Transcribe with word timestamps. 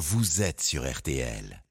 vous 0.00 0.40
êtes 0.40 0.62
sur 0.62 0.90
RTL. 0.90 1.62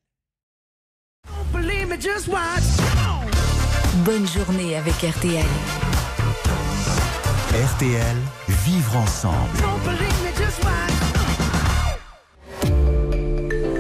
Bonne 4.06 4.28
journée 4.28 4.76
avec 4.76 4.94
RTL. 4.94 5.46
RTL, 7.52 8.18
vivre 8.48 8.98
ensemble. 8.98 9.58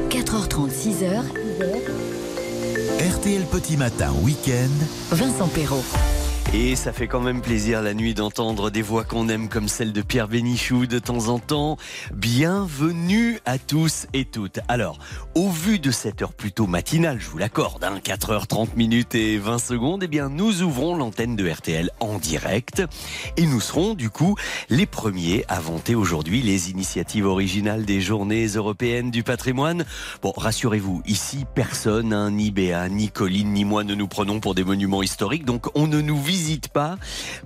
4h30, 0.09 0.71
6h. 0.71 1.21
RTL 3.17 3.45
Petit 3.45 3.77
Matin, 3.77 4.11
week-end. 4.23 5.15
Vincent 5.15 5.47
Perrault. 5.49 5.85
Et 6.51 6.75
ça 6.75 6.91
fait 6.91 7.07
quand 7.07 7.21
même 7.21 7.41
plaisir 7.41 7.83
la 7.83 7.93
nuit 7.93 8.15
d'entendre 8.15 8.71
des 8.71 8.81
voix 8.81 9.03
qu'on 9.03 9.29
aime 9.29 9.49
comme 9.49 9.67
celle 9.67 9.93
de 9.93 10.01
Pierre 10.01 10.27
Bénichou 10.27 10.87
de 10.87 10.97
temps 10.97 11.27
en 11.27 11.37
temps. 11.37 11.77
Bienvenue 12.11 13.39
à 13.45 13.59
tous 13.59 14.07
et 14.13 14.25
toutes. 14.25 14.59
Alors, 14.67 14.97
au 15.35 15.49
vu 15.49 15.77
de 15.77 15.91
cette 15.91 16.23
heure 16.23 16.33
plutôt 16.33 16.65
matinale, 16.65 17.19
je 17.19 17.29
vous 17.29 17.37
l'accorde, 17.37 17.83
hein, 17.83 17.99
4h30 18.03 18.69
minutes 18.75 19.13
et 19.13 19.37
20 19.37 19.59
secondes, 19.59 20.01
eh 20.01 20.07
bien 20.07 20.29
nous 20.29 20.63
ouvrons 20.63 20.95
l'antenne 20.95 21.35
de 21.35 21.47
RTL 21.47 21.91
en 21.99 22.17
direct 22.17 22.81
et 23.37 23.45
nous 23.45 23.61
serons 23.61 23.93
du 23.93 24.09
coup 24.09 24.35
les 24.69 24.87
premiers 24.87 25.45
à 25.49 25.59
vanter 25.59 25.93
aujourd'hui 25.93 26.41
les 26.41 26.71
initiatives 26.71 27.27
originales 27.27 27.85
des 27.85 28.01
journées 28.01 28.47
européennes 28.47 29.11
du 29.11 29.21
patrimoine. 29.21 29.85
Bon, 30.23 30.33
rassurez-vous, 30.35 31.03
ici 31.05 31.45
personne, 31.53 32.11
hein, 32.11 32.31
ni 32.31 32.49
Béa, 32.49 32.89
ni 32.89 33.09
Colline, 33.11 33.53
ni 33.53 33.65
moi 33.65 33.83
ne 33.83 33.93
nous 33.93 34.07
prenons 34.07 34.39
pour 34.39 34.55
des 34.55 34.63
monuments 34.63 35.03
historiques, 35.03 35.45
donc 35.45 35.67
on 35.75 35.85
ne 35.85 36.01
nous 36.01 36.19
visite 36.19 36.38
pas. 36.71 36.97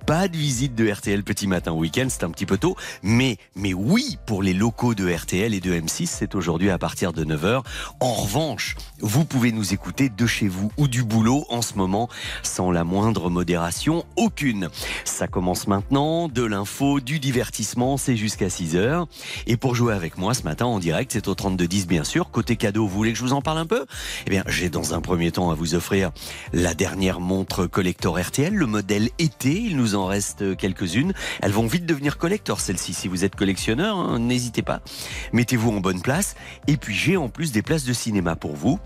De 0.08 0.38
visite 0.38 0.76
de 0.76 0.90
RTL 0.90 1.24
petit 1.24 1.48
matin 1.48 1.72
week-end, 1.72 2.08
c'est 2.10 2.24
un 2.24 2.30
petit 2.30 2.46
peu 2.46 2.58
tôt. 2.58 2.76
Mais, 3.02 3.38
mais 3.56 3.74
oui, 3.74 4.18
pour 4.26 4.44
les 4.44 4.54
locaux 4.54 4.94
de 4.94 5.12
RTL 5.12 5.54
et 5.54 5.60
de 5.60 5.74
M6, 5.74 6.06
c'est 6.06 6.36
aujourd'hui 6.36 6.70
à 6.70 6.78
partir 6.78 7.14
de 7.14 7.26
9h. 7.26 7.64
En 8.00 8.14
revanche, 8.14 8.76
vous 9.04 9.26
pouvez 9.26 9.52
nous 9.52 9.74
écouter 9.74 10.10
de 10.10 10.26
chez 10.26 10.48
vous 10.48 10.72
ou 10.78 10.88
du 10.88 11.04
boulot 11.04 11.46
en 11.50 11.62
ce 11.62 11.76
moment 11.76 12.10
sans 12.42 12.72
la 12.72 12.86
moindre 12.86 13.30
modération, 13.30 14.06
aucune. 14.16 14.70
Ça 15.04 15.28
commence 15.28 15.68
maintenant, 15.68 16.30
de 16.30 16.44
l'info, 16.44 17.02
du 17.02 17.20
divertissement, 17.20 17.98
c'est 17.98 18.16
jusqu'à 18.16 18.48
6h. 18.48 19.06
Et 19.46 19.58
pour 19.58 19.76
jouer 19.76 19.94
avec 19.94 20.18
moi 20.18 20.34
ce 20.34 20.44
matin 20.44 20.66
en 20.66 20.80
direct, 20.80 21.12
c'est 21.12 21.28
au 21.28 21.36
3210 21.36 21.86
bien 21.86 22.06
sûr. 22.06 22.32
Côté 22.32 22.56
cadeau, 22.56 22.88
vous 22.88 22.96
voulez 22.96 23.12
que 23.12 23.18
je 23.18 23.24
vous 23.24 23.34
en 23.34 23.42
parle 23.42 23.58
un 23.58 23.66
peu? 23.66 23.86
Eh 24.26 24.30
bien, 24.30 24.44
j'ai 24.48 24.70
dans 24.70 24.94
un 24.94 25.02
premier 25.02 25.32
temps 25.32 25.52
à 25.52 25.54
vous 25.54 25.76
offrir 25.76 26.12
la 26.54 26.74
dernière 26.74 27.20
montre 27.20 27.68
collector 27.68 28.18
RTL, 28.18 28.54
le 28.54 28.66
modèle 28.66 29.10
été. 29.20 29.52
Il 29.52 29.76
nous 29.76 29.96
en 29.96 30.06
reste 30.06 30.56
quelques-unes. 30.56 31.14
Elles 31.42 31.52
vont 31.52 31.68
vite 31.68 31.86
devenir 31.86 32.18
collector, 32.18 32.62
celles-ci. 32.62 32.94
Si 32.94 33.10
vous 33.10 33.26
êtes 33.26 33.36
collectionneur, 33.36 33.98
hein, 33.98 34.20
n'hésitez 34.20 34.62
pas. 34.62 34.80
Mettez-vous 35.34 35.72
en 35.72 35.82
bonne 35.82 36.02
place. 36.02 36.36
Et 36.68 36.78
puis, 36.78 36.96
j'ai 36.96 37.18
en 37.18 37.28
plus 37.28 37.52
des 37.52 37.62
places 37.62 37.84
de 37.84 37.94
cinéma 37.94 38.38
pour 38.38 38.56
vous. 38.56 38.80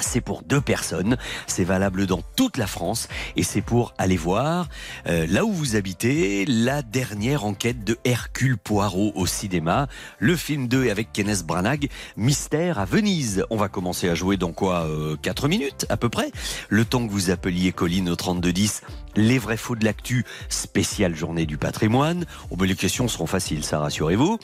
C'est 0.00 0.20
pour 0.20 0.42
deux 0.42 0.60
personnes, 0.60 1.16
c'est 1.46 1.64
valable 1.64 2.06
dans 2.06 2.22
toute 2.36 2.56
la 2.56 2.66
France 2.66 3.08
et 3.36 3.42
c'est 3.42 3.60
pour 3.60 3.94
aller 3.98 4.16
voir 4.16 4.68
euh, 5.06 5.26
là 5.28 5.44
où 5.44 5.52
vous 5.52 5.76
habitez 5.76 6.44
la 6.46 6.82
dernière 6.82 7.44
enquête 7.44 7.84
de 7.84 7.96
Hercule 8.04 8.58
Poirot 8.58 9.12
au 9.14 9.26
cinéma, 9.26 9.88
le 10.18 10.36
film 10.36 10.68
2 10.68 10.90
avec 10.90 11.12
Kenneth 11.12 11.44
Branagh, 11.44 11.88
Mystère 12.16 12.78
à 12.78 12.84
Venise. 12.84 13.44
On 13.50 13.56
va 13.56 13.68
commencer 13.68 14.08
à 14.08 14.14
jouer 14.14 14.36
dans 14.36 14.52
quoi 14.52 14.86
4 15.22 15.44
euh, 15.44 15.48
minutes 15.48 15.86
à 15.88 15.96
peu 15.96 16.08
près, 16.08 16.30
le 16.68 16.84
temps 16.84 17.06
que 17.06 17.12
vous 17.12 17.30
appeliez 17.30 17.72
Colline 17.72 18.08
au 18.08 18.16
3210 18.16 18.82
les 19.16 19.38
vrais 19.38 19.56
faux 19.56 19.76
de 19.76 19.84
l'actu, 19.84 20.24
spéciale 20.48 21.14
journée 21.14 21.46
du 21.46 21.58
patrimoine. 21.58 22.24
Oh, 22.50 22.56
ben 22.56 22.66
les 22.66 22.76
questions 22.76 23.08
seront 23.08 23.26
faciles, 23.26 23.64
ça 23.64 23.78
rassurez-vous. 23.78 24.38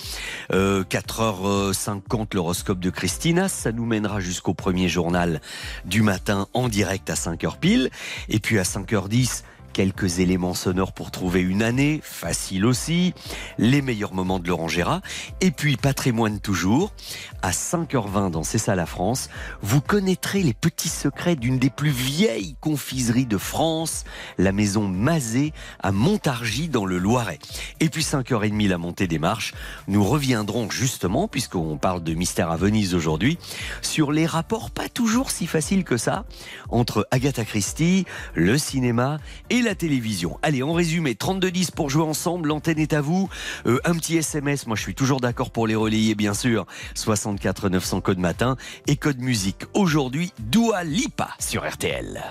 Euh, 0.53 0.83
4h50, 0.85 2.35
l'horoscope 2.35 2.81
de 2.81 2.91
Christina, 2.91 3.49
ça 3.49 3.73
nous 3.73 3.87
mènera 3.87 4.21
jusqu'au 4.21 4.55
premier 4.55 4.89
journal 4.89 5.41
du 5.85 6.03
matin 6.03 6.49
en 6.55 6.69
direct 6.69 7.09
à 7.11 7.15
5h 7.15 7.59
pile. 7.59 7.91
Et 8.29 8.39
puis 8.39 8.59
à 8.59 8.63
5h10, 8.63 9.43
quelques 9.77 10.21
éléments 10.21 10.55
sonores 10.55 10.95
pour 10.95 11.11
trouver 11.11 11.43
une 11.43 11.63
année, 11.63 12.01
facile 12.03 12.65
aussi, 12.65 13.13
les 13.59 13.83
meilleurs 13.83 14.15
moments 14.15 14.39
de 14.39 14.49
Laurent 14.49 14.69
Gérard, 14.69 15.03
et 15.43 15.51
puis 15.51 15.77
patrimoine 15.77 16.41
toujours, 16.41 16.95
à 17.43 17.51
5h20 17.51 18.31
dans 18.31 18.43
C'est 18.43 18.57
ça 18.57 18.75
la 18.75 18.87
France, 18.87 19.29
vous 19.61 19.83
connaîtrez 19.83 20.43
les 20.43 20.55
petits 20.55 20.89
secrets 20.89 21.37
d'une 21.37 21.59
des 21.59 21.69
plus 21.69 21.91
vieilles 21.91 22.57
confiseries 22.63 23.27
de 23.27 23.37
France, 23.37 24.05
la 24.39 24.51
maison 24.51 24.89
Mazet 24.89 25.53
à 25.83 25.93
Montargis 25.93 26.71
dans 26.71 26.87
le 26.87 26.97
Loiret. 26.97 27.39
Et 27.81 27.91
puis 27.91 28.03
5h30 28.03 28.69
la 28.69 28.79
montée 28.79 29.07
des 29.07 29.19
marches, 29.19 29.53
nous 29.89 30.05
reviendrons 30.05 30.71
justement, 30.71 31.29
puisqu'on 31.29 31.77
parle 31.77 32.03
de 32.03 32.15
mystère 32.15 32.51
à 32.51 32.57
Venise 32.57 32.95
aujourd'hui, 32.95 33.37
sur 33.83 34.11
les 34.11 34.25
rapports 34.25 34.71
pas 34.71 34.89
toujours 34.89 35.31
si 35.31 35.47
faciles 35.47 35.85
que 35.85 35.99
ça 35.99 36.25
entre 36.71 37.07
Agatha 37.11 37.45
Christie, 37.45 38.07
le 38.35 38.57
cinéma 38.57 39.19
et 39.51 39.66
la 39.66 39.66
télévision. 39.75 40.39
Allez, 40.43 40.63
en 40.63 40.73
résumé, 40.73 41.15
32-10 41.15 41.73
pour 41.73 41.91
jouer 41.91 42.05
ensemble, 42.05 42.49
l'antenne 42.49 42.79
est 42.79 42.93
à 42.93 43.01
vous. 43.01 43.29
Euh, 43.67 43.81
un 43.85 43.95
petit 43.95 44.17
SMS, 44.17 44.67
moi 44.67 44.77
je 44.77 44.83
suis 44.83 44.95
toujours 44.95 45.21
d'accord 45.21 45.51
pour 45.51 45.67
les 45.67 45.75
relayer, 45.75 46.15
bien 46.15 46.35
sûr. 46.35 46.67
64 46.95 47.69
900 47.69 48.01
code 48.01 48.19
matin 48.19 48.57
et 48.87 48.97
code 48.97 49.19
musique. 49.19 49.65
Aujourd'hui, 49.75 50.33
Dua 50.39 50.85
Lipa 50.85 51.31
sur 51.39 51.69
RTL. 51.69 52.23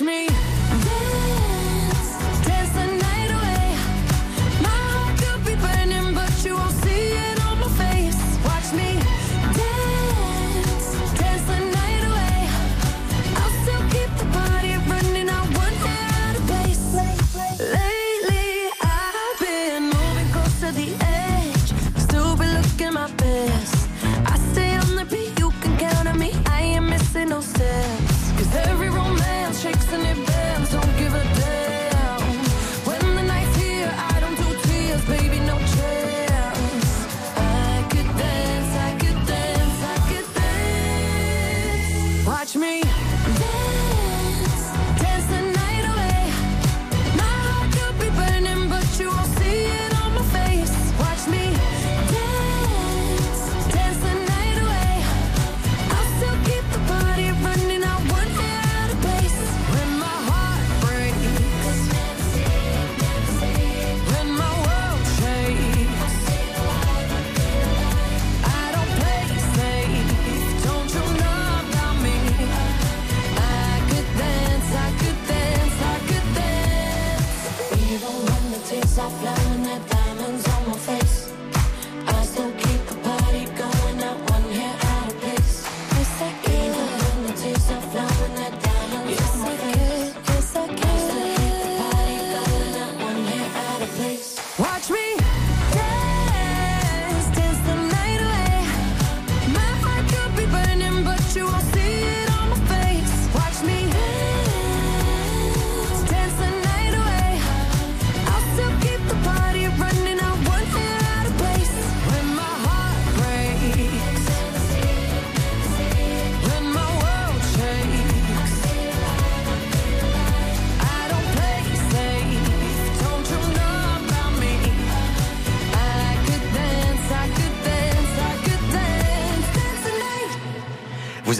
me. 0.00 0.41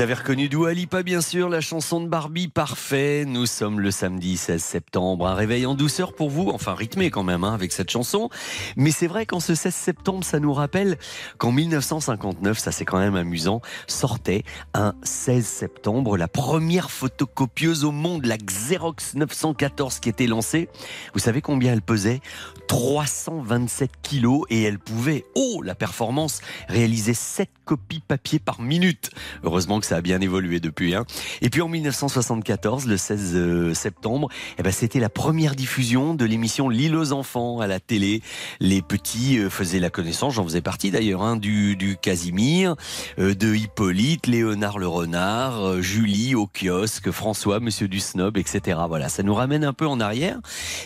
Avez 0.03 0.15
reconnu 0.15 0.49
Dua 0.49 0.75
Lipa, 0.75 1.05
bien 1.05 1.21
sûr, 1.21 1.49
la 1.49 1.61
chanson 1.61 2.01
de 2.01 2.09
Barbie, 2.09 2.49
parfait. 2.49 3.25
Nous 3.25 3.47
sommes 3.47 3.79
le 3.79 3.93
samedi 3.93 4.37
16 4.37 4.61
septembre. 4.61 5.29
Un 5.29 5.35
réveil 5.35 5.65
en 5.65 5.77
douceur 5.77 6.13
pour 6.13 6.29
vous, 6.29 6.51
enfin 6.53 6.75
rythmé 6.75 7.11
quand 7.11 7.23
même 7.23 7.45
hein, 7.45 7.55
avec 7.55 7.71
cette 7.71 7.89
chanson. 7.89 8.29
Mais 8.77 8.91
c'est 8.91 9.07
vrai 9.07 9.27
qu'en 9.27 9.39
ce 9.39 9.55
16 9.55 9.73
septembre, 9.73 10.25
ça 10.25 10.41
nous 10.41 10.53
rappelle 10.53 10.99
qu'en 11.39 11.53
1959, 11.53 12.59
ça 12.59 12.73
c'est 12.73 12.85
quand 12.85 12.99
même 12.99 13.15
amusant, 13.15 13.61
sortait 13.87 14.43
un 14.75 14.95
16 15.05 15.47
septembre 15.47 16.17
la 16.17 16.27
première 16.27 16.91
photocopieuse 16.91 17.85
au 17.85 17.93
monde, 17.93 18.27
la 18.27 18.39
Xerox 18.39 19.15
914 19.15 20.01
qui 20.01 20.09
était 20.09 20.27
lancée. 20.27 20.69
Vous 21.15 21.21
savez 21.21 21.43
combien 21.43 21.75
elle 21.75 21.83
pesait? 21.83 22.21
327 22.67 23.91
kilos 24.03 24.47
et 24.51 24.63
elle 24.63 24.81
pouvait, 24.81 25.27
oh 25.37 25.63
la 25.63 25.77
performance, 25.77 26.41
réaliser 26.69 27.15
7 27.15 27.49
copies 27.65 28.01
papier 28.01 28.39
par 28.39 28.61
minute. 28.61 29.11
Heureusement 29.45 29.79
que 29.79 29.87
ça 29.93 29.99
a 29.99 30.01
bien 30.01 30.23
évolué 30.23 30.59
depuis. 30.59 30.95
Hein. 30.95 31.05
Et 31.43 31.51
puis 31.51 31.61
en 31.61 31.69
1974, 31.69 32.87
le 32.87 32.97
16 32.97 33.33
euh, 33.35 33.75
septembre, 33.75 34.31
eh 34.57 34.63
ben, 34.63 34.73
c'était 34.73 35.01
la 35.01 35.11
première 35.11 35.55
diffusion 35.55 36.15
de 36.15 36.25
l'émission 36.25 36.71
L'île 36.71 36.97
aux 36.97 37.13
enfants 37.13 37.61
à 37.61 37.67
la 37.67 37.79
télé. 37.79 38.23
Les 38.59 38.81
petits 38.81 39.39
euh, 39.39 39.51
faisaient 39.51 39.81
la 39.81 39.91
connaissance, 39.91 40.33
j'en 40.33 40.45
faisais 40.45 40.63
partie 40.63 40.91
d'ailleurs, 40.91 41.21
hein, 41.21 41.37
du, 41.37 41.77
du 41.77 41.99
Casimir, 41.99 42.75
euh, 43.19 43.35
de 43.35 43.55
Hippolyte, 43.55 44.29
Léonard 44.29 44.79
le 44.79 44.87
renard, 44.89 45.83
Julie 45.83 46.35
au 46.35 46.47
kiosque, 46.47 47.11
François, 47.11 47.61
Monsieur 47.61 47.87
du 47.87 48.01
Snob, 48.01 48.39
etc. 48.39 48.79
Voilà, 48.89 49.11
ça 49.11 49.23
nous 49.23 49.35
ramène 49.35 49.63
un 49.63 49.75
peu 49.75 49.87
en 49.87 50.01
arrière. 50.01 50.39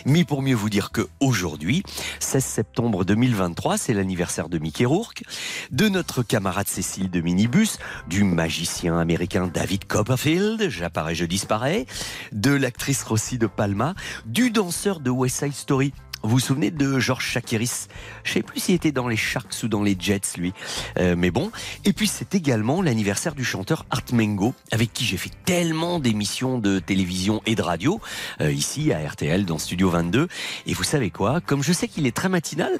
Mais 0.05 0.25
pour 0.25 0.41
mieux 0.41 0.55
vous 0.55 0.69
dire 0.69 0.91
que 0.91 1.07
aujourd'hui, 1.21 1.81
16 2.19 2.43
septembre 2.43 3.05
2023, 3.05 3.77
c'est 3.77 3.93
l'anniversaire 3.93 4.49
de 4.49 4.57
Mickey 4.57 4.83
Rourke, 4.83 5.23
de 5.71 5.87
notre 5.87 6.23
camarade 6.23 6.67
Cécile 6.67 7.09
de 7.09 7.21
Minibus, 7.21 7.79
du 8.09 8.25
magicien 8.25 8.96
américain 8.97 9.47
David 9.47 9.85
Copperfield, 9.85 10.69
j'apparais, 10.69 11.15
je 11.15 11.25
disparais, 11.25 11.85
de 12.31 12.51
l'actrice 12.51 13.03
Rossi 13.03 13.37
de 13.37 13.47
Palma, 13.47 13.95
du 14.25 14.51
danseur 14.51 14.99
de 14.99 15.09
West 15.09 15.39
Side 15.39 15.53
Story, 15.53 15.93
vous 16.23 16.29
vous 16.29 16.39
souvenez 16.39 16.71
de 16.71 16.99
Georges 16.99 17.25
Chakiris? 17.25 17.87
Je 18.23 18.33
sais 18.33 18.43
plus 18.43 18.59
s'il 18.59 18.75
était 18.75 18.91
dans 18.91 19.07
les 19.07 19.15
Sharks 19.15 19.63
ou 19.63 19.67
dans 19.67 19.83
les 19.83 19.95
Jets, 19.99 20.37
lui. 20.37 20.53
Euh, 20.97 21.15
mais 21.17 21.31
bon. 21.31 21.51
Et 21.85 21.93
puis 21.93 22.07
c'est 22.07 22.35
également 22.35 22.81
l'anniversaire 22.81 23.35
du 23.35 23.45
chanteur 23.45 23.85
Art 23.89 24.03
Mengo, 24.13 24.53
avec 24.71 24.93
qui 24.93 25.05
j'ai 25.05 25.17
fait 25.17 25.31
tellement 25.45 25.99
d'émissions 25.99 26.57
de 26.59 26.79
télévision 26.79 27.41
et 27.45 27.55
de 27.55 27.61
radio, 27.61 28.01
euh, 28.41 28.51
ici 28.51 28.91
à 28.91 29.07
RTL, 29.07 29.45
dans 29.45 29.57
Studio 29.57 29.89
22. 29.89 30.27
Et 30.65 30.73
vous 30.73 30.83
savez 30.83 31.11
quoi? 31.11 31.39
Comme 31.41 31.63
je 31.63 31.71
sais 31.73 31.87
qu'il 31.87 32.07
est 32.07 32.15
très 32.15 32.29
matinal, 32.29 32.71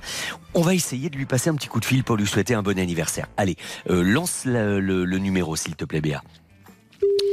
on 0.54 0.62
va 0.62 0.74
essayer 0.74 1.10
de 1.10 1.16
lui 1.18 1.26
passer 1.26 1.50
un 1.50 1.56
petit 1.56 1.68
coup 1.68 1.80
de 1.80 1.86
fil 1.86 2.04
pour 2.04 2.16
lui 2.18 2.28
souhaiter 2.28 2.54
un 2.54 2.64
bon 2.64 2.78
anniversaire. 2.80 3.28
Allez, 3.38 3.56
euh, 3.90 4.02
lance 4.02 4.46
le, 4.46 4.80
le, 4.80 5.06
le 5.06 5.18
numéro, 5.20 5.56
s'il 5.56 5.76
te 5.76 5.86
plaît, 5.86 6.02
Béa. 6.02 6.22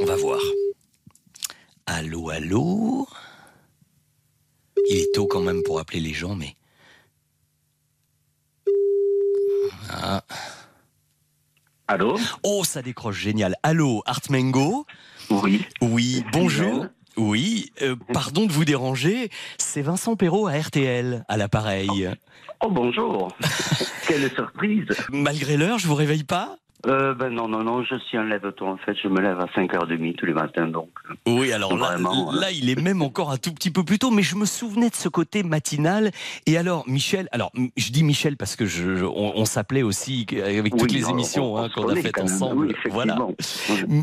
On 0.02 0.06
va 0.06 0.16
voir. 0.16 0.40
Allô, 1.86 2.30
allô? 2.30 3.06
Il 4.88 4.96
est 4.96 5.14
tôt 5.14 5.26
quand 5.26 5.40
même 5.40 5.62
pour 5.62 5.78
appeler 5.78 6.00
les 6.00 6.12
gens, 6.12 6.34
mais. 6.34 6.56
Ah. 9.90 10.22
Allô? 11.86 12.16
Oh, 12.42 12.64
ça 12.64 12.82
décroche 12.82 13.18
génial. 13.18 13.56
Allô, 13.62 14.02
Art 14.06 14.22
Mengo? 14.30 14.86
Oui. 15.30 15.64
Oui, 15.80 16.24
bonjour. 16.32 16.86
Oui, 17.16 17.70
euh, 17.82 17.94
pardon 18.12 18.46
de 18.46 18.52
vous 18.52 18.64
déranger. 18.64 19.30
C'est 19.58 19.82
Vincent 19.82 20.16
Perrault 20.16 20.48
à 20.48 20.58
RTL, 20.58 21.24
à 21.28 21.36
l'appareil. 21.36 22.10
Oh, 22.60 22.70
bonjour. 22.70 23.28
Quelle 24.08 24.30
surprise. 24.32 24.86
Malgré 25.10 25.56
l'heure, 25.56 25.78
je 25.78 25.86
vous 25.86 25.94
réveille 25.94 26.24
pas? 26.24 26.56
Euh, 26.86 27.14
ben 27.14 27.30
non, 27.30 27.48
non, 27.48 27.62
non, 27.64 27.82
je 27.82 27.96
suis 27.96 28.18
un 28.18 28.24
lève-tôt 28.24 28.66
en 28.66 28.76
fait. 28.76 28.94
Je 29.02 29.08
me 29.08 29.20
lève 29.20 29.38
à 29.40 29.46
5h30 29.46 30.16
tous 30.16 30.26
les 30.26 30.34
matins 30.34 30.66
donc. 30.66 30.90
euh, 31.10 31.14
Oui, 31.38 31.52
alors 31.52 31.76
là, 31.76 31.86
Vraiment, 31.92 32.30
là, 32.32 32.50
il 32.50 32.68
est 32.68 32.80
même 32.80 33.00
encore 33.00 33.30
un 33.30 33.36
tout 33.38 33.52
petit 33.54 33.70
peu 33.70 33.84
plus 33.84 33.98
tôt, 33.98 34.10
mais 34.10 34.22
je 34.22 34.36
me 34.36 34.44
souvenais 34.44 34.90
de 34.90 34.94
ce 34.94 35.08
côté 35.08 35.42
matinal. 35.42 36.10
Et 36.46 36.58
alors, 36.58 36.84
Michel, 36.86 37.28
alors 37.32 37.50
je 37.76 37.90
dis 37.90 38.04
Michel 38.04 38.36
parce 38.36 38.54
que 38.56 38.66
je, 38.66 38.96
je- 38.96 39.04
on, 39.04 39.32
on 39.36 39.44
s'appelait 39.46 39.82
aussi 39.82 40.26
avec 40.44 40.72
toutes 40.76 40.90
oui, 40.92 40.98
les 40.98 41.04
on- 41.06 41.10
émissions 41.10 41.54
on- 41.54 41.58
hein, 41.58 41.68
on 41.76 41.82
qu'on 41.82 41.88
a 41.88 41.96
faites 41.96 42.18
ensemble. 42.20 42.66
Oui, 42.66 42.74
voilà. 42.90 43.16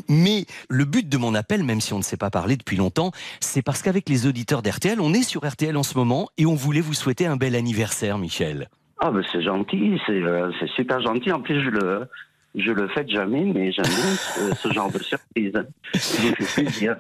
Mais 0.10 0.45
le 0.69 0.86
but 0.86 1.07
de 1.07 1.18
mon 1.18 1.36
appel, 1.36 1.63
même 1.63 1.81
si 1.81 1.94
on 1.94 1.98
ne 1.98 2.04
s'est 2.04 2.18
pas 2.18 2.30
parlé 2.30 2.57
depuis 2.57 2.78
longtemps, 2.78 3.12
c'est 3.39 3.62
parce 3.62 3.81
qu'avec 3.81 4.10
les 4.10 4.28
auditeurs 4.28 4.62
d'RTL, 4.62 5.00
on 5.01 5.13
est 5.13 5.24
sur 5.24 5.45
RTL 5.48 5.75
en 5.78 5.83
ce 5.83 5.98
moment 5.98 6.30
et 6.38 6.45
on 6.45 6.56
voulait 6.56 6.81
vous 6.81 6.94
souhaiter 6.94 7.25
un 7.28 7.36
bel 7.38 7.56
anniversaire, 7.56 8.18
Michel. 8.18 8.69
Ah 9.04 9.10
ben 9.12 9.24
c'est 9.31 9.42
gentil, 9.42 10.00
c'est 10.06 10.13
euh, 10.22 10.51
c'est 10.60 10.69
super 10.72 11.01
gentil. 11.01 11.31
En 11.31 11.42
plus 11.42 11.63
je 11.63 11.69
le 11.69 12.07
je 12.56 12.71
le 12.71 12.88
fais 12.89 13.07
jamais, 13.07 13.44
mais 13.45 13.71
j'aime 13.71 13.86
bien 13.86 14.53
ce, 14.56 14.71
genre 14.74 14.92
de 14.92 15.00
surprise. 15.00 15.53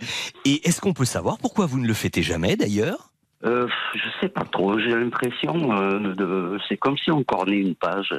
Et 0.45 0.67
est-ce 0.67 0.81
qu'on 0.81 0.93
peut 0.93 1.05
savoir 1.05 1.37
pourquoi 1.37 1.65
vous 1.65 1.79
ne 1.79 1.87
le 1.87 1.93
fêtez 1.93 2.23
jamais 2.23 2.55
d'ailleurs? 2.55 3.09
Euh, 3.43 3.67
je 3.95 4.07
sais 4.21 4.29
pas 4.29 4.43
trop. 4.43 4.77
J'ai 4.77 4.91
l'impression 4.95 5.71
euh, 5.75 6.13
de. 6.13 6.59
C'est 6.69 6.77
comme 6.77 6.95
si 6.99 7.09
on 7.09 7.23
cornait 7.23 7.57
une 7.57 7.73
page. 7.73 8.13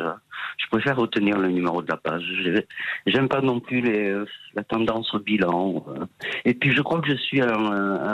Je 0.58 0.66
préfère 0.68 0.96
retenir 0.96 1.38
le 1.38 1.48
numéro 1.48 1.80
de 1.80 1.88
la 1.88 1.96
page. 1.96 2.24
J'ai- 2.42 2.66
J'aime 3.06 3.28
pas 3.28 3.40
non 3.40 3.60
plus 3.60 3.80
les, 3.80 4.12
la 4.54 4.64
tendance 4.64 5.14
au 5.14 5.20
bilan. 5.20 5.84
Et 6.44 6.54
puis 6.54 6.74
je 6.74 6.82
crois 6.82 7.00
que 7.00 7.08
je 7.08 7.14
suis 7.16 7.40
un, 7.40 7.46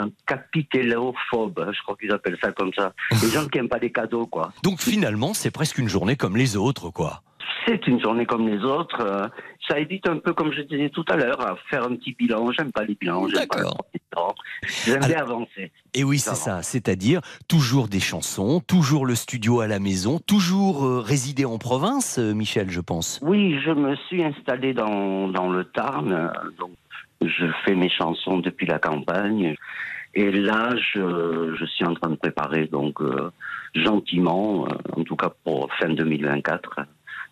un 0.03 0.09
capitélophobe. 0.27 1.71
Je 1.75 1.81
crois 1.81 1.95
qu'ils 1.99 2.11
appellent 2.11 2.37
ça 2.41 2.51
comme 2.51 2.71
ça. 2.73 2.93
Les 3.23 3.29
gens 3.29 3.47
qui 3.47 3.57
aiment 3.57 3.69
pas 3.69 3.79
les 3.79 3.91
cadeaux, 3.91 4.27
quoi. 4.27 4.51
Donc 4.63 4.79
finalement, 4.79 5.33
c'est 5.33 5.51
presque 5.51 5.79
une 5.79 5.89
journée 5.89 6.15
comme 6.15 6.37
les 6.37 6.57
autres, 6.57 6.91
quoi. 6.91 7.23
C'est 7.65 7.87
une 7.87 8.01
journée 8.01 8.25
comme 8.25 8.47
les 8.47 8.63
autres. 8.63 9.01
euh, 9.01 9.27
Ça 9.67 9.79
évite 9.79 10.07
un 10.07 10.17
peu, 10.17 10.33
comme 10.33 10.51
je 10.51 10.61
disais 10.61 10.89
tout 10.89 11.05
à 11.09 11.15
l'heure, 11.15 11.39
à 11.41 11.55
faire 11.69 11.83
un 11.83 11.95
petit 11.95 12.13
bilan. 12.13 12.51
J'aime 12.51 12.71
pas 12.71 12.83
les 12.83 12.95
bilans. 12.95 13.27
J'aime 13.27 13.47
pas. 13.47 14.33
J'aime 14.85 14.99
bien 15.05 15.17
avancer. 15.19 15.71
Et 15.93 16.03
oui, 16.03 16.19
c'est 16.19 16.35
ça. 16.35 16.61
C'est-à-dire 16.63 17.21
toujours 17.47 17.87
des 17.87 17.99
chansons, 17.99 18.59
toujours 18.59 19.05
le 19.05 19.15
studio 19.15 19.59
à 19.61 19.67
la 19.67 19.79
maison, 19.79 20.19
toujours 20.19 20.85
euh, 20.85 20.99
résider 20.99 21.45
en 21.45 21.57
province, 21.57 22.17
euh, 22.19 22.33
Michel, 22.33 22.69
je 22.69 22.81
pense. 22.81 23.19
Oui, 23.21 23.59
je 23.63 23.71
me 23.71 23.95
suis 24.07 24.23
installé 24.23 24.73
dans, 24.73 25.27
dans 25.29 25.49
le 25.49 25.63
Tarn, 25.65 26.31
donc 26.59 26.71
je 27.21 27.45
fais 27.65 27.75
mes 27.75 27.89
chansons 27.89 28.39
depuis 28.39 28.65
la 28.65 28.79
campagne. 28.79 29.55
Et 30.15 30.31
là, 30.31 30.71
je, 30.75 31.53
je 31.57 31.65
suis 31.65 31.85
en 31.85 31.93
train 31.93 32.09
de 32.09 32.15
préparer, 32.15 32.65
donc 32.65 32.99
euh, 33.01 33.31
gentiment, 33.75 34.65
euh, 34.65 34.99
en 34.99 35.03
tout 35.03 35.15
cas 35.15 35.31
pour 35.43 35.69
fin 35.79 35.89
2024, 35.89 36.79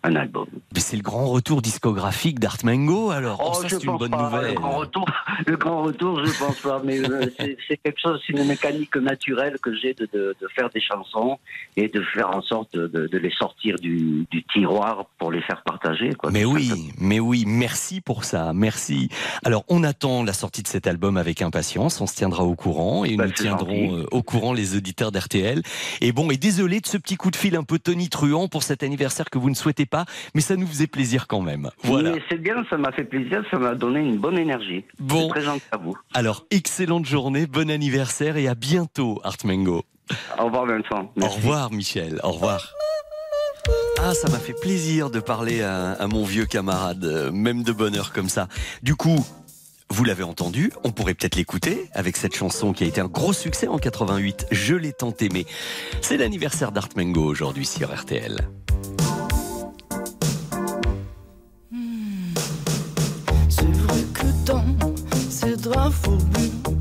un 0.04 0.14
album. 0.16 0.46
Mais 0.74 0.80
c'est 0.80 0.96
le 0.96 1.02
grand 1.02 1.26
retour 1.26 1.60
discographique 1.62 2.38
d'Art 2.38 2.58
Mango, 2.64 3.10
alors. 3.10 3.40
Oh, 3.44 3.62
je 3.66 3.76
c'est 3.76 3.84
une 3.84 3.96
bonne 3.96 4.10
pas. 4.10 4.22
nouvelle. 4.30 4.54
Le 4.54 4.60
grand 4.60 4.76
retour, 4.78 5.06
le 5.46 5.56
grand 5.56 5.82
retour, 5.82 6.24
je 6.24 6.38
pense 6.38 6.58
pas, 6.60 6.80
mais 6.84 6.98
euh, 7.00 7.26
c'est 7.68 7.76
quelque 7.78 7.98
chose, 8.00 8.20
c'est 8.26 8.32
une 8.32 8.44
mécanique 8.46 8.94
naturelle 8.96 9.56
que 9.60 9.74
j'ai 9.74 9.94
de, 9.94 10.08
de, 10.12 10.36
de 10.40 10.48
faire 10.54 10.70
des 10.70 10.80
chansons 10.80 11.38
et 11.76 11.88
de 11.88 12.00
faire 12.14 12.30
en 12.30 12.42
sorte 12.42 12.76
de, 12.76 13.08
les 13.18 13.30
sortir 13.30 13.76
du, 13.80 14.24
du 14.30 14.44
tiroir 14.44 15.06
pour 15.18 15.32
les 15.32 15.42
faire 15.42 15.62
partager. 15.64 16.10
Quoi, 16.14 16.30
Mais 16.30 16.44
oui, 16.44 16.92
mais 16.98 17.18
oui, 17.20 17.44
merci 17.46 18.00
pour 18.00 18.24
ça, 18.24 18.52
merci. 18.54 19.08
Alors, 19.44 19.64
on 19.68 19.82
attend 19.84 20.22
la 20.22 20.32
sortie 20.32 20.62
de 20.62 20.68
cet 20.68 20.86
album 20.86 21.16
avec 21.16 21.42
impatience, 21.42 22.00
on 22.00 22.06
se 22.06 22.14
tiendra 22.14 22.44
au 22.44 22.54
courant 22.54 23.04
et 23.04 23.16
Bah, 23.16 23.26
nous 23.26 23.32
tiendrons 23.32 23.90
gentil. 23.90 24.02
euh, 24.02 24.06
au 24.12 24.22
courant 24.22 24.52
les 24.52 24.76
auditeurs 24.76 25.10
d'RTL. 25.12 25.62
Et 26.00 26.12
bon, 26.12 26.30
et 26.30 26.36
désolé 26.36 26.80
de 26.80 26.86
ce 26.86 26.96
petit 26.98 27.16
coup 27.16 27.30
de 27.32 27.36
fil 27.36 27.56
un 27.56 27.64
peu 27.64 27.78
tonitruant 27.80 28.46
pour 28.48 28.62
cet 28.62 28.82
anniversaire 28.84 29.28
que 29.30 29.38
vous 29.38 29.50
ne 29.50 29.54
souhaitez 29.54 29.86
pas, 29.88 30.04
mais 30.34 30.40
ça 30.40 30.56
nous 30.56 30.66
faisait 30.66 30.86
plaisir 30.86 31.26
quand 31.26 31.40
même. 31.40 31.70
Voilà. 31.82 32.12
C'est 32.28 32.40
bien, 32.40 32.64
ça 32.70 32.76
m'a 32.76 32.92
fait 32.92 33.04
plaisir, 33.04 33.42
ça 33.50 33.58
m'a 33.58 33.74
donné 33.74 34.00
une 34.00 34.18
bonne 34.18 34.38
énergie. 34.38 34.84
Bon. 34.98 35.28
Très 35.28 35.46
à 35.46 35.76
vous. 35.76 35.96
Alors, 36.14 36.46
excellente 36.50 37.06
journée, 37.06 37.46
bon 37.46 37.70
anniversaire 37.70 38.36
et 38.36 38.48
à 38.48 38.54
bientôt, 38.54 39.20
Art 39.24 39.36
Mango. 39.44 39.84
Au 40.38 40.44
revoir 40.46 40.66
Vincent. 40.66 41.12
Au 41.20 41.28
revoir, 41.28 41.70
Michel. 41.72 42.20
Au 42.22 42.32
revoir. 42.32 42.72
Ah, 44.00 44.14
ça 44.14 44.28
m'a 44.30 44.38
fait 44.38 44.54
plaisir 44.54 45.10
de 45.10 45.20
parler 45.20 45.60
à, 45.62 45.92
à 45.92 46.06
mon 46.06 46.24
vieux 46.24 46.46
camarade, 46.46 47.04
euh, 47.04 47.30
même 47.32 47.62
de 47.62 47.72
bonheur 47.72 48.12
comme 48.12 48.28
ça. 48.28 48.48
Du 48.82 48.94
coup, 48.94 49.18
vous 49.90 50.04
l'avez 50.04 50.22
entendu, 50.22 50.70
on 50.84 50.92
pourrait 50.92 51.14
peut-être 51.14 51.36
l'écouter 51.36 51.88
avec 51.94 52.16
cette 52.16 52.34
chanson 52.36 52.72
qui 52.72 52.84
a 52.84 52.86
été 52.86 53.00
un 53.00 53.08
gros 53.08 53.32
succès 53.32 53.68
en 53.68 53.78
88. 53.78 54.46
Je 54.50 54.74
l'ai 54.74 54.92
tant 54.92 55.14
aimé. 55.20 55.46
C'est 56.02 56.16
l'anniversaire 56.16 56.72
d'Art 56.72 56.90
Mango 56.96 57.24
aujourd'hui 57.24 57.66
sur 57.66 57.92
RTL. 57.94 58.48
Ces 65.90 66.77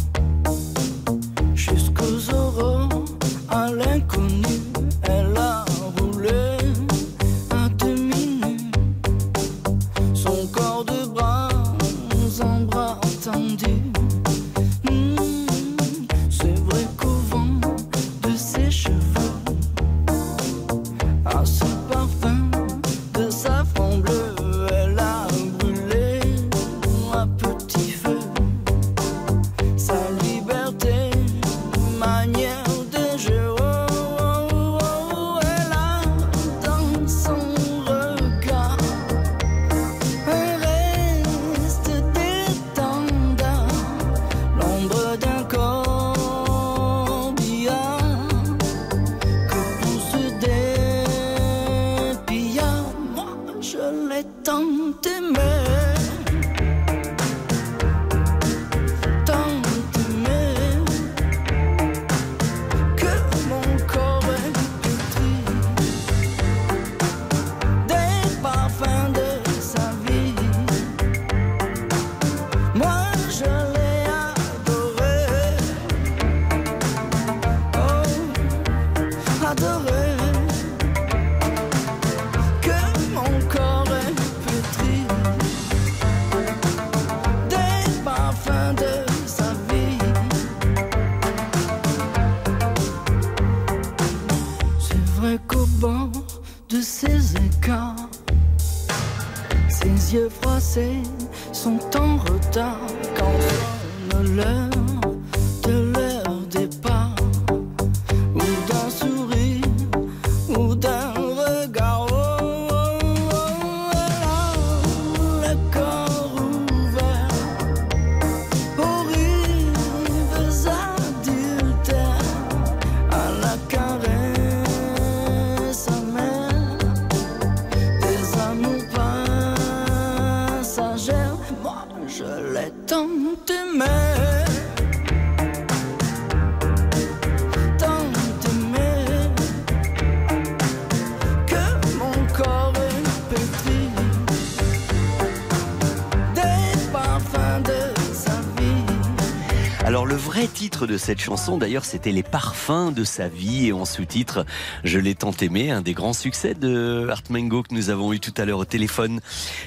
de 150.87 150.97
cette 150.97 151.19
chanson 151.19 151.57
d'ailleurs 151.57 151.85
c'était 151.85 152.11
Les 152.11 152.23
parfums 152.23 152.91
de 152.93 153.03
sa 153.03 153.27
vie 153.27 153.67
et 153.67 153.73
en 153.73 153.85
sous-titre 153.85 154.45
Je 154.83 154.97
l'ai 154.97 155.13
tant 155.13 155.31
aimé, 155.41 155.69
un 155.69 155.81
des 155.81 155.93
grands 155.93 156.13
succès 156.13 156.53
de 156.53 157.07
Art 157.09 157.23
Mengo 157.29 157.63
que 157.63 157.73
nous 157.73 157.89
avons 157.89 158.13
eu 158.13 158.19
tout 158.19 158.33
à 158.37 158.45
l'heure 158.45 158.59
au 158.59 158.65
téléphone 158.65 159.19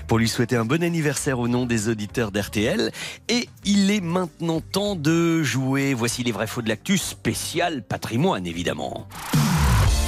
pour 0.07 0.19
lui 0.19 0.29
souhaiter 0.29 0.57
un 0.57 0.65
bon 0.65 0.83
anniversaire 0.83 1.39
au 1.39 1.49
nom 1.49 1.67
des 1.67 1.89
auditeurs 1.89 2.33
d'RTL. 2.33 2.91
Et 3.29 3.49
il 3.65 3.91
est 3.91 4.01
maintenant 4.01 4.61
temps 4.61 4.97
de 4.97 5.43
jouer. 5.43 5.95
Voici 5.95 6.23
les 6.23 6.33
vrais 6.33 6.47
faux 6.47 6.63
de 6.63 6.69
l'actu 6.69 6.99
spécial 6.99 7.83
patrimoine 7.83 8.47
évidemment. 8.47 9.07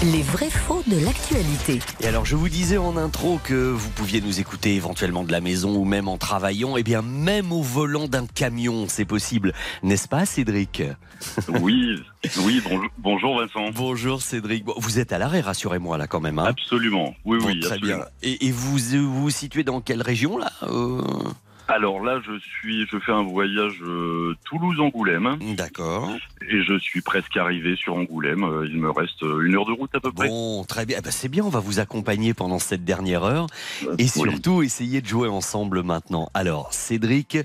Les 0.03 0.23
vrais 0.23 0.51
faux 0.51 0.83
de 0.89 0.97
l'actualité. 1.05 1.79
Et 2.01 2.07
alors, 2.09 2.25
je 2.25 2.35
vous 2.35 2.49
disais 2.49 2.77
en 2.77 2.97
intro 2.97 3.39
que 3.45 3.55
vous 3.71 3.89
pouviez 3.91 4.21
nous 4.21 4.41
écouter 4.41 4.75
éventuellement 4.75 5.23
de 5.23 5.31
la 5.31 5.41
maison 5.41 5.77
ou 5.77 5.85
même 5.85 6.09
en 6.09 6.19
travaillant. 6.19 6.77
Eh 6.77 6.83
bien, 6.83 7.03
même 7.03 7.53
au 7.53 7.63
volant 7.63 8.09
d'un 8.09 8.27
camion, 8.27 8.87
c'est 8.89 9.05
possible. 9.05 9.53
N'est-ce 9.85 10.09
pas, 10.09 10.27
Cédric? 10.27 10.83
Oui, 11.61 12.03
oui, 12.45 12.61
bonjour, 12.65 12.89
bonjour 12.99 13.39
Vincent. 13.39 13.71
Bonjour, 13.73 14.23
Cédric. 14.23 14.65
Vous 14.77 14.99
êtes 14.99 15.13
à 15.13 15.19
l'arrêt, 15.19 15.41
rassurez-moi, 15.41 15.97
là, 15.97 16.09
quand 16.09 16.19
même. 16.21 16.41
hein 16.41 16.47
Absolument, 16.47 17.15
oui, 17.25 17.39
Bon, 17.39 17.47
oui. 17.47 17.61
très 17.61 17.75
absolument. 17.75 17.99
bien. 17.99 18.07
Et, 18.29 18.47
et 18.47 18.51
vous 18.51 18.77
vous 18.79 19.21
vous 19.23 19.31
situez 19.31 19.63
dans 19.63 19.81
quelle 19.81 20.03
région, 20.03 20.37
là 20.37 20.51
Euh, 20.65 21.01
Alors 21.75 22.01
là, 22.05 22.21
je 22.27 22.39
suis, 22.39 22.87
je 22.87 22.99
fais 22.99 23.13
un 23.13 23.23
voyage 23.23 23.79
euh, 23.83 24.35
Toulouse-Angoulême 24.45 25.39
D'accord. 25.57 26.11
et 26.47 26.63
je 26.63 26.79
suis 26.79 27.01
presque 27.01 27.35
arrivé 27.39 27.77
sur 27.77 27.95
Angoulême. 27.95 28.45
Euh, 28.45 28.69
Il 28.71 28.77
me 28.79 28.91
reste 28.91 29.23
euh, 29.23 29.41
une 29.47 29.55
heure 29.57 29.65
de 29.65 29.73
route 29.73 29.89
à 29.95 30.01
peu 30.01 30.13
près. 30.13 30.29
Bon, 30.29 30.65
très 30.65 30.85
bien. 30.85 30.99
Eh 30.99 31.03
ben, 31.03 31.11
c'est 31.11 31.29
bien, 31.29 31.43
on 31.45 31.49
va 31.49 31.61
vous 31.61 31.81
accompagner 31.81 32.35
pendant 32.35 32.59
cette 32.59 32.85
dernière 32.85 33.25
heure. 33.25 33.47
Euh, 33.85 33.95
Et 33.97 34.03
oui. 34.03 34.09
surtout, 34.09 34.63
essayer 34.63 35.01
de 35.01 35.07
jouer 35.07 35.29
ensemble 35.29 35.83
maintenant. 35.83 36.29
Alors, 36.35 36.75
Cédric, 36.75 37.39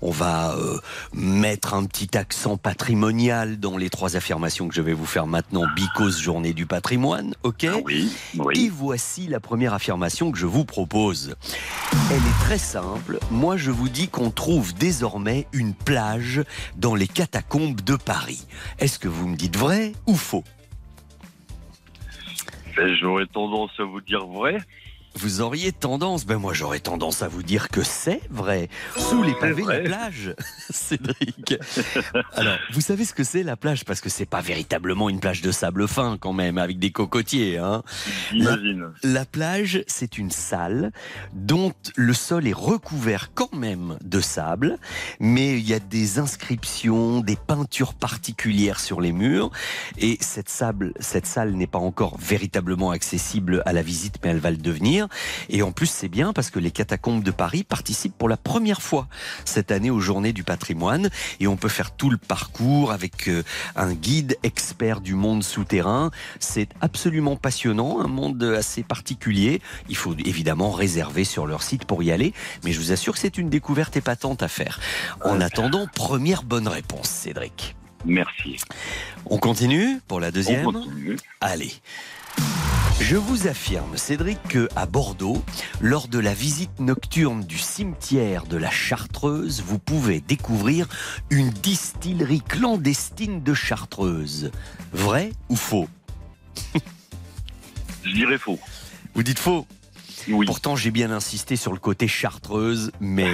on 0.00 0.12
va 0.12 0.54
euh, 0.54 0.78
mettre 1.12 1.74
un 1.74 1.84
petit 1.84 2.16
accent 2.16 2.56
patrimonial 2.58 3.58
dans 3.58 3.76
les 3.76 3.90
trois 3.90 4.14
affirmations 4.14 4.68
que 4.68 4.74
je 4.76 4.82
vais 4.82 4.92
vous 4.94 5.06
faire 5.06 5.26
maintenant. 5.26 5.64
Bicos, 5.74 6.20
journée 6.20 6.52
du 6.52 6.66
patrimoine, 6.66 7.34
ok? 7.42 7.66
Ah 7.68 7.78
oui, 7.84 8.12
Et 8.36 8.38
oui. 8.40 8.70
voici 8.72 9.26
la 9.26 9.40
première 9.40 9.74
affirmation 9.74 10.30
que 10.30 10.38
je 10.38 10.46
vous 10.46 10.64
propose. 10.64 11.34
Elle 12.12 12.16
est 12.18 12.44
très 12.44 12.58
simple. 12.58 13.18
Moi, 13.32 13.56
je 13.56 13.71
vous 13.72 13.88
dis 13.88 14.08
qu'on 14.08 14.30
trouve 14.30 14.74
désormais 14.74 15.46
une 15.52 15.74
plage 15.74 16.42
dans 16.76 16.94
les 16.94 17.08
catacombes 17.08 17.80
de 17.80 17.96
Paris. 17.96 18.46
Est-ce 18.78 18.98
que 18.98 19.08
vous 19.08 19.26
me 19.26 19.36
dites 19.36 19.56
vrai 19.56 19.92
ou 20.06 20.14
faux? 20.14 20.44
Ben, 22.76 22.94
J'aurais 22.94 23.26
tendance 23.26 23.72
à 23.78 23.84
vous 23.84 24.00
dire 24.00 24.26
vrai. 24.26 24.58
Vous 25.14 25.40
auriez 25.40 25.72
tendance, 25.72 26.24
ben 26.24 26.38
moi 26.38 26.52
j'aurais 26.54 26.80
tendance 26.80 27.22
à 27.22 27.28
vous 27.28 27.42
dire 27.42 27.68
que 27.68 27.82
c'est 27.82 28.22
vrai. 28.30 28.68
Sous 28.96 29.22
les 29.22 29.34
pavés, 29.34 29.62
la 29.62 29.80
plage, 29.80 30.34
Cédric. 30.70 31.54
Alors, 32.32 32.56
vous 32.72 32.80
savez 32.80 33.04
ce 33.04 33.12
que 33.12 33.24
c'est 33.24 33.42
la 33.42 33.56
plage? 33.56 33.84
Parce 33.84 34.00
que 34.00 34.08
c'est 34.08 34.26
pas 34.26 34.40
véritablement 34.40 35.10
une 35.10 35.20
plage 35.20 35.42
de 35.42 35.52
sable 35.52 35.86
fin 35.86 36.16
quand 36.18 36.32
même, 36.32 36.58
avec 36.58 36.78
des 36.78 36.90
cocotiers. 36.90 37.58
Hein. 37.58 37.82
J'imagine. 38.30 38.92
La 39.02 39.24
plage, 39.24 39.84
c'est 39.86 40.18
une 40.18 40.30
salle 40.30 40.92
dont 41.32 41.72
le 41.96 42.14
sol 42.14 42.46
est 42.46 42.54
recouvert 42.54 43.32
quand 43.34 43.52
même 43.54 43.98
de 44.02 44.20
sable, 44.20 44.78
mais 45.20 45.58
il 45.58 45.68
y 45.68 45.74
a 45.74 45.80
des 45.80 46.18
inscriptions, 46.18 47.20
des 47.20 47.36
peintures 47.36 47.94
particulières 47.94 48.80
sur 48.80 49.00
les 49.00 49.12
murs. 49.12 49.50
Et 49.98 50.16
cette, 50.20 50.48
sable, 50.48 50.94
cette 51.00 51.26
salle 51.26 51.52
n'est 51.52 51.66
pas 51.66 51.78
encore 51.78 52.16
véritablement 52.18 52.90
accessible 52.90 53.62
à 53.66 53.72
la 53.72 53.82
visite, 53.82 54.16
mais 54.22 54.30
elle 54.30 54.38
va 54.38 54.50
le 54.50 54.56
devenir. 54.56 55.01
Et 55.48 55.62
en 55.62 55.72
plus, 55.72 55.86
c'est 55.86 56.08
bien 56.08 56.32
parce 56.32 56.50
que 56.50 56.58
les 56.58 56.70
catacombes 56.70 57.22
de 57.22 57.30
Paris 57.30 57.64
participent 57.64 58.16
pour 58.16 58.28
la 58.28 58.36
première 58.36 58.82
fois 58.82 59.08
cette 59.44 59.70
année 59.70 59.90
aux 59.90 60.00
Journées 60.00 60.32
du 60.32 60.44
patrimoine. 60.44 61.10
Et 61.40 61.46
on 61.46 61.56
peut 61.56 61.68
faire 61.68 61.92
tout 61.92 62.10
le 62.10 62.18
parcours 62.18 62.92
avec 62.92 63.28
euh, 63.28 63.42
un 63.76 63.94
guide 63.94 64.36
expert 64.42 65.00
du 65.00 65.14
monde 65.14 65.42
souterrain. 65.42 66.10
C'est 66.38 66.68
absolument 66.80 67.36
passionnant, 67.36 68.00
un 68.00 68.08
monde 68.08 68.42
assez 68.42 68.82
particulier. 68.82 69.60
Il 69.88 69.96
faut 69.96 70.14
évidemment 70.24 70.70
réserver 70.70 71.24
sur 71.24 71.46
leur 71.46 71.62
site 71.62 71.84
pour 71.84 72.02
y 72.02 72.10
aller, 72.10 72.32
mais 72.64 72.72
je 72.72 72.80
vous 72.80 72.92
assure 72.92 73.14
que 73.14 73.18
c'est 73.18 73.38
une 73.38 73.50
découverte 73.50 73.96
épatante 73.96 74.42
à 74.42 74.48
faire. 74.48 74.80
En 75.24 75.40
attendant, 75.40 75.86
première 75.94 76.42
bonne 76.42 76.68
réponse, 76.68 77.08
Cédric. 77.08 77.76
Merci. 78.04 78.58
On 79.26 79.38
continue 79.38 80.00
pour 80.08 80.20
la 80.20 80.28
On 80.28 80.32
deuxième 80.32 80.64
continue. 80.64 81.16
Allez. 81.40 81.72
Je 83.00 83.16
vous 83.16 83.46
affirme, 83.46 83.96
Cédric, 83.96 84.38
que 84.48 84.68
à 84.76 84.86
Bordeaux, 84.86 85.42
lors 85.80 86.08
de 86.08 86.18
la 86.18 86.34
visite 86.34 86.78
nocturne 86.78 87.44
du 87.44 87.58
cimetière 87.58 88.46
de 88.46 88.56
la 88.56 88.70
Chartreuse, 88.70 89.62
vous 89.66 89.78
pouvez 89.78 90.20
découvrir 90.20 90.86
une 91.30 91.50
distillerie 91.50 92.42
clandestine 92.42 93.42
de 93.42 93.54
Chartreuse. 93.54 94.50
Vrai 94.92 95.32
ou 95.48 95.56
faux? 95.56 95.88
Je 98.04 98.12
dirais 98.12 98.38
faux. 98.38 98.58
Vous 99.14 99.22
dites 99.22 99.38
faux 99.38 99.66
Oui. 100.28 100.46
Pourtant, 100.46 100.76
j'ai 100.76 100.90
bien 100.90 101.10
insisté 101.10 101.56
sur 101.56 101.72
le 101.72 101.78
côté 101.78 102.08
chartreuse, 102.08 102.92
mais. 103.00 103.30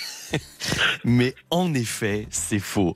mais 1.04 1.34
en 1.50 1.74
effet, 1.74 2.26
c'est 2.30 2.58
faux. 2.58 2.94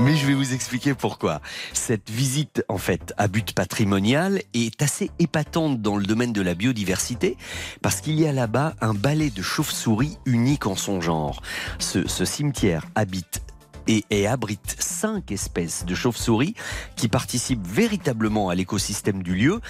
Mais 0.00 0.16
je 0.16 0.26
vais 0.26 0.34
vous 0.34 0.54
expliquer 0.54 0.94
pourquoi. 0.94 1.40
Cette 1.72 2.10
visite, 2.10 2.64
en 2.68 2.78
fait, 2.78 3.12
à 3.16 3.28
but 3.28 3.52
patrimonial 3.52 4.42
est 4.54 4.80
assez 4.82 5.10
épatante 5.18 5.82
dans 5.82 5.96
le 5.96 6.04
domaine 6.04 6.32
de 6.32 6.42
la 6.42 6.54
biodiversité, 6.54 7.36
parce 7.82 8.00
qu'il 8.00 8.18
y 8.18 8.26
a 8.26 8.32
là-bas 8.32 8.74
un 8.80 8.94
balai 8.94 9.30
de 9.30 9.42
chauves-souris 9.42 10.18
unique 10.24 10.66
en 10.66 10.76
son 10.76 11.00
genre. 11.00 11.42
Ce, 11.78 12.06
ce 12.08 12.24
cimetière 12.24 12.86
habite 12.94 13.42
et, 13.90 14.04
et 14.10 14.26
abrite 14.26 14.76
cinq 14.78 15.32
espèces 15.32 15.84
de 15.84 15.94
chauves-souris 15.94 16.54
qui 16.94 17.08
participent 17.08 17.66
véritablement 17.66 18.48
à 18.48 18.54
l'écosystème 18.54 19.22
du 19.22 19.34
lieu. 19.34 19.60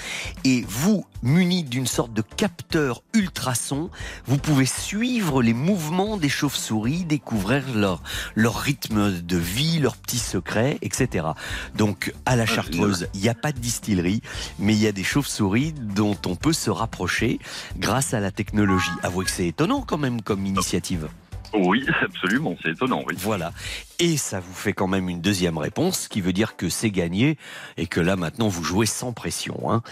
Et 0.45 0.63
vous, 0.69 1.07
munis 1.23 1.65
d'une 1.65 1.87
sorte 1.87 2.13
de 2.13 2.23
capteur 2.23 3.03
ultrason, 3.15 3.91
vous 4.27 4.37
pouvez 4.37 4.67
suivre 4.67 5.43
les 5.43 5.55
mouvements 5.55 6.19
des 6.19 6.29
chauves-souris, 6.29 7.05
découvrir 7.05 7.65
leur, 7.75 8.03
leur 8.35 8.57
rythme 8.57 9.21
de 9.23 9.37
vie, 9.39 9.79
leurs 9.79 9.97
petits 9.97 10.19
secrets, 10.19 10.79
etc. 10.83 11.29
Donc, 11.75 12.13
à 12.27 12.37
la 12.37 12.45
Chartreuse, 12.45 13.09
il 13.15 13.23
n'y 13.23 13.29
a 13.29 13.35
pas 13.35 13.53
de 13.53 13.59
distillerie, 13.59 14.21
mais 14.59 14.75
il 14.75 14.81
y 14.81 14.87
a 14.87 14.93
des 14.93 15.05
chauves-souris 15.05 15.73
dont 15.73 16.19
on 16.27 16.37
peut 16.37 16.53
se 16.53 16.69
rapprocher 16.69 17.39
grâce 17.79 18.13
à 18.13 18.21
la 18.21 18.31
technologie. 18.31 18.91
Avouez 19.03 19.25
que 19.25 19.31
c'est 19.31 19.47
étonnant 19.47 19.81
quand 19.81 19.99
même 19.99 20.21
comme 20.21 20.45
initiative. 20.45 21.09
Oui, 21.53 21.85
absolument. 22.03 22.57
C'est 22.63 22.71
étonnant, 22.71 23.03
oui. 23.07 23.15
Voilà. 23.19 23.53
Et 23.99 24.17
ça 24.17 24.41
vous 24.41 24.55
fait 24.55 24.73
quand 24.73 24.87
même 24.87 25.09
une 25.09 25.21
deuxième 25.21 25.59
réponse, 25.59 26.09
qui 26.09 26.21
veut 26.21 26.33
dire 26.33 26.57
que 26.57 26.69
c'est 26.69 26.91
gagné 26.91 27.39
et 27.77 27.87
que 27.87 28.01
là 28.01 28.17
maintenant 28.17 28.49
vous 28.49 28.63
jouez 28.63 28.87
sans 28.87 29.13
pression. 29.13 29.71
hein. 29.71 29.83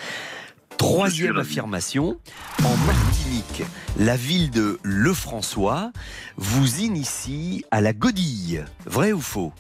Troisième 0.76 1.36
affirmation, 1.38 2.20
en 2.64 2.76
Martinique, 2.86 3.64
la 3.98 4.16
ville 4.16 4.50
de 4.52 4.78
Lefrançois 4.84 5.90
vous 6.36 6.82
initie 6.82 7.64
à 7.72 7.80
la 7.80 7.92
godille. 7.92 8.64
Vrai 8.86 9.12
ou 9.12 9.20
faux? 9.20 9.52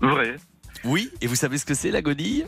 Vrai. 0.00 0.36
Oui, 0.84 1.10
et 1.20 1.26
vous 1.26 1.34
savez 1.34 1.58
ce 1.58 1.64
que 1.64 1.74
c'est 1.74 1.90
la 1.90 2.02
godille? 2.02 2.46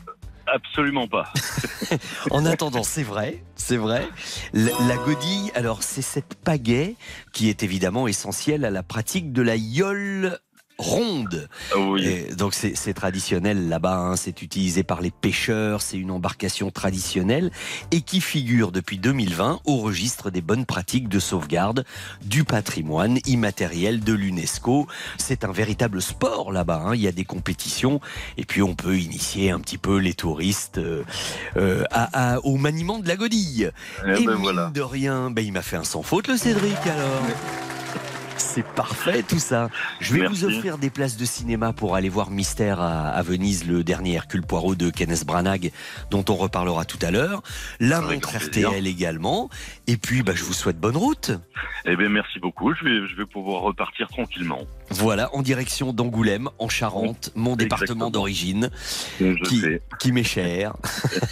Absolument 0.53 1.09
pas. 1.09 1.33
En 2.31 2.45
attendant, 2.45 2.83
c'est 2.83 3.03
vrai, 3.03 3.43
c'est 3.55 3.77
vrai. 3.77 4.07
La, 4.53 4.97
godille, 5.07 5.51
alors 5.55 5.83
c'est 5.83 6.03
cette 6.03 6.35
pagaie 6.35 6.97
qui 7.33 7.49
est 7.49 7.63
évidemment 7.63 8.07
essentielle 8.07 8.65
à 8.65 8.71
la 8.71 8.83
pratique 8.83 9.33
de 9.33 9.41
la 9.41 9.57
yole 9.57 10.39
ronde. 10.79 11.49
Ah 11.75 11.79
oui. 11.79 12.07
Et 12.07 12.35
donc 12.35 12.55
c'est 12.55 12.95
traditionnel 12.95 13.69
là-bas, 13.69 13.97
hein. 13.99 14.17
c'est 14.17 14.43
utilisé 14.43 14.83
par 14.85 15.01
les 15.01 15.11
pêcheurs, 15.11 15.83
c'est 15.83 15.97
une 15.99 16.11
embarcation 16.13 16.71
traditionnelle 16.71 17.51
et 17.91 18.01
qui 18.01 18.21
figure 18.21 18.71
depuis 18.73 18.99
2020 18.99 19.61
au 19.65 19.79
registre 19.79 20.31
des 20.31 20.41
bonnes 20.41 20.67
pratiques 20.67 21.09
de 21.09 21.19
sauvegarde 21.19 21.85
du 22.25 22.45
patrimoine 22.45 23.19
immatériel 23.27 24.01
de 24.01 24.13
l'UNESCO. 24.13 24.87
C'est 25.19 25.45
un 25.45 25.53
véritable 25.53 26.01
sport 26.01 26.53
là-bas, 26.53 26.83
hein. 26.87 26.95
il 26.95 27.01
y 27.01 27.09
a 27.09 27.13
des 27.13 27.25
compétitions 27.25 28.01
et 28.37 28.45
puis 28.45 28.63
on 28.63 28.75
peut 28.75 28.97
initier 28.99 29.51
un 29.51 29.59
petit 29.61 29.79
peu 29.79 29.99
les 29.99 30.15
touristes 30.15 30.79
euh, 30.79 31.03
euh, 31.57 31.83
à- 31.91 32.35
à- 32.35 32.39
au 32.45 32.57
maniement 32.57 32.99
de 33.01 33.09
la 33.09 33.17
godille. 33.17 33.73
Eh 34.07 34.11
et 34.11 34.13
ben 34.13 34.19
mine 34.21 34.35
voilà. 34.43 34.71
de 34.73 34.81
rien, 34.81 35.31
ben, 35.31 35.45
il 35.45 35.53
m'a 35.53 35.63
fait 35.63 35.77
un 35.77 35.85
sans 35.85 36.03
faute 36.03 36.29
le 36.29 36.37
Cédric 36.37 36.77
alors. 36.87 37.23
C'est 38.39 38.65
parfait 38.65 39.23
tout 39.23 39.39
ça. 39.39 39.69
Je 40.01 40.15
vais 40.15 40.21
Merci. 40.21 40.37
vous 40.37 40.45
offrir 40.45 40.79
des 40.79 40.91
places 40.91 41.17
de 41.17 41.25
cinéma 41.25 41.73
pour 41.73 41.97
aller 41.97 42.09
voir 42.09 42.31
Mystère 42.31 42.81
à, 42.81 43.09
à 43.09 43.23
Venise, 43.23 43.67
le 43.67 43.83
dernier 43.83 44.15
Hercule 44.15 44.43
Poirot 44.43 44.75
de 44.77 44.91
Kenneth 44.91 45.27
Branagh, 45.27 45.73
dont 46.11 46.25
on 46.29 46.37
reparlera 46.37 46.85
tout 46.85 46.99
à 47.03 47.11
l'heure. 47.11 47.43
La 47.81 47.99
Avec 47.99 48.11
montre 48.11 48.29
grand 48.29 48.39
plaisir. 48.39 48.69
RTL 48.69 48.87
également. 48.87 49.51
Et 49.87 49.97
puis, 49.97 50.23
bah, 50.23 50.33
je 50.35 50.45
vous 50.45 50.53
souhaite 50.53 50.79
bonne 50.79 50.97
route. 50.97 51.33
Eh 51.85 51.97
bien, 51.97 52.09
merci 52.09 52.39
beaucoup. 52.39 52.73
Je 52.75 52.85
vais, 52.85 53.09
je 53.09 53.17
vais 53.17 53.27
pouvoir 53.27 53.63
repartir 53.63 54.09
tranquillement. 54.09 54.61
Voilà, 54.91 55.35
en 55.35 55.43
direction 55.43 55.93
d'Angoulême, 55.93 56.49
en 56.59 56.69
Charente, 56.69 57.31
mon 57.35 57.57
département 57.57 58.11
d'origine, 58.11 58.71
qui, 59.19 59.63
qui 59.99 60.13
m'est 60.13 60.25
cher. 60.25 60.75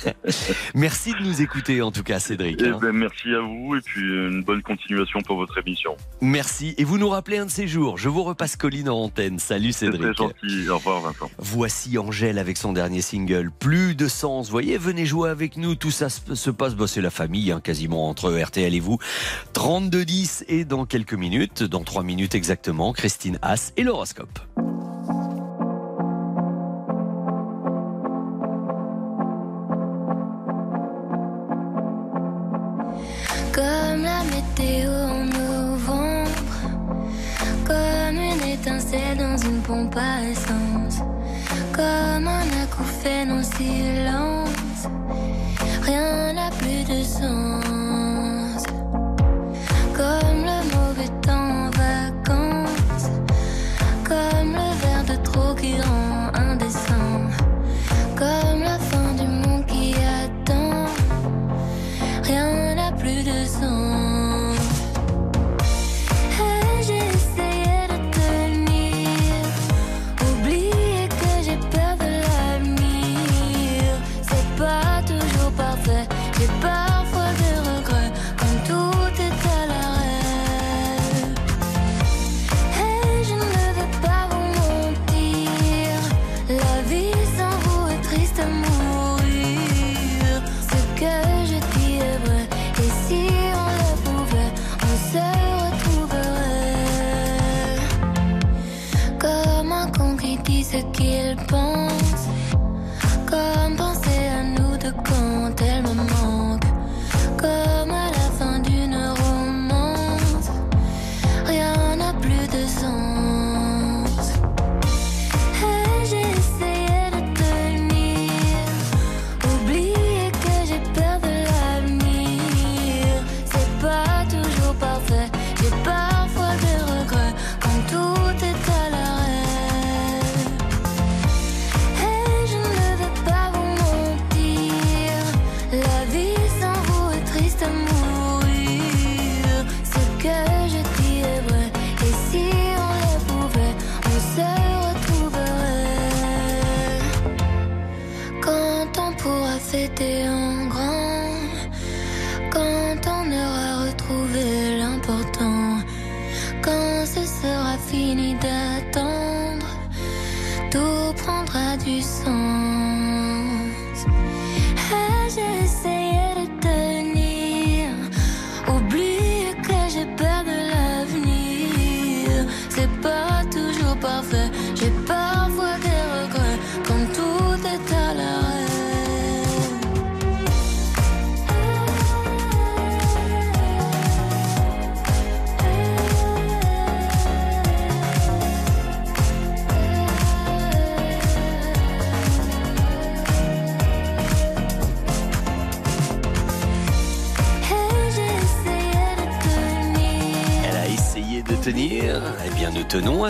Merci 0.74 1.12
de 1.12 1.22
nous 1.22 1.40
écouter 1.40 1.80
en 1.82 1.90
tout 1.90 2.02
cas, 2.02 2.18
Cédric. 2.18 2.60
Eh 2.62 2.68
hein. 2.68 2.78
ben, 2.80 2.92
merci 2.92 3.34
à 3.34 3.40
vous 3.40 3.76
et 3.76 3.80
puis 3.80 4.02
une 4.02 4.42
bonne 4.42 4.62
continuation 4.62 5.20
pour 5.22 5.36
votre 5.36 5.58
émission. 5.58 5.96
Merci. 6.20 6.74
Et 6.78 6.84
vous 6.84 6.95
nous 6.98 7.08
rappelez 7.08 7.38
un 7.38 7.46
de 7.46 7.50
ces 7.50 7.66
jours. 7.68 7.98
Je 7.98 8.08
vous 8.08 8.22
repasse 8.22 8.56
Colline 8.56 8.88
en 8.88 9.04
antenne. 9.04 9.38
Salut 9.38 9.72
C'était 9.72 9.92
Cédric. 9.92 10.16
gentil. 10.16 10.68
Au 10.68 10.76
revoir, 10.76 11.00
Vincent. 11.00 11.30
Voici 11.38 11.98
Angèle 11.98 12.38
avec 12.38 12.56
son 12.56 12.72
dernier 12.72 13.02
single. 13.02 13.50
Plus 13.58 13.94
de 13.94 14.08
sens. 14.08 14.50
Voyez, 14.50 14.78
venez 14.78 15.06
jouer 15.06 15.30
avec 15.30 15.56
nous. 15.56 15.74
Tout 15.74 15.90
ça 15.90 16.08
se 16.08 16.34
se 16.34 16.50
passe. 16.50 16.74
Bah, 16.74 16.86
c'est 16.86 17.00
la 17.00 17.10
famille, 17.10 17.50
hein, 17.52 17.60
quasiment 17.62 18.08
entre 18.08 18.30
RTL 18.32 18.74
et 18.74 18.80
vous. 18.80 18.98
32-10 19.54 20.44
et 20.48 20.64
dans 20.64 20.86
quelques 20.86 21.14
minutes, 21.14 21.62
dans 21.62 21.84
3 21.84 22.02
minutes 22.02 22.34
exactement, 22.34 22.92
Christine 22.92 23.38
Haas 23.42 23.72
et 23.76 23.82
l'horoscope. 23.82 24.38
Comme 33.52 34.02
la 34.02 34.22
météo 34.24 34.95
dans 38.66 39.36
une 39.48 39.60
pompe 39.62 39.96
à 39.96 40.28
essence, 40.28 40.98
comme 41.72 42.26
un 42.26 42.62
acouphène 42.64 43.30
en 43.30 43.42
silence, 43.42 44.88
rien 45.82 46.32
n'a 46.32 46.50
plus 46.50 46.82
de 46.82 47.02
sens. 47.04 47.65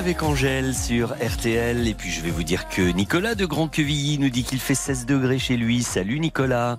Avec 0.07 0.23
Angèle 0.23 0.73
sur 0.73 1.15
RTL. 1.15 1.89
Et 1.89 1.95
puis, 1.95 2.13
je 2.13 2.21
vais 2.21 2.31
vous 2.31 2.45
dire 2.45 2.69
que 2.69 2.81
Nicolas 2.81 3.35
de 3.35 3.45
Grand 3.45 3.67
Quevilly 3.67 4.21
nous 4.21 4.31
dit 4.31 4.45
qu'il 4.45 4.61
fait 4.61 4.77
16 4.77 5.05
degrés 5.05 5.41
chez 5.41 5.57
lui. 5.57 5.83
Salut 5.83 6.21
Nicolas. 6.21 6.79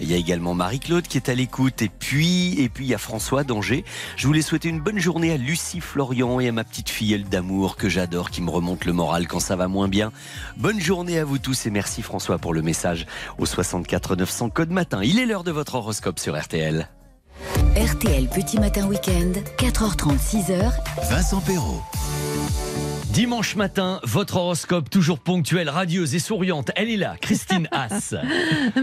Il 0.00 0.10
y 0.10 0.14
a 0.14 0.16
également 0.16 0.54
Marie-Claude 0.54 1.06
qui 1.06 1.18
est 1.18 1.28
à 1.28 1.34
l'écoute. 1.34 1.82
Et 1.82 1.90
puis, 1.90 2.58
et 2.58 2.70
puis, 2.70 2.86
il 2.86 2.88
y 2.88 2.94
a 2.94 2.98
François 2.98 3.44
d'Angers. 3.44 3.84
Je 4.16 4.26
voulais 4.26 4.40
souhaiter 4.40 4.70
une 4.70 4.80
bonne 4.80 4.98
journée 4.98 5.32
à 5.32 5.36
Lucie 5.36 5.80
Florian 5.80 6.40
et 6.40 6.48
à 6.48 6.52
ma 6.52 6.64
petite 6.64 6.88
filleule 6.88 7.24
d'amour 7.24 7.76
que 7.76 7.90
j'adore, 7.90 8.30
qui 8.30 8.40
me 8.40 8.48
remonte 8.48 8.86
le 8.86 8.94
moral 8.94 9.28
quand 9.28 9.40
ça 9.40 9.54
va 9.54 9.68
moins 9.68 9.88
bien. 9.88 10.10
Bonne 10.56 10.80
journée 10.80 11.18
à 11.18 11.26
vous 11.26 11.36
tous 11.36 11.66
et 11.66 11.70
merci 11.70 12.00
François 12.00 12.38
pour 12.38 12.54
le 12.54 12.62
message 12.62 13.04
au 13.36 13.44
64 13.44 14.16
900 14.16 14.48
code 14.48 14.70
matin. 14.70 15.02
Il 15.04 15.18
est 15.18 15.26
l'heure 15.26 15.44
de 15.44 15.52
votre 15.52 15.74
horoscope 15.74 16.18
sur 16.18 16.40
RTL. 16.40 16.88
RTL 17.76 18.28
Petit 18.28 18.58
Matin 18.58 18.86
Week-end, 18.86 19.32
4h30, 19.58 20.18
6h, 20.18 20.72
Vincent 21.08 21.40
Perrault. 21.40 21.80
Dimanche 23.12 23.56
matin, 23.56 24.00
votre 24.04 24.36
horoscope 24.36 24.88
toujours 24.88 25.18
ponctuel, 25.18 25.68
radieuse 25.68 26.14
et 26.14 26.18
souriante. 26.18 26.70
Elle 26.76 26.88
est 26.88 26.96
là, 26.96 27.16
Christine 27.20 27.68
Haas. 27.72 28.14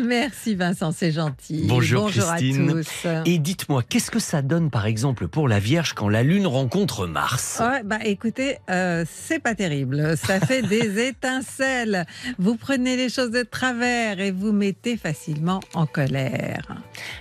Merci 0.06 0.54
Vincent, 0.54 0.92
c'est 0.92 1.12
gentil. 1.12 1.66
Bonjour, 1.68 2.04
Bonjour 2.04 2.26
Christine. 2.36 2.70
à 2.70 2.74
tous. 2.74 3.08
Et 3.26 3.40
dites-moi, 3.40 3.82
qu'est-ce 3.82 4.12
que 4.12 4.20
ça 4.20 4.44
donne 4.44 4.70
par 4.70 4.86
exemple 4.86 5.28
pour 5.28 5.48
la 5.48 5.58
Vierge 5.60 5.94
quand 5.94 6.10
la 6.10 6.22
Lune 6.22 6.46
rencontre 6.46 7.08
Mars? 7.08 7.58
Ouais, 7.60 7.82
bah 7.84 7.98
écoutez, 8.06 8.58
euh, 8.70 9.04
c'est 9.12 9.40
pas 9.40 9.56
terrible. 9.56 10.16
Ça 10.16 10.40
fait 10.40 10.62
des 10.62 11.00
étincelles. 11.08 12.06
Vous 12.38 12.56
prenez 12.56 12.98
les 12.98 13.10
choses 13.10 13.32
de 13.32 13.42
travers 13.42 14.20
et 14.20 14.30
vous 14.30 14.52
mettez 14.52 14.96
facilement 14.96 15.60
en 15.74 15.88
colère. 15.88 16.62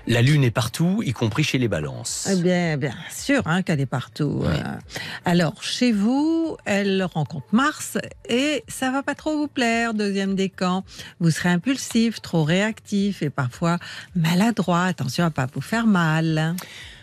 La 0.07 0.21
Lune 0.21 0.44
est 0.44 0.51
partout, 0.51 1.03
y 1.07 1.12
compris 1.14 1.42
chez 1.42 1.57
les 1.57 1.68
balances. 1.68 2.29
Eh 2.31 2.37
bien, 2.42 2.77
bien 2.77 2.94
sûr 3.11 3.40
hein, 3.47 3.62
qu'elle 3.62 3.81
est 3.81 3.87
partout. 3.87 4.42
Ouais. 4.42 4.49
Euh, 4.49 4.77
Alors, 5.25 5.62
chez 5.62 5.92
vous, 5.92 6.59
elle 6.66 6.97
rencontre 7.04 7.46
Mars 7.52 7.98
et 8.28 8.64
ça 8.68 8.90
va 8.90 9.02
pas 9.02 9.14
trop 9.14 9.37
vous 9.37 9.48
plaire, 9.48 9.94
deuxième 9.94 10.34
décan. 10.34 10.84
Vous 11.20 11.30
serez 11.30 11.48
impulsif, 11.50 12.20
trop 12.20 12.44
réactif 12.44 13.22
et 13.22 13.30
parfois 13.30 13.78
maladroit. 14.14 14.84
Attention 14.84 15.24
à 15.24 15.30
pas 15.30 15.46
vous 15.52 15.61
faire 15.61 15.87
mal. 15.87 16.54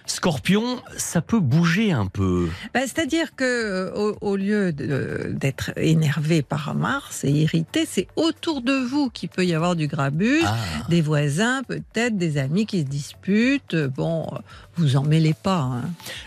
Scorpion, 0.08 0.80
ça 0.98 1.20
peut 1.22 1.40
bouger 1.40 1.92
un 1.92 2.06
peu. 2.06 2.48
Ben, 2.76 2.82
C'est-à-dire 2.82 3.36
que 3.36 3.44
euh, 3.44 3.92
au, 3.96 4.18
au 4.22 4.36
lieu 4.36 4.72
de- 4.72 5.32
d'être 5.34 5.72
énervé 5.78 6.44
par 6.44 6.76
Mars 6.76 7.24
et 7.24 7.32
irrité, 7.32 7.88
c'est 7.90 8.08
autour 8.16 8.62
de 8.62 8.74
vous 8.74 9.10
qu'il 9.10 9.30
peut 9.30 9.44
y 9.48 9.56
avoir 9.56 9.76
du 9.76 9.88
grabuge, 9.88 10.44
Ah. 10.46 10.58
des 10.90 11.02
voisins, 11.02 11.64
peut-être 11.64 12.18
des 12.20 12.38
amis 12.38 12.68
qui 12.68 12.82
se 12.82 12.86
disputent. 12.86 13.76
Bon, 13.76 14.28
euh, 14.32 14.38
vous 14.78 14.96
en 14.98 15.04
mêlez 15.04 15.34
pas. 15.34 15.60
hein. 15.62 15.82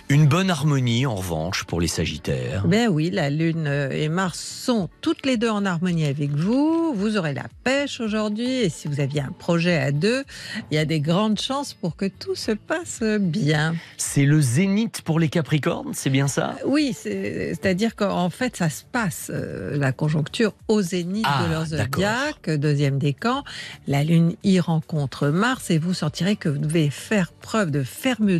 Une 0.08 0.26
bonne 0.26 0.50
harmonie 0.50 1.04
en 1.06 1.14
revanche 1.16 1.64
pour 1.64 1.80
les 1.80 1.88
Sagittaires. 1.88 2.64
Ben 2.66 2.88
oui, 2.88 3.10
la 3.10 3.30
Lune 3.30 3.66
euh, 3.66 3.90
et 3.90 4.08
Mars 4.08 4.38
sont 4.40 4.88
toutes 5.00 5.26
les 5.26 5.36
deux 5.36 5.50
en 5.50 5.64
harmonie 5.66 6.06
avec 6.06 6.30
vous. 6.30 6.92
Vous 6.94 7.16
aurez 7.16 7.34
la 7.34 7.44
pêche 7.64 8.00
aujourd'hui 8.00 8.48
et 8.62 8.68
si 8.70 8.88
vous 8.88 9.00
aviez 9.00 9.20
un 9.20 9.32
projet 9.38 9.76
à 9.76 9.92
deux, 9.92 10.24
il 10.70 10.74
y 10.76 10.78
a 10.78 10.84
des 10.84 11.00
grandes 11.00 11.40
chances 11.40 11.74
pour 11.74 11.96
que 11.96 12.06
tout 12.06 12.34
se 12.34 12.52
passe 12.52 13.02
bien. 13.02 13.74
C'est 13.96 14.24
le 14.24 14.40
zénith 14.40 15.02
pour 15.02 15.20
les 15.20 15.28
Capricornes, 15.28 15.92
c'est 15.92 16.10
bien 16.10 16.28
ça? 16.28 16.56
Oui, 16.64 16.92
c'est- 16.98 17.50
c'est-à-dire 17.54 17.96
qu'en 17.96 18.30
fait, 18.30 18.56
ça 18.56 18.70
se 18.70 18.82
passe, 18.90 19.30
euh, 19.34 19.76
la 19.76 19.92
conjoncture 19.92 20.54
au 20.68 20.80
zénith 20.82 21.26
Ah, 21.28 21.44
de 21.46 21.50
leur 21.52 21.66
d'accord. 21.66 22.02
zodiaque, 22.02 22.50
deuxième 22.58 22.98
décan. 22.98 23.44
La 23.86 24.04
Lune 24.04 24.34
y 24.44 24.58
rencontre 24.60 25.28
Mars 25.28 25.70
et 25.70 25.78
vous 25.78 25.94
sentirez 25.94 26.36
que 26.36 26.48
vous 26.48 26.58
devez 26.58 26.88
faire 26.90 27.32
preuve 27.32 27.70
de 27.70 27.82
fermeté, 27.82 28.37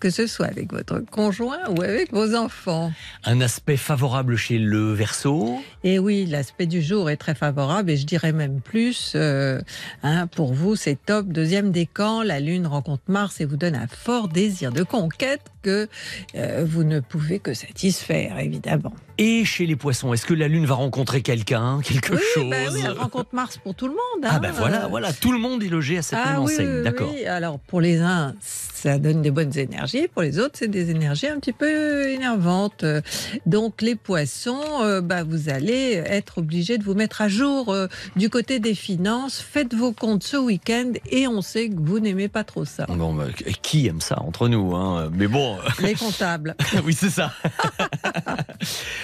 que 0.00 0.10
ce 0.10 0.26
soit 0.26 0.46
avec 0.46 0.72
votre 0.72 1.00
conjoint 1.00 1.68
ou 1.70 1.82
avec 1.82 2.12
vos 2.12 2.34
enfants. 2.34 2.92
Un 3.24 3.40
aspect 3.40 3.76
favorable 3.76 4.36
chez 4.36 4.58
le 4.58 4.92
Verseau. 4.92 5.60
Et 5.84 5.98
oui, 5.98 6.26
l'aspect 6.26 6.66
du 6.66 6.82
jour 6.82 7.10
est 7.10 7.16
très 7.16 7.34
favorable 7.34 7.90
et 7.90 7.96
je 7.96 8.06
dirais 8.06 8.32
même 8.32 8.60
plus, 8.60 9.12
euh, 9.14 9.60
hein, 10.02 10.26
pour 10.26 10.54
vous, 10.54 10.76
c'est 10.76 10.98
top. 11.04 11.28
Deuxième 11.28 11.70
décan, 11.70 12.22
la 12.22 12.40
Lune 12.40 12.66
rencontre 12.66 13.02
Mars 13.08 13.40
et 13.40 13.44
vous 13.44 13.56
donne 13.56 13.76
un 13.76 13.86
fort 13.86 14.28
désir 14.28 14.72
de 14.72 14.82
conquête 14.82 15.51
que 15.62 15.88
euh, 16.34 16.64
vous 16.68 16.84
ne 16.84 17.00
pouvez 17.00 17.38
que 17.38 17.54
satisfaire, 17.54 18.38
évidemment. 18.38 18.92
Et 19.18 19.44
chez 19.44 19.66
les 19.66 19.76
Poissons, 19.76 20.12
est-ce 20.12 20.26
que 20.26 20.34
la 20.34 20.48
Lune 20.48 20.66
va 20.66 20.74
rencontrer 20.74 21.22
quelqu'un, 21.22 21.80
quelque 21.82 22.14
Oui, 22.14 22.20
chose 22.34 22.50
bah 22.50 22.56
oui, 22.72 22.80
elle 22.84 22.92
rencontre 22.92 23.28
Mars 23.32 23.58
pour 23.58 23.74
tout 23.74 23.86
le 23.86 23.92
monde. 23.92 24.24
Ah 24.24 24.38
ben 24.38 24.50
voilà, 24.52 24.88
voilà, 24.88 25.12
tout 25.12 25.32
le 25.32 25.38
monde 25.38 25.62
est 25.62 25.68
logé 25.68 25.98
à 25.98 26.02
cette 26.02 26.18
Ah 26.22 26.32
même 26.32 26.42
oui, 26.44 26.54
enseigne, 26.54 26.82
d'accord. 26.82 27.12
Alors 27.28 27.58
pour 27.58 27.80
les 27.80 27.98
uns, 27.98 28.34
ça 28.40 28.98
donne 28.98 29.22
des 29.22 29.30
bonnes 29.30 29.56
énergies. 29.56 30.08
Pour 30.08 30.22
les 30.22 30.38
autres, 30.38 30.54
c'est 30.58 30.68
des 30.68 30.90
énergies 30.90 31.28
un 31.28 31.38
petit 31.38 31.52
peu 31.52 32.08
énervantes. 32.08 32.84
Donc 33.46 33.80
les 33.82 33.94
poissons, 33.94 34.60
euh, 34.80 35.00
bah, 35.00 35.22
vous 35.22 35.48
allez 35.48 36.02
être 36.06 36.38
obligés 36.38 36.78
de 36.78 36.84
vous 36.84 36.94
mettre 36.94 37.20
à 37.20 37.28
jour 37.28 37.72
euh, 37.72 37.86
du 38.16 38.28
côté 38.30 38.58
des 38.58 38.74
finances. 38.74 39.40
Faites 39.40 39.74
vos 39.74 39.92
comptes 39.92 40.24
ce 40.24 40.36
week-end 40.36 40.92
et 41.10 41.28
on 41.28 41.42
sait 41.42 41.68
que 41.68 41.76
vous 41.78 42.00
n'aimez 42.00 42.28
pas 42.28 42.44
trop 42.44 42.64
ça. 42.64 42.86
Bon, 42.88 43.14
bah, 43.14 43.26
qui 43.62 43.86
aime 43.86 44.00
ça 44.00 44.20
entre 44.20 44.48
nous 44.48 44.74
hein? 44.74 45.10
Mais 45.12 45.28
bon, 45.28 45.51
Les 45.82 45.94
comptables. 45.94 46.54
oui 46.84 46.94
c'est 46.94 47.10
ça. 47.10 47.32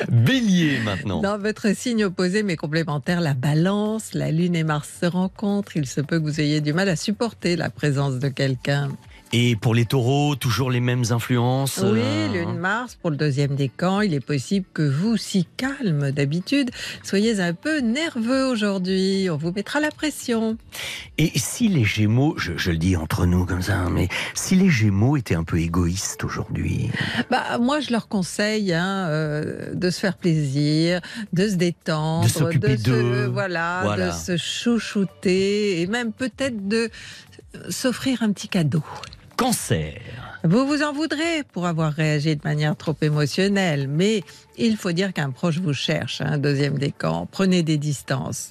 Bélier 0.09 0.79
maintenant. 0.81 1.21
Dans 1.21 1.39
votre 1.39 1.75
signe 1.75 2.05
opposé 2.05 2.43
mais 2.43 2.57
complémentaire, 2.57 3.21
la 3.21 3.35
balance, 3.35 4.15
la 4.15 4.31
lune 4.31 4.57
et 4.57 4.65
Mars 4.65 4.89
se 5.01 5.07
rencontrent. 5.07 5.77
Il 5.77 5.87
se 5.87 6.01
peut 6.01 6.19
que 6.19 6.25
vous 6.25 6.41
ayez 6.41 6.61
du 6.61 6.73
mal 6.73 6.89
à 6.89 6.97
supporter 6.97 7.57
la 7.57 7.71
présence 7.71 8.19
de 8.19 8.29
quelqu'un. 8.29 8.91
Et 9.35 9.57
pour 9.57 9.75
les 9.75 9.85
taureaux, 9.85 10.37
toujours 10.37 10.71
les 10.71 10.81
mêmes 10.81 11.05
influences 11.11 11.81
Oui, 11.85 12.01
euh, 12.03 12.29
lune 12.33 12.57
Mars 12.59 12.95
pour 13.01 13.11
le 13.11 13.17
deuxième 13.19 13.57
décan. 13.57 14.01
Il 14.01 14.15
est 14.15 14.25
possible 14.25 14.65
que 14.73 14.81
vous, 14.83 15.19
si 15.19 15.47
calme 15.59 16.13
d'habitude, 16.13 16.71
soyez 17.03 17.39
un 17.41 17.53
peu 17.53 17.81
nerveux 17.81 18.47
aujourd'hui. 18.47 19.29
On 19.31 19.37
vous 19.37 19.53
mettra 19.53 19.81
la 19.81 19.91
pression. 19.91 20.57
Et 21.19 21.31
si 21.39 21.69
les 21.69 21.85
Gémeaux, 21.85 22.37
je, 22.39 22.55
je 22.57 22.71
le 22.71 22.79
dis 22.79 22.97
entre 22.97 23.27
nous 23.27 23.45
comme 23.45 23.61
ça, 23.61 23.77
hein, 23.77 23.91
mais 23.91 24.09
si 24.33 24.55
les 24.55 24.71
Gémeaux 24.71 25.19
étaient 25.19 25.35
un 25.35 25.45
peu 25.45 25.59
égoïstes 25.61 26.25
aujourd'hui? 26.25 26.91
Bah, 27.31 27.59
moi, 27.61 27.81
je 27.81 27.91
leur 27.91 28.09
conseille 28.09 28.73
hein, 28.73 29.09
euh, 29.09 29.75
de 29.75 29.91
se 29.91 30.01
faire 30.01 30.17
plaisir, 30.17 31.03
de 31.35 31.47
se 31.49 31.57
détendre, 31.57 32.25
De 32.25 32.31
s'occuper 32.31 32.79
se- 32.79 33.27
voilà, 33.27 33.81
Voilà. 33.85 34.07
de 34.09 34.13
se 34.17 34.39
chouchouter 34.39 35.83
et 35.83 35.87
même 35.87 36.13
peut-être 36.13 36.67
de 36.67 36.89
s'offrir 37.69 38.23
un 38.23 38.33
petit 38.33 38.49
cadeau. 38.49 38.83
Cancer. 39.39 40.01
Vous 40.43 40.67
vous 40.67 40.83
en 40.83 40.93
voudrez 40.93 41.45
pour 41.53 41.67
avoir 41.67 41.93
réagi 41.93 42.35
de 42.35 42.41
manière 42.43 42.75
trop 42.75 42.97
émotionnelle, 43.01 43.87
mais 43.87 44.25
il 44.57 44.77
faut 44.77 44.91
dire 44.91 45.13
qu'un 45.13 45.31
proche 45.31 45.59
vous 45.61 45.73
cherche, 45.73 46.21
un 46.21 46.39
deuxième 46.39 46.77
décan. 46.77 47.29
Prenez 47.31 47.63
des 47.63 47.79
distances. 47.79 48.51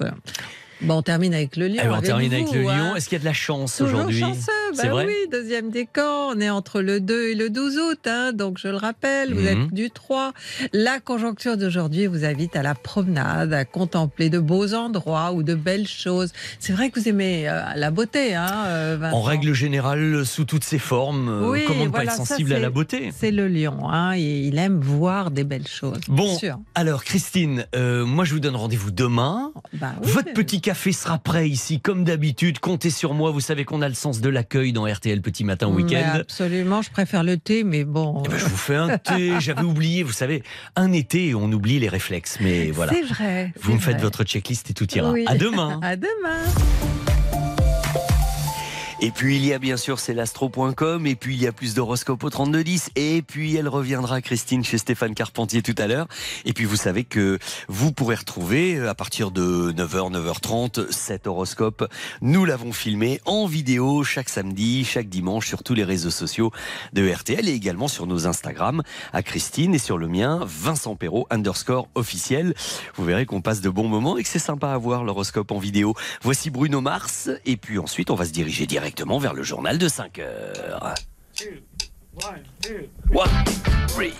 Bon, 0.80 1.00
on 1.00 1.02
termine 1.02 1.34
avec 1.34 1.58
le 1.58 1.68
lion. 1.68 1.82
Eh 1.84 1.88
ben, 1.88 1.96
on 1.98 2.02
termine 2.02 2.30
vous, 2.30 2.36
avec 2.36 2.52
le 2.54 2.70
hein. 2.70 2.78
lion. 2.78 2.96
Est-ce 2.96 3.10
qu'il 3.10 3.18
y 3.18 3.20
a 3.20 3.20
de 3.20 3.26
la 3.26 3.34
chance 3.34 3.76
Toujours 3.76 4.00
aujourd'hui? 4.00 4.20
chanceux, 4.22 4.52
bah 4.76 4.90
vrai 4.90 5.06
oui, 5.06 5.14
deuxième 5.32 5.70
décan, 5.70 6.30
on 6.36 6.40
est 6.40 6.50
entre 6.50 6.82
le 6.82 7.00
2 7.00 7.30
et 7.30 7.36
le 7.36 7.50
12 7.50 7.78
août, 7.78 8.00
hein, 8.08 8.32
donc 8.34 8.58
je 8.58 8.68
le 8.68 8.76
rappelle, 8.76 9.34
vous 9.34 9.42
Mhm. 9.42 9.48
êtes 9.48 9.74
du 9.74 9.90
3. 9.92 10.34
La 10.74 11.00
conjoncture 11.00 11.58
d'aujourd'hui 11.58 12.08
vous 12.08 12.26
invite 12.26 12.56
à 12.56 12.64
la 12.64 12.76
promenade, 12.76 13.54
à 13.54 13.66
contempler 13.66 14.30
de 14.30 14.40
beaux 14.40 14.74
endroits 14.74 15.32
ou 15.34 15.44
de 15.44 15.54
belles 15.56 15.88
choses. 15.88 16.32
C'est 16.60 16.74
vrai 16.74 16.90
que 16.90 17.00
vous 17.00 17.08
aimez 17.08 17.48
euh, 17.48 17.62
la 17.76 17.92
beauté, 17.92 18.36
hein, 18.36 18.66
euh, 18.68 19.12
En 19.12 19.22
règle 19.22 19.54
générale, 19.54 20.26
sous 20.26 20.46
toutes 20.46 20.64
ses 20.64 20.80
formes, 20.80 21.30
euh, 21.30 21.50
Oui, 21.50 21.64
comment 21.68 21.86
ne 21.86 21.90
voilà, 21.90 22.06
pas 22.08 22.12
être 22.14 22.18
ça, 22.18 22.26
sensible 22.26 22.52
à 22.54 22.56
c'est- 22.56 22.62
la 22.62 22.70
beauté 22.70 23.12
C'est 23.18 23.32
le 23.32 23.48
lion, 23.48 23.90
hein, 23.90 24.14
et 24.16 24.22
il 24.22 24.58
aime 24.58 24.80
voir 24.80 25.32
des 25.32 25.44
belles 25.44 25.68
choses. 25.68 26.00
Bon, 26.08 26.36
sûr. 26.38 26.58
alors 26.76 27.04
Christine, 27.04 27.66
euh, 27.76 28.06
moi 28.06 28.26
je 28.26 28.34
vous 28.34 28.40
donne 28.40 28.56
rendez-vous 28.56 28.92
demain. 28.92 29.52
Bah 29.74 29.94
oui. 30.04 30.10
Votre 30.12 30.34
petit 30.34 30.62
café 30.62 30.92
sera 30.92 31.18
prêt 31.18 31.48
ici, 31.50 31.80
comme 31.80 32.04
d'habitude. 32.04 32.60
Comptez 32.60 32.90
sur 32.90 33.14
moi. 33.14 33.32
Vous 33.32 33.40
savez 33.42 33.66
qu'on 33.66 33.82
a 33.82 33.88
le 33.90 33.94
sens 33.94 34.22
de 34.22 34.30
l'accueil 34.30 34.57
dans 34.74 34.88
RTL 34.88 35.22
Petit 35.22 35.44
Matin 35.44 35.68
Week-end. 35.68 36.20
Absolument, 36.20 36.82
je 36.82 36.90
préfère 36.90 37.24
le 37.24 37.38
thé, 37.38 37.64
mais 37.64 37.84
bon. 37.84 38.24
Eh 38.26 38.30
ben, 38.30 38.38
je 38.38 38.46
vous 38.46 38.58
fais 38.58 38.76
un 38.76 38.98
thé. 38.98 39.34
J'avais 39.40 39.62
oublié, 39.62 40.04
vous 40.04 40.12
savez, 40.12 40.44
un 40.76 40.92
été, 40.94 41.36
on 41.36 41.52
oublie 41.52 41.80
les 41.80 41.90
réflexes. 41.90 42.40
Mais 42.42 42.72
voilà. 42.72 42.94
C'est 42.94 43.04
vrai. 43.04 43.54
Vous 43.62 43.74
me 43.74 43.80
faites 43.80 44.02
votre 44.02 44.24
checklist 44.24 44.70
et 44.70 44.74
tout 44.74 44.92
ira. 44.96 45.12
Oui. 45.12 45.26
À 45.28 45.36
demain. 45.36 45.80
À 45.88 45.96
demain. 45.96 46.44
Et 49.00 49.12
puis 49.12 49.36
il 49.36 49.46
y 49.46 49.54
a 49.54 49.60
bien 49.60 49.78
sûr 49.78 50.00
c'est 50.00 50.16
l'astro.com 50.16 51.06
et 51.06 51.16
puis 51.16 51.36
il 51.36 51.42
y 51.42 51.46
a 51.46 51.52
plus 51.52 51.76
d'horoscopes 51.76 52.24
au 52.24 52.30
3210 52.32 52.90
et 52.96 53.22
puis 53.22 53.56
elle 53.56 53.68
reviendra 53.68 54.22
Christine 54.22 54.64
chez 54.64 54.80
Stéphane 54.80 55.14
Carpentier 55.14 55.62
tout 55.62 55.76
à 55.78 55.86
l'heure. 55.86 56.08
Et 56.46 56.54
puis 56.54 56.66
vous 56.66 56.78
savez 56.78 57.04
que 57.04 57.38
vous 57.68 57.92
pourrez 57.92 58.16
retrouver 58.16 58.76
euh, 58.76 58.90
à 58.90 58.96
partir 58.96 59.30
de 59.30 59.72
9h 59.72 60.12
9h30 60.14 60.92
cet 60.92 61.28
horoscope. 61.28 61.88
Nous 62.22 62.44
l'avons 62.44 62.74
filmé 62.74 63.22
en 63.26 63.46
vidéo 63.46 64.04
chaque 64.04 64.30
samedi 64.30 64.84
chaque 64.84 65.10
dimanche 65.10 65.48
sur 65.48 65.62
tous 65.62 65.76
les 65.76 65.84
réseaux 65.84 66.10
sociaux 66.10 66.52
de 66.94 67.08
RTL 67.08 67.48
et 67.48 67.54
également 67.54 67.88
sur 67.88 68.08
nos 68.08 68.26
Instagram. 68.26 68.82
À 69.14 69.22
Christine 69.22 69.76
et 69.76 69.80
sur 69.80 70.00
le 70.00 70.08
mien 70.08 70.40
Vincent 70.44 70.96
Perrault 70.96 71.28
underscore 71.30 71.88
officiel. 71.94 72.56
Vous 72.96 73.06
verrez 73.06 73.28
qu'on 73.28 73.42
passe 73.42 73.62
de 73.62 73.70
bons 73.70 73.90
moments 73.90 74.18
et 74.18 74.24
que 74.24 74.30
c'est 74.30 74.40
sympa 74.40 74.70
à 74.70 74.78
voir 74.80 75.04
l'horoscope 75.04 75.52
en 75.52 75.60
vidéo. 75.60 75.94
Voici 76.24 76.50
Bruno 76.50 76.82
Mars. 76.82 77.30
Et 77.46 77.58
puis 77.58 77.78
ensuite 77.78 78.10
on 78.10 78.16
va 78.16 78.26
se 78.26 78.32
diriger 78.32 78.66
directement 78.88 79.18
vers 79.18 79.34
le 79.34 79.44
journal 79.44 79.78
de 79.78 79.90
5 79.90 80.20
heures. 80.20 80.96
One, 83.14 83.28
three. 83.90 84.14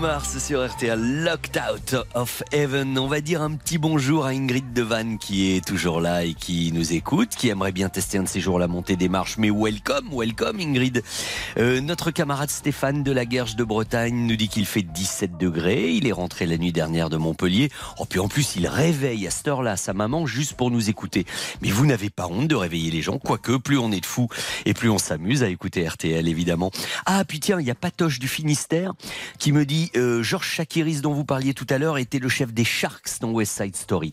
Mars 0.00 0.38
sur 0.38 0.66
RTL, 0.66 1.22
Locked 1.24 1.56
Out 1.56 1.96
of 2.14 2.42
Heaven. 2.52 2.98
On 2.98 3.06
va 3.06 3.20
dire 3.20 3.40
un 3.40 3.52
petit 3.52 3.78
bonjour 3.78 4.26
à 4.26 4.30
Ingrid 4.30 4.72
Devanne 4.72 5.18
qui 5.18 5.54
est 5.54 5.64
toujours 5.64 6.00
là 6.00 6.24
et 6.24 6.34
qui 6.34 6.70
nous 6.72 6.92
écoute, 6.92 7.30
qui 7.30 7.48
aimerait 7.48 7.72
bien 7.72 7.88
tester 7.88 8.18
un 8.18 8.24
de 8.24 8.28
ces 8.28 8.40
jours 8.40 8.58
la 8.58 8.68
montée 8.68 8.96
des 8.96 9.08
marches. 9.08 9.38
Mais 9.38 9.50
welcome, 9.50 10.08
welcome 10.12 10.60
Ingrid. 10.60 11.02
Euh, 11.58 11.80
notre 11.80 12.10
camarade 12.10 12.50
Stéphane 12.50 13.02
de 13.02 13.12
la 13.12 13.24
Guerche 13.24 13.56
de 13.56 13.64
Bretagne 13.64 14.26
nous 14.26 14.36
dit 14.36 14.48
qu'il 14.48 14.66
fait 14.66 14.82
17 14.82 15.38
degrés. 15.38 15.92
Il 15.92 16.06
est 16.06 16.12
rentré 16.12 16.46
la 16.46 16.58
nuit 16.58 16.72
dernière 16.72 17.08
de 17.08 17.16
Montpellier. 17.16 17.70
Oh, 17.98 18.04
puis 18.04 18.18
en 18.18 18.28
plus, 18.28 18.56
il 18.56 18.66
réveille 18.66 19.26
à 19.26 19.30
cette 19.30 19.48
heure-là 19.48 19.76
sa 19.76 19.94
maman 19.94 20.26
juste 20.26 20.54
pour 20.54 20.70
nous 20.70 20.90
écouter. 20.90 21.26
Mais 21.62 21.70
vous 21.70 21.86
n'avez 21.86 22.10
pas 22.10 22.26
honte 22.26 22.48
de 22.48 22.56
réveiller 22.56 22.90
les 22.90 23.02
gens, 23.02 23.18
quoique 23.18 23.56
plus 23.56 23.78
on 23.78 23.92
est 23.92 24.00
de 24.00 24.06
fous 24.06 24.28
et 24.66 24.74
plus 24.74 24.90
on 24.90 24.98
s'amuse 24.98 25.42
à 25.42 25.48
écouter 25.48 25.88
RTL 25.88 26.28
évidemment. 26.28 26.70
Ah, 27.06 27.24
puis 27.24 27.40
tiens, 27.40 27.60
il 27.60 27.66
y 27.66 27.70
a 27.70 27.74
Patoche 27.74 28.18
du 28.18 28.28
Finistère 28.28 28.92
qui 29.38 29.52
me 29.52 29.64
dit 29.64 29.85
euh, 29.96 30.22
Georges 30.22 30.48
Chakiris 30.48 31.00
dont 31.00 31.12
vous 31.12 31.24
parliez 31.24 31.54
tout 31.54 31.66
à 31.70 31.78
l'heure 31.78 31.98
était 31.98 32.18
le 32.18 32.28
chef 32.28 32.52
des 32.52 32.64
Sharks 32.64 33.20
dans 33.20 33.30
West 33.30 33.60
Side 33.60 33.76
Story. 33.76 34.12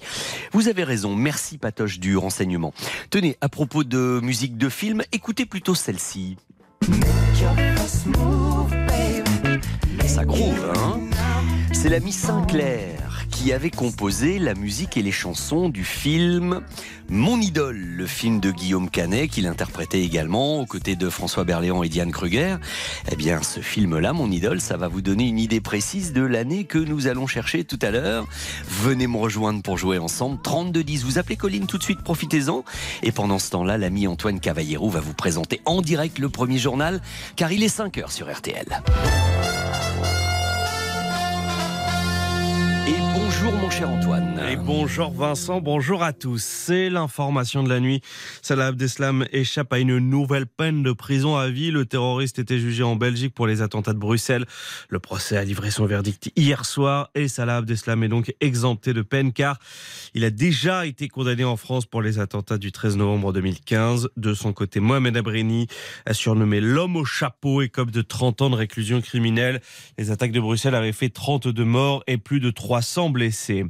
Vous 0.51 0.67
avez 0.67 0.83
raison, 0.83 1.15
merci 1.15 1.57
Patoche 1.57 1.99
du 1.99 2.17
renseignement. 2.17 2.73
Tenez, 3.09 3.37
à 3.41 3.49
propos 3.49 3.83
de 3.83 4.19
musique 4.21 4.57
de 4.57 4.69
film, 4.69 5.03
écoutez 5.11 5.45
plutôt 5.45 5.75
celle-ci. 5.75 6.37
Ça 10.05 10.25
groove, 10.25 10.71
hein 10.75 10.99
C'est 11.71 11.89
l'ami 11.89 12.11
Sinclair 12.11 13.12
qui 13.33 13.51
avait 13.51 13.71
composé 13.71 14.37
la 14.37 14.53
musique 14.53 14.95
et 14.95 15.01
les 15.01 15.11
chansons 15.11 15.69
du 15.69 15.83
film 15.83 16.61
Mon 17.09 17.41
idole, 17.41 17.77
le 17.77 18.05
film 18.05 18.39
de 18.39 18.51
Guillaume 18.51 18.89
Canet 18.89 19.29
qu'il 19.29 19.47
interprétait 19.47 20.01
également 20.01 20.59
aux 20.59 20.65
côtés 20.65 20.95
de 20.95 21.09
François 21.09 21.43
Berléand 21.43 21.83
et 21.83 21.89
Diane 21.89 22.11
Kruger. 22.11 22.57
Eh 23.11 23.15
bien, 23.15 23.41
ce 23.41 23.59
film-là, 23.59 24.13
Mon 24.13 24.29
idole, 24.29 24.61
ça 24.61 24.77
va 24.77 24.87
vous 24.87 25.01
donner 25.01 25.27
une 25.27 25.39
idée 25.39 25.61
précise 25.61 26.13
de 26.13 26.21
l'année 26.21 26.65
que 26.65 26.77
nous 26.77 27.07
allons 27.07 27.27
chercher 27.27 27.63
tout 27.63 27.79
à 27.81 27.91
l'heure. 27.91 28.27
Venez 28.67 29.07
me 29.07 29.17
rejoindre 29.17 29.61
pour 29.61 29.77
jouer 29.77 29.97
ensemble. 29.97 30.39
3210, 30.41 31.03
vous 31.03 31.17
appelez 31.17 31.35
Colline 31.35 31.65
tout 31.65 31.77
de 31.77 31.83
suite, 31.83 32.01
profitez-en. 32.01 32.63
Et 33.01 33.11
pendant 33.11 33.39
ce 33.39 33.49
temps-là, 33.51 33.77
l'ami 33.77 34.07
Antoine 34.07 34.39
Cavallero 34.39 34.89
va 34.89 34.99
vous 34.99 35.13
présenter 35.13 35.61
en 35.65 35.81
direct 35.81 36.19
le 36.19 36.29
premier 36.29 36.59
journal, 36.59 37.01
car 37.35 37.51
il 37.51 37.63
est 37.63 37.69
5 37.69 37.97
heures 37.97 38.11
sur 38.11 38.31
RTL. 38.31 38.81
Bonjour 43.43 43.59
mon 43.59 43.69
cher 43.69 43.89
Antoine. 43.89 44.39
Et 44.49 44.55
bonjour 44.55 45.11
Vincent, 45.11 45.59
bonjour 45.59 46.01
à 46.01 46.13
tous. 46.13 46.41
C'est 46.41 46.89
l'information 46.89 47.61
de 47.61 47.67
la 47.67 47.81
nuit. 47.81 48.01
Salah 48.41 48.67
Abdeslam 48.67 49.25
échappe 49.33 49.73
à 49.73 49.79
une 49.79 49.97
nouvelle 49.97 50.45
peine 50.45 50.81
de 50.81 50.93
prison 50.93 51.35
à 51.35 51.49
vie. 51.49 51.69
Le 51.69 51.85
terroriste 51.85 52.39
était 52.39 52.57
jugé 52.57 52.83
en 52.83 52.95
Belgique 52.95 53.33
pour 53.33 53.45
les 53.45 53.61
attentats 53.61 53.91
de 53.91 53.99
Bruxelles. 53.99 54.45
Le 54.87 54.99
procès 54.99 55.35
a 55.35 55.43
livré 55.43 55.71
son 55.71 55.85
verdict 55.85 56.31
hier 56.37 56.63
soir 56.63 57.09
et 57.15 57.27
Salah 57.27 57.57
Abdeslam 57.57 58.01
est 58.03 58.07
donc 58.07 58.33
exempté 58.39 58.93
de 58.93 59.01
peine 59.01 59.33
car 59.33 59.59
il 60.13 60.23
a 60.23 60.29
déjà 60.29 60.85
été 60.85 61.09
condamné 61.09 61.43
en 61.43 61.57
France 61.57 61.85
pour 61.85 62.01
les 62.01 62.19
attentats 62.19 62.57
du 62.57 62.71
13 62.71 62.95
novembre 62.95 63.33
2015. 63.33 64.09
De 64.15 64.33
son 64.33 64.53
côté, 64.53 64.79
Mohamed 64.79 65.17
Abrini 65.17 65.67
a 66.05 66.13
surnommé 66.13 66.61
l'homme 66.61 66.95
au 66.95 67.03
chapeau 67.03 67.61
et 67.61 67.67
comme 67.67 67.91
de 67.91 68.01
30 68.01 68.41
ans 68.41 68.49
de 68.49 68.55
réclusion 68.55 69.01
criminelle. 69.01 69.59
Les 69.97 70.11
attaques 70.11 70.31
de 70.31 70.39
Bruxelles 70.39 70.75
avaient 70.75 70.93
fait 70.93 71.09
32 71.09 71.65
morts 71.65 72.03
et 72.07 72.17
plus 72.17 72.39
de 72.39 72.49
300 72.49 73.09
blessés 73.09 73.32
blessé. 73.33 73.65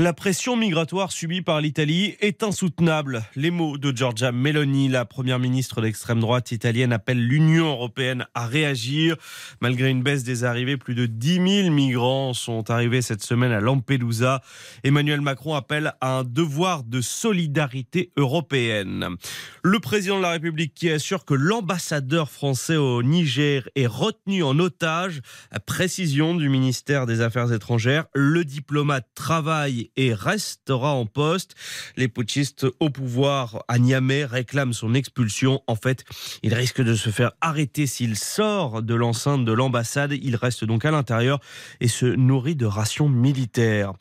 La 0.00 0.12
pression 0.12 0.56
migratoire 0.56 1.10
subie 1.10 1.42
par 1.42 1.60
l'Italie 1.60 2.14
est 2.20 2.44
insoutenable. 2.44 3.24
Les 3.34 3.50
mots 3.50 3.78
de 3.78 3.90
Giorgia 3.90 4.30
Meloni, 4.30 4.88
la 4.88 5.04
première 5.04 5.40
ministre 5.40 5.80
d'extrême 5.80 6.20
droite 6.20 6.52
italienne, 6.52 6.92
appellent 6.92 7.26
l'Union 7.26 7.66
européenne 7.66 8.24
à 8.32 8.46
réagir. 8.46 9.16
Malgré 9.60 9.90
une 9.90 10.04
baisse 10.04 10.22
des 10.22 10.44
arrivées, 10.44 10.76
plus 10.76 10.94
de 10.94 11.06
10 11.06 11.62
000 11.62 11.70
migrants 11.74 12.32
sont 12.32 12.70
arrivés 12.70 13.02
cette 13.02 13.24
semaine 13.24 13.50
à 13.50 13.58
Lampedusa. 13.58 14.40
Emmanuel 14.84 15.20
Macron 15.20 15.56
appelle 15.56 15.92
à 16.00 16.18
un 16.18 16.22
devoir 16.22 16.84
de 16.84 17.00
solidarité 17.00 18.12
européenne. 18.16 19.16
Le 19.64 19.80
président 19.80 20.18
de 20.18 20.22
la 20.22 20.30
République 20.30 20.74
qui 20.74 20.90
assure 20.90 21.24
que 21.24 21.34
l'ambassadeur 21.34 22.30
français 22.30 22.76
au 22.76 23.02
Niger 23.02 23.68
est 23.74 23.88
retenu 23.88 24.44
en 24.44 24.60
otage. 24.60 25.22
À 25.50 25.58
précision 25.58 26.36
du 26.36 26.48
ministère 26.48 27.04
des 27.04 27.20
Affaires 27.20 27.52
étrangères, 27.52 28.04
le 28.14 28.44
diplomate 28.44 29.08
travaille 29.16 29.87
et 29.96 30.14
restera 30.14 30.92
en 30.92 31.06
poste. 31.06 31.54
Les 31.96 32.08
putschistes 32.08 32.66
au 32.80 32.90
pouvoir 32.90 33.64
à 33.68 33.78
Niamey 33.78 34.24
réclament 34.24 34.72
son 34.72 34.94
expulsion. 34.94 35.62
En 35.66 35.76
fait, 35.76 36.04
il 36.42 36.54
risque 36.54 36.82
de 36.82 36.94
se 36.94 37.10
faire 37.10 37.32
arrêter 37.40 37.86
s'il 37.86 38.16
sort 38.16 38.82
de 38.82 38.94
l'enceinte 38.94 39.44
de 39.44 39.52
l'ambassade. 39.52 40.12
Il 40.12 40.36
reste 40.36 40.64
donc 40.64 40.84
à 40.84 40.90
l'intérieur 40.90 41.40
et 41.80 41.88
se 41.88 42.06
nourrit 42.06 42.56
de 42.56 42.66
rations 42.66 43.08
militaires. 43.08 43.92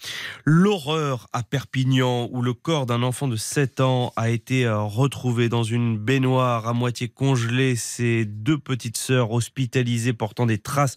L'horreur 0.46 1.28
à 1.34 1.44
Perpignan 1.44 2.30
où 2.32 2.42
le 2.42 2.54
corps 2.54 2.86
d'un 2.86 3.04
enfant 3.04 3.28
de 3.28 3.36
7 3.36 3.82
ans 3.82 4.14
a 4.16 4.30
été 4.30 4.66
euh, 4.66 4.80
retrouvé 4.80 5.50
dans 5.50 5.64
une 5.64 5.98
baignoire 5.98 6.68
à 6.68 6.74
moitié 6.74 7.08
congelée. 7.08 7.76
Ses 7.76 8.26
deux 8.26 8.58
petites 8.58 8.98
sœurs 8.98 9.32
hospitalisées 9.32 10.14
portant 10.14 10.46
des 10.46 10.58
traces 10.58 10.96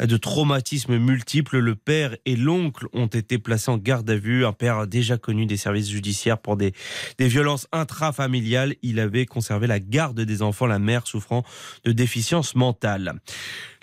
de 0.00 0.16
traumatismes 0.16 0.98
multiples. 0.98 1.58
Le 1.58 1.74
père 1.74 2.16
et 2.24 2.36
l'oncle 2.36 2.86
ont 2.92 3.06
été 3.06 3.38
placés 3.38 3.70
en 3.70 3.78
garde 3.78 4.08
à 4.10 4.16
vue. 4.16 4.31
Un 4.44 4.52
père 4.52 4.86
déjà 4.86 5.18
connu 5.18 5.46
des 5.46 5.56
services 5.56 5.90
judiciaires 5.90 6.38
pour 6.38 6.56
des, 6.56 6.72
des 7.18 7.28
violences 7.28 7.68
intrafamiliales. 7.72 8.74
Il 8.82 8.98
avait 8.98 9.26
conservé 9.26 9.66
la 9.66 9.80
garde 9.80 10.20
des 10.20 10.42
enfants, 10.42 10.66
la 10.66 10.78
mère 10.78 11.06
souffrant 11.06 11.44
de 11.84 11.92
déficience 11.92 12.54
mentale. 12.54 13.14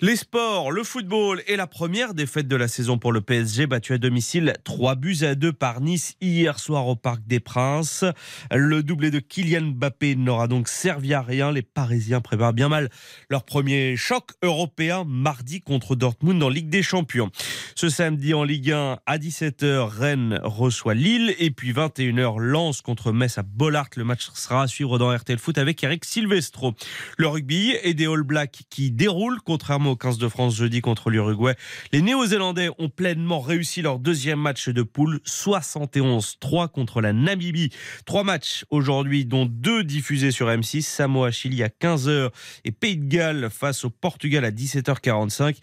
Les 0.02 0.16
sports, 0.16 0.72
le 0.72 0.82
football 0.82 1.42
et 1.46 1.56
la 1.56 1.66
première 1.66 2.14
défaite 2.14 2.48
de 2.48 2.56
la 2.56 2.68
saison 2.68 2.96
pour 2.96 3.12
le 3.12 3.20
PSG 3.20 3.66
battu 3.66 3.92
à 3.92 3.98
domicile 3.98 4.54
3 4.64 4.94
buts 4.94 5.18
à 5.22 5.34
2 5.34 5.52
par 5.52 5.80
Nice 5.82 6.14
hier 6.22 6.58
soir 6.58 6.86
au 6.86 6.96
Parc 6.96 7.26
des 7.26 7.38
Princes. 7.38 8.04
Le 8.50 8.82
doublé 8.82 9.10
de 9.10 9.18
Kylian 9.18 9.72
Mbappé 9.74 10.16
n'aura 10.16 10.48
donc 10.48 10.68
servi 10.68 11.12
à 11.12 11.20
rien. 11.20 11.52
Les 11.52 11.62
Parisiens 11.62 12.22
préparent 12.22 12.54
bien 12.54 12.70
mal 12.70 12.88
leur 13.28 13.44
premier 13.44 13.94
choc 13.96 14.30
européen 14.42 15.04
mardi 15.06 15.60
contre 15.60 15.96
Dortmund 15.96 16.42
en 16.42 16.48
Ligue 16.48 16.70
des 16.70 16.82
Champions. 16.82 17.30
Ce 17.74 17.90
samedi 17.90 18.32
en 18.32 18.42
Ligue 18.42 18.72
1 18.72 19.00
à 19.04 19.18
17h, 19.18 19.86
Rennes 19.86 20.39
reçoit 20.42 20.94
Lille 20.94 21.34
et 21.38 21.50
puis 21.50 21.72
21h 21.72 22.38
Lens 22.38 22.80
contre 22.82 23.12
Metz 23.12 23.38
à 23.38 23.42
Bollard. 23.42 23.88
Le 23.96 24.04
match 24.04 24.28
sera 24.34 24.62
à 24.62 24.66
suivre 24.66 24.98
dans 24.98 25.14
RTL 25.14 25.38
Foot 25.38 25.58
avec 25.58 25.82
Eric 25.82 26.04
Silvestro. 26.04 26.74
Le 27.16 27.28
rugby 27.28 27.74
et 27.82 27.94
des 27.94 28.06
All 28.06 28.22
Blacks 28.22 28.62
qui 28.70 28.90
déroulent 28.90 29.40
contrairement 29.44 29.92
au 29.92 29.96
15 29.96 30.18
de 30.18 30.28
France 30.28 30.56
jeudi 30.56 30.80
contre 30.80 31.10
l'Uruguay. 31.10 31.54
Les 31.92 32.02
Néo-Zélandais 32.02 32.70
ont 32.78 32.88
pleinement 32.88 33.40
réussi 33.40 33.82
leur 33.82 33.98
deuxième 33.98 34.40
match 34.40 34.68
de 34.68 34.82
poule 34.82 35.20
71-3 35.26 36.68
contre 36.68 37.00
la 37.00 37.12
Namibie. 37.12 37.70
Trois 38.06 38.24
matchs 38.24 38.64
aujourd'hui 38.70 39.24
dont 39.24 39.46
deux 39.46 39.84
diffusés 39.84 40.30
sur 40.30 40.48
M6. 40.48 40.82
Samoa 40.82 41.30
Chili 41.30 41.62
à 41.62 41.68
15h 41.68 42.30
et 42.64 42.72
Pays 42.72 42.96
de 42.96 43.06
Galles 43.06 43.50
face 43.50 43.84
au 43.84 43.90
Portugal 43.90 44.44
à 44.44 44.50
17h45. 44.50 45.56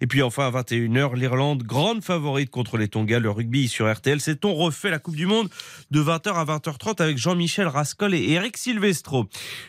Et 0.00 0.06
puis 0.06 0.22
enfin 0.22 0.46
à 0.46 0.62
21h 0.62 1.16
l'Irlande 1.16 1.62
grande 1.62 2.02
favorite 2.02 2.50
contre 2.50 2.78
les 2.78 2.88
Tonga. 2.88 3.18
Le 3.18 3.30
rugby 3.30 3.68
sur 3.68 3.92
RTL. 3.92 4.20
C'est-on 4.24 4.54
refait 4.54 4.88
la 4.88 4.98
Coupe 4.98 5.16
du 5.16 5.26
Monde 5.26 5.50
de 5.90 6.00
20h 6.02 6.32
à 6.32 6.44
20h30 6.46 7.02
avec 7.02 7.18
Jean-Michel 7.18 7.66
Rascol 7.66 8.14
et 8.14 8.30
Eric 8.30 8.56
Silvestro. 8.56 9.26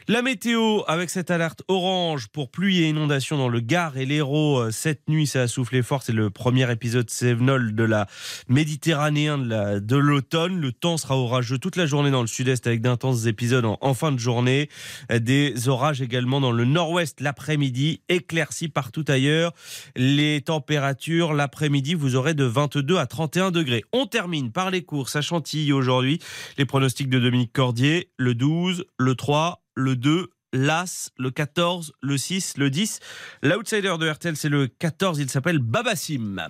La 0.07 0.21
météo 0.21 0.79
avec 0.87 1.09
cette 1.09 1.29
alerte 1.29 1.63
orange 1.67 2.29
pour 2.29 2.49
pluie 2.49 2.81
et 2.81 2.87
inondation 2.87 3.37
dans 3.37 3.49
le 3.49 3.59
Gard 3.59 3.97
et 3.97 4.05
l'Hérault. 4.05 4.71
Cette 4.71 5.09
nuit, 5.09 5.27
ça 5.27 5.41
a 5.41 5.47
soufflé 5.49 5.83
fort. 5.83 6.03
C'est 6.03 6.13
le 6.13 6.29
premier 6.29 6.71
épisode 6.71 7.09
Sévenol 7.09 7.75
de 7.75 7.83
la 7.83 8.07
Méditerranéen 8.47 9.37
de 9.37 9.49
la- 9.49 9.79
de 9.81 9.97
l'automne. 9.97 10.61
Le 10.61 10.71
temps 10.71 10.95
sera 10.95 11.17
orageux 11.17 11.57
toute 11.57 11.75
la 11.75 11.85
journée 11.85 12.11
dans 12.11 12.21
le 12.21 12.27
sud-est 12.27 12.65
avec 12.65 12.79
d'intenses 12.81 13.25
épisodes 13.25 13.65
en, 13.65 13.93
fin 13.93 14.13
de 14.13 14.19
journée. 14.19 14.69
Des 15.13 15.67
orages 15.67 16.01
également 16.01 16.39
dans 16.39 16.53
le 16.53 16.63
nord-ouest 16.63 17.19
l'après-midi, 17.19 17.99
éclaircis 18.07 18.69
partout 18.69 19.03
ailleurs. 19.09 19.51
Les 19.97 20.39
températures 20.39 21.33
l'après-midi, 21.33 21.93
vous 21.93 22.15
aurez 22.15 22.33
de 22.33 22.45
22 22.45 22.97
à 22.97 23.05
31 23.05 23.51
degrés. 23.51 23.83
On 23.91 24.05
termine 24.05 24.34
par 24.51 24.71
les 24.71 24.83
courses 24.83 25.15
à 25.15 25.21
Chantilly 25.21 25.71
aujourd'hui. 25.73 26.19
Les 26.57 26.65
pronostics 26.65 27.09
de 27.09 27.19
Dominique 27.19 27.53
Cordier, 27.53 28.09
le 28.17 28.35
12, 28.35 28.85
le 28.97 29.15
3, 29.15 29.63
le 29.75 29.95
2, 29.95 30.29
l'As, 30.53 31.11
le 31.17 31.31
14, 31.31 31.93
le 32.01 32.17
6, 32.17 32.57
le 32.57 32.69
10. 32.69 32.99
L'outsider 33.43 33.95
de 33.99 34.09
RTL, 34.09 34.35
c'est 34.35 34.49
le 34.49 34.67
14, 34.67 35.19
il 35.19 35.29
s'appelle 35.29 35.59
Babassim. 35.59 36.47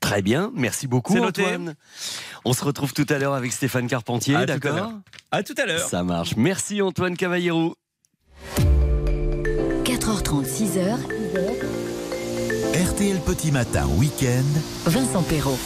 Très 0.00 0.22
bien, 0.22 0.50
merci 0.54 0.86
beaucoup. 0.86 1.18
Antoine. 1.18 1.74
On 2.44 2.52
se 2.52 2.64
retrouve 2.64 2.92
tout 2.92 3.06
à 3.08 3.18
l'heure 3.18 3.34
avec 3.34 3.52
Stéphane 3.52 3.86
Carpentier, 3.86 4.46
d'accord. 4.46 4.92
À 5.30 5.42
tout 5.42 5.54
à 5.58 5.66
l'heure. 5.66 5.88
Ça 5.88 6.02
marche. 6.02 6.36
Merci 6.36 6.80
Antoine 6.80 7.16
Cavallero. 7.16 7.74
4h30, 9.84 10.46
6h, 10.46 10.96
RTL 12.74 13.20
Petit 13.20 13.52
Matin 13.52 13.86
Week-end. 13.98 14.90
Vincent 14.90 15.22
Perrault. 15.22 15.58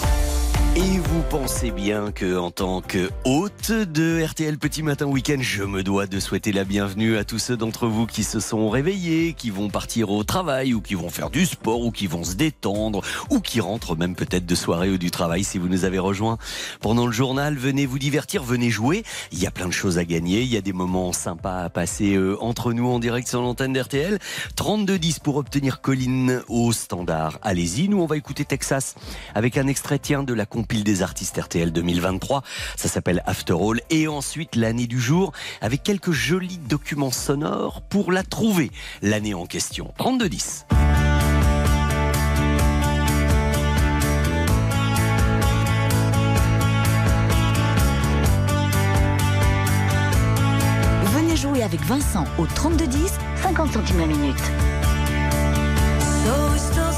Et 0.77 0.99
vous 0.99 1.23
pensez 1.29 1.71
bien 1.71 2.13
que, 2.13 2.37
en 2.37 2.51
tant 2.51 2.81
que 2.81 3.11
hôte 3.25 3.73
de 3.73 4.25
RTL 4.25 4.59
Petit 4.59 4.83
Matin 4.83 5.07
Week-end, 5.07 5.39
je 5.41 5.65
me 5.65 5.83
dois 5.83 6.07
de 6.07 6.21
souhaiter 6.21 6.53
la 6.53 6.65
bienvenue 6.65 7.17
à 7.17 7.25
tous 7.25 7.39
ceux 7.39 7.57
d'entre 7.57 7.87
vous 7.87 8.07
qui 8.07 8.23
se 8.23 8.39
sont 8.39 8.69
réveillés, 8.71 9.33
qui 9.33 9.51
vont 9.51 9.71
partir 9.71 10.11
au 10.11 10.23
travail, 10.25 10.75
ou 10.75 10.81
qui 10.81 10.95
vont 10.95 11.11
faire 11.11 11.31
du 11.31 11.47
sport, 11.47 11.81
ou 11.81 11.91
qui 11.91 12.07
vont 12.07 12.23
se 12.23 12.35
détendre, 12.35 13.03
ou 13.31 13.41
qui 13.41 13.61
rentrent 13.61 13.97
même 13.97 14.15
peut-être 14.15 14.47
de 14.47 14.55
soirée 14.55 14.91
ou 14.91 14.99
du 14.99 15.11
travail 15.11 15.43
si 15.43 15.59
vous 15.59 15.69
nous 15.69 15.85
avez 15.85 15.99
rejoints 15.99 16.39
pendant 16.81 17.07
le 17.07 17.13
journal. 17.13 17.57
Venez 17.57 17.87
vous 17.87 17.99
divertir, 17.99 18.45
venez 18.45 18.71
jouer. 18.71 19.03
Il 19.33 19.41
y 19.41 19.47
a 19.47 19.51
plein 19.51 19.67
de 19.67 19.73
choses 19.73 19.99
à 19.99 20.05
gagner. 20.05 20.43
Il 20.43 20.49
y 20.49 20.57
a 20.57 20.63
des 20.63 20.73
moments 20.73 21.13
sympas 21.13 21.65
à 21.65 21.71
passer 21.71 22.15
euh, 22.15 22.37
entre 22.41 22.73
nous 22.73 22.87
en 22.87 22.99
direct 22.99 23.27
sur 23.27 23.43
l'antenne 23.43 23.73
d'RTL. 23.73 24.19
32-10 24.57 25.21
pour 25.21 25.37
obtenir 25.37 25.81
Colline 25.81 26.43
au 26.49 26.73
standard. 26.73 27.39
Allez-y, 27.43 27.89
nous 27.89 28.01
on 28.01 28.07
va 28.07 28.17
écouter 28.17 28.45
Texas 28.45 28.95
avec 29.35 29.57
un 29.57 29.67
extrait 29.67 29.99
tiens 29.99 30.23
de 30.23 30.35
la 30.35 30.47
compile 30.59 30.83
des 30.83 31.03
artistes 31.03 31.39
RTL 31.39 31.71
2023. 31.71 32.43
Ça 32.75 32.89
s'appelle 32.89 33.23
After 33.27 33.53
All. 33.53 33.81
Et 33.91 34.09
ensuite 34.09 34.57
l'année 34.57 34.89
du 34.89 34.99
jour 35.01 35.31
avec 35.61 35.85
quelques 35.85 36.11
jolis 36.11 36.59
documents 36.59 37.13
sonores 37.13 37.81
pour 37.83 38.11
la 38.11 38.25
trouver. 38.25 38.73
L'année 39.01 39.35
en 39.35 39.47
question. 39.47 39.95
32-10. 40.01 40.65
Venez 51.15 51.37
jouer 51.37 51.63
avec 51.63 51.81
Vincent 51.83 52.25
au 52.37 52.47
3210, 52.47 53.13
50 53.45 53.73
centimes 53.75 54.01
la 54.01 54.07
minute. 54.07 54.43
So 56.29 56.98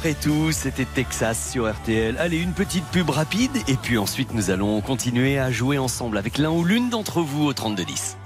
Après 0.00 0.14
tout, 0.14 0.50
c'était 0.50 0.86
Texas 0.86 1.50
sur 1.52 1.70
RTL. 1.70 2.16
Allez, 2.16 2.38
une 2.38 2.54
petite 2.54 2.86
pub 2.86 3.10
rapide 3.10 3.50
et 3.68 3.76
puis 3.76 3.98
ensuite 3.98 4.32
nous 4.32 4.48
allons 4.48 4.80
continuer 4.80 5.38
à 5.38 5.50
jouer 5.52 5.76
ensemble 5.76 6.16
avec 6.16 6.38
l'un 6.38 6.48
ou 6.48 6.64
l'une 6.64 6.88
d'entre 6.88 7.20
vous 7.20 7.44
au 7.44 7.52
3210. 7.52 8.16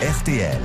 RTL. 0.00 0.58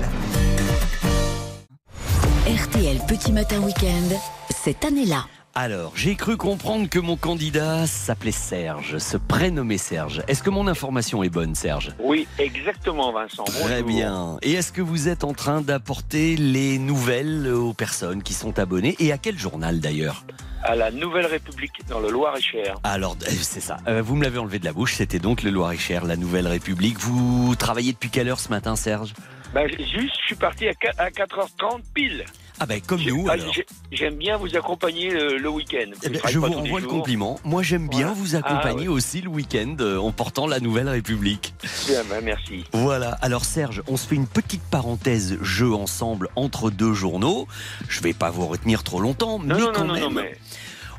RTL 2.48 2.98
Petit 3.10 3.34
Matin 3.34 3.60
Week-end, 3.60 4.16
cette 4.50 4.86
année-là. 4.86 5.26
Alors, 5.54 5.92
j'ai 5.98 6.16
cru 6.16 6.38
comprendre 6.38 6.88
que 6.90 6.98
mon 6.98 7.18
candidat 7.18 7.86
s'appelait 7.86 8.32
Serge, 8.32 9.00
se 9.00 9.18
prénommait 9.18 9.78
Serge. 9.78 10.22
Est-ce 10.30 10.44
que 10.44 10.50
mon 10.50 10.66
information 10.66 11.24
est 11.24 11.30
bonne, 11.30 11.56
Serge? 11.56 11.92
Oui, 12.00 12.26
exactement, 12.40 13.12
Vincent. 13.12 13.44
Très 13.44 13.82
Bonjour. 13.82 13.88
bien. 13.98 14.38
Et 14.44 14.54
est-ce 14.54 14.72
que 14.72 14.82
vous 14.82 15.10
êtes 15.10 15.26
en 15.26 15.34
train 15.34 15.60
d'apporter 15.62 16.38
les 16.38 16.78
nouvelles 16.78 17.50
aux 17.50 17.74
personnes 17.74 18.24
qui 18.24 18.34
sont 18.34 18.60
abonnées 18.60 18.96
Et 19.00 19.12
à 19.12 19.18
quel 19.18 19.38
journal 19.38 19.82
d'ailleurs? 19.82 20.24
À 20.64 20.76
la 20.76 20.90
Nouvelle 20.90 21.26
République, 21.26 21.74
dans 21.90 22.00
le 22.00 22.12
Loir-et-Cher. 22.12 22.78
Alors, 22.84 23.18
euh, 23.24 23.32
c'est 23.42 23.60
ça. 23.62 23.78
Euh, 23.88 24.02
vous 24.02 24.16
me 24.16 24.24
l'avez 24.24 24.38
enlevé 24.38 24.58
de 24.60 24.66
la 24.66 24.74
bouche. 24.74 24.94
C'était 24.94 25.20
donc 25.20 25.44
le 25.44 25.50
Loir-et-Cher, 25.50 26.06
la 26.06 26.16
Nouvelle 26.16 26.48
République. 26.48 26.98
Vous 27.00 27.56
travaillez 27.58 27.92
depuis 27.92 28.10
quelle 28.12 28.30
heure 28.30 28.40
ce 28.40 28.50
matin, 28.50 28.76
Serge? 28.78 29.14
Ben, 29.54 29.68
juste, 29.68 30.16
je 30.22 30.26
suis 30.28 30.36
parti 30.36 30.68
à 30.70 30.74
4h30 31.10 31.82
pile. 31.94 32.24
Ah 32.64 32.68
ben, 32.68 32.80
comme 32.80 33.00
J'ai- 33.00 33.10
nous, 33.10 33.26
ah, 33.28 33.32
alors. 33.32 33.52
J'aime 33.92 34.18
bien 34.18 34.38
vous 34.38 34.56
accompagner 34.56 35.10
le, 35.10 35.40
le 35.40 35.50
week-end. 35.50 35.90
Eh 36.04 36.10
ben, 36.10 36.22
je 36.30 36.38
vous 36.38 36.46
renvoie 36.46 36.80
le 36.80 36.86
compliment. 36.86 37.40
Moi, 37.44 37.64
j'aime 37.64 37.88
bien 37.88 38.02
Voilà. 38.10 38.14
vous 38.14 38.36
accompagner 38.36 38.86
Ah, 38.86 38.90
ouais. 38.92 38.96
aussi 38.98 39.22
le 39.22 39.30
week-end 39.30 39.76
euh, 39.80 39.98
en 39.98 40.12
portant 40.12 40.46
la 40.46 40.60
Nouvelle 40.60 40.88
République. 40.88 41.56
Bien, 41.88 42.04
ben, 42.08 42.22
merci. 42.24 42.64
Voilà. 42.72 43.18
Alors 43.24 43.46
Serge, 43.46 43.82
on 43.88 43.98
se 43.98 44.08
fait 44.08 44.14
une 44.14 44.28
petite 44.28 44.62
parenthèse 44.62 45.40
jeu 45.42 45.74
ensemble 45.74 46.30
entre 46.36 46.70
deux 46.70 46.94
journaux. 46.94 47.48
Je 47.90 48.00
vais 48.02 48.14
pas 48.14 48.30
vous 48.30 48.46
retenir 48.46 48.84
trop 48.84 49.00
longtemps, 49.00 49.40
Non, 49.40 49.56
mais 49.56 49.60
non, 49.62 49.72
quand 49.74 49.82
non, 49.82 49.88
non, 49.88 49.94
même, 49.96 50.04
non, 50.04 50.10
mais 50.12 50.38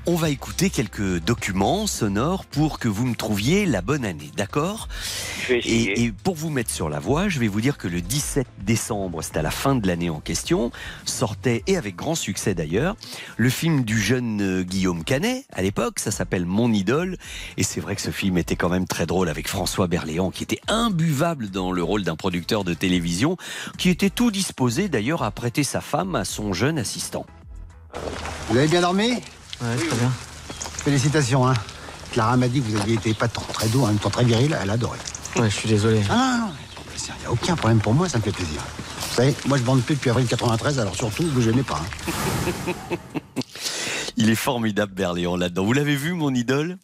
on 0.07 0.17
va 0.17 0.31
écouter 0.31 0.69
quelques 0.69 1.21
documents 1.21 1.87
sonores 1.87 2.45
pour 2.45 2.81
que 2.81 2.89
vous 2.89 3.07
me 3.07 3.15
trouviez 3.15 3.67
la 3.67 3.83
bonne 3.83 4.05
année, 4.05 4.31
d'accord? 4.37 4.89
Je 5.43 5.49
vais 5.49 5.59
essayer. 5.61 5.93
et, 5.93 6.05
et 6.05 6.13
pour 6.13 6.35
vous 6.35 6.51
mettre 6.51 6.71
sur 6.71 6.89
la 6.89 6.99
voie, 6.99 7.29
je 7.29 7.39
vais 7.39 7.47
vous 7.47 7.61
dire 7.61 7.79
que 7.79 7.87
le 7.87 8.01
17 8.01 8.47
décembre, 8.63 9.23
c'était 9.23 9.39
à 9.39 9.43
la 9.43 9.53
fin 9.53 9.77
de 9.77 9.87
l'année 9.87 10.11
en 10.11 10.19
question, 10.19 10.73
sortait, 11.05 11.63
et 11.69 11.77
avec 11.77 11.95
grand 11.95 12.17
succès 12.17 12.55
d'ailleurs, 12.55 12.97
le 13.37 13.49
film 13.49 13.85
du 13.85 14.01
jeune 14.01 14.41
euh, 14.41 14.63
Guillaume 14.63 15.05
Canet, 15.05 15.45
à 15.53 15.63
l'époque, 15.63 16.01
ça 16.01 16.11
s'appelle 16.11 16.47
Mon 16.47 16.73
idole, 16.73 17.17
et 17.57 17.63
c'est 17.63 17.81
vrai 17.81 17.95
que 17.95 18.03
ce 18.03 18.11
film 18.11 18.39
était 18.39 18.57
quand 18.57 18.69
même 18.69 18.87
très 18.87 19.07
drôle 19.07 19.29
avec 19.29 19.47
François 19.47 19.87
Berléand, 19.87 20.31
qui 20.31 20.43
était 20.43 20.61
imbuvable 20.67 21.49
dans 21.51 21.71
le 21.71 21.83
rôle 21.83 22.03
d'un 22.03 22.17
producteur 22.17 22.65
de 22.65 22.75
télévision, 22.75 23.37
qui 23.79 23.89
était 23.89 24.11
tout 24.11 24.33
disposé 24.33 24.89
d'ailleurs 24.89 25.23
à 25.23 25.31
prêter 25.31 25.63
sa 25.63 25.81
femme 25.81 26.17
à 26.17 26.25
son 26.25 26.53
jeune 26.53 26.79
assistant. 26.79 27.25
Vous 28.49 28.57
avez 28.57 28.69
bien 28.69 28.81
dormi? 28.81 29.21
Ouais, 29.63 29.77
très 29.77 29.97
bien. 29.97 30.13
Félicitations, 30.85 31.47
hein. 31.49 31.55
Clara 32.13 32.37
m'a 32.37 32.49
dit 32.49 32.61
que 32.61 32.69
vous 32.71 32.77
aviez 32.81 32.95
été 32.95 33.15
pas 33.15 33.29
trop 33.29 33.51
très 33.53 33.69
doux, 33.69 33.83
en 33.85 33.87
même 33.89 33.99
temps 33.99 34.11
très 34.11 34.25
viril, 34.25 34.57
elle 34.61 34.71
a 34.71 34.75
adoré. 34.75 34.99
Ouais, 35.37 35.49
je 35.49 35.55
suis 35.57 35.69
désolé. 35.69 36.03
Ah 36.11 36.37
non, 36.41 36.47
non, 36.47 36.47
non, 36.49 36.53
il 36.97 37.21
n'y 37.21 37.27
a 37.27 37.31
aucun 37.33 37.57
problème 37.57 37.79
pour 37.81 37.95
moi, 37.95 38.09
ça 38.09 38.19
me 38.19 38.23
fait 38.23 38.33
plaisir. 38.33 38.61
Vous 39.11 39.15
savez, 39.17 39.35
moi 39.47 39.57
je 39.59 39.63
bande 39.63 39.83
plus 39.83 39.95
depuis 39.95 40.11
avril 40.11 40.27
93, 40.27 40.79
alors 40.79 40.95
surtout, 40.95 41.25
vous 41.33 41.41
gênez 41.41 41.63
pas. 41.63 41.81
hein. 41.81 42.97
Il 44.17 44.29
est 44.29 44.35
formidable 44.35 44.93
Berléand 44.95 45.37
là-dedans. 45.37 45.65
Vous 45.65 45.73
l'avez 45.73 45.97
vu 45.97 46.13
mon 46.13 46.35
idole? 46.35 46.77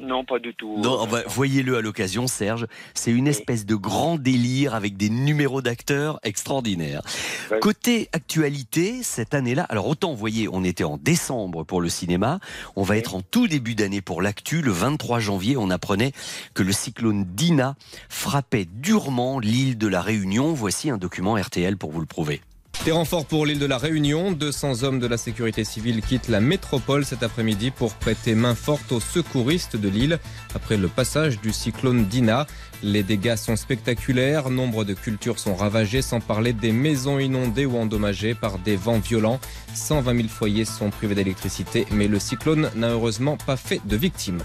Non, 0.00 0.24
pas 0.24 0.38
du 0.38 0.54
tout. 0.54 0.78
Non, 0.78 1.06
bah, 1.06 1.22
voyez-le 1.26 1.76
à 1.76 1.80
l'occasion, 1.80 2.26
Serge. 2.26 2.66
C'est 2.94 3.10
une 3.10 3.26
espèce 3.28 3.66
de 3.66 3.74
grand 3.74 4.16
délire 4.16 4.74
avec 4.74 4.96
des 4.96 5.10
numéros 5.10 5.62
d'acteurs 5.62 6.18
extraordinaires. 6.22 7.02
Ouais. 7.50 7.60
Côté 7.60 8.08
actualité, 8.12 9.02
cette 9.02 9.34
année-là, 9.34 9.64
alors 9.68 9.86
autant, 9.86 10.12
vous 10.12 10.18
voyez, 10.18 10.48
on 10.50 10.64
était 10.64 10.84
en 10.84 10.96
décembre 10.96 11.64
pour 11.64 11.80
le 11.80 11.88
cinéma, 11.88 12.40
on 12.76 12.82
va 12.82 12.96
être 12.96 13.14
en 13.14 13.20
tout 13.20 13.46
début 13.46 13.74
d'année 13.74 14.00
pour 14.00 14.22
l'actu. 14.22 14.62
Le 14.62 14.72
23 14.72 15.20
janvier, 15.20 15.56
on 15.56 15.70
apprenait 15.70 16.12
que 16.54 16.62
le 16.62 16.72
cyclone 16.72 17.24
Dina 17.24 17.76
frappait 18.08 18.66
durement 18.72 19.38
l'île 19.38 19.76
de 19.76 19.86
la 19.86 20.00
Réunion. 20.00 20.52
Voici 20.52 20.90
un 20.90 20.98
document 20.98 21.34
RTL 21.34 21.76
pour 21.76 21.90
vous 21.90 22.00
le 22.00 22.06
prouver. 22.06 22.40
Des 22.86 22.92
renforts 22.92 23.26
pour 23.26 23.44
l'île 23.44 23.58
de 23.58 23.66
la 23.66 23.76
Réunion. 23.76 24.32
200 24.32 24.84
hommes 24.84 25.00
de 25.00 25.06
la 25.06 25.18
sécurité 25.18 25.64
civile 25.64 26.00
quittent 26.00 26.28
la 26.28 26.40
métropole 26.40 27.04
cet 27.04 27.22
après-midi 27.22 27.70
pour 27.70 27.92
prêter 27.92 28.34
main 28.34 28.54
forte 28.54 28.90
aux 28.90 29.00
secouristes 29.00 29.76
de 29.76 29.90
l'île 29.90 30.18
après 30.54 30.78
le 30.78 30.88
passage 30.88 31.42
du 31.42 31.52
cyclone 31.52 32.06
Dina. 32.06 32.46
Les 32.82 33.02
dégâts 33.02 33.36
sont 33.36 33.56
spectaculaires. 33.56 34.48
Nombre 34.48 34.84
de 34.84 34.94
cultures 34.94 35.38
sont 35.38 35.54
ravagées, 35.54 36.02
sans 36.02 36.20
parler 36.20 36.52
des 36.52 36.72
maisons 36.72 37.18
inondées 37.18 37.66
ou 37.66 37.76
endommagées 37.76 38.34
par 38.34 38.58
des 38.58 38.76
vents 38.76 38.98
violents. 38.98 39.38
120 39.74 40.16
000 40.16 40.28
foyers 40.28 40.64
sont 40.64 40.90
privés 40.90 41.14
d'électricité, 41.14 41.86
mais 41.90 42.08
le 42.08 42.18
cyclone 42.18 42.70
n'a 42.76 42.90
heureusement 42.90 43.36
pas 43.36 43.56
fait 43.56 43.80
de 43.84 43.96
victimes. 43.96 44.42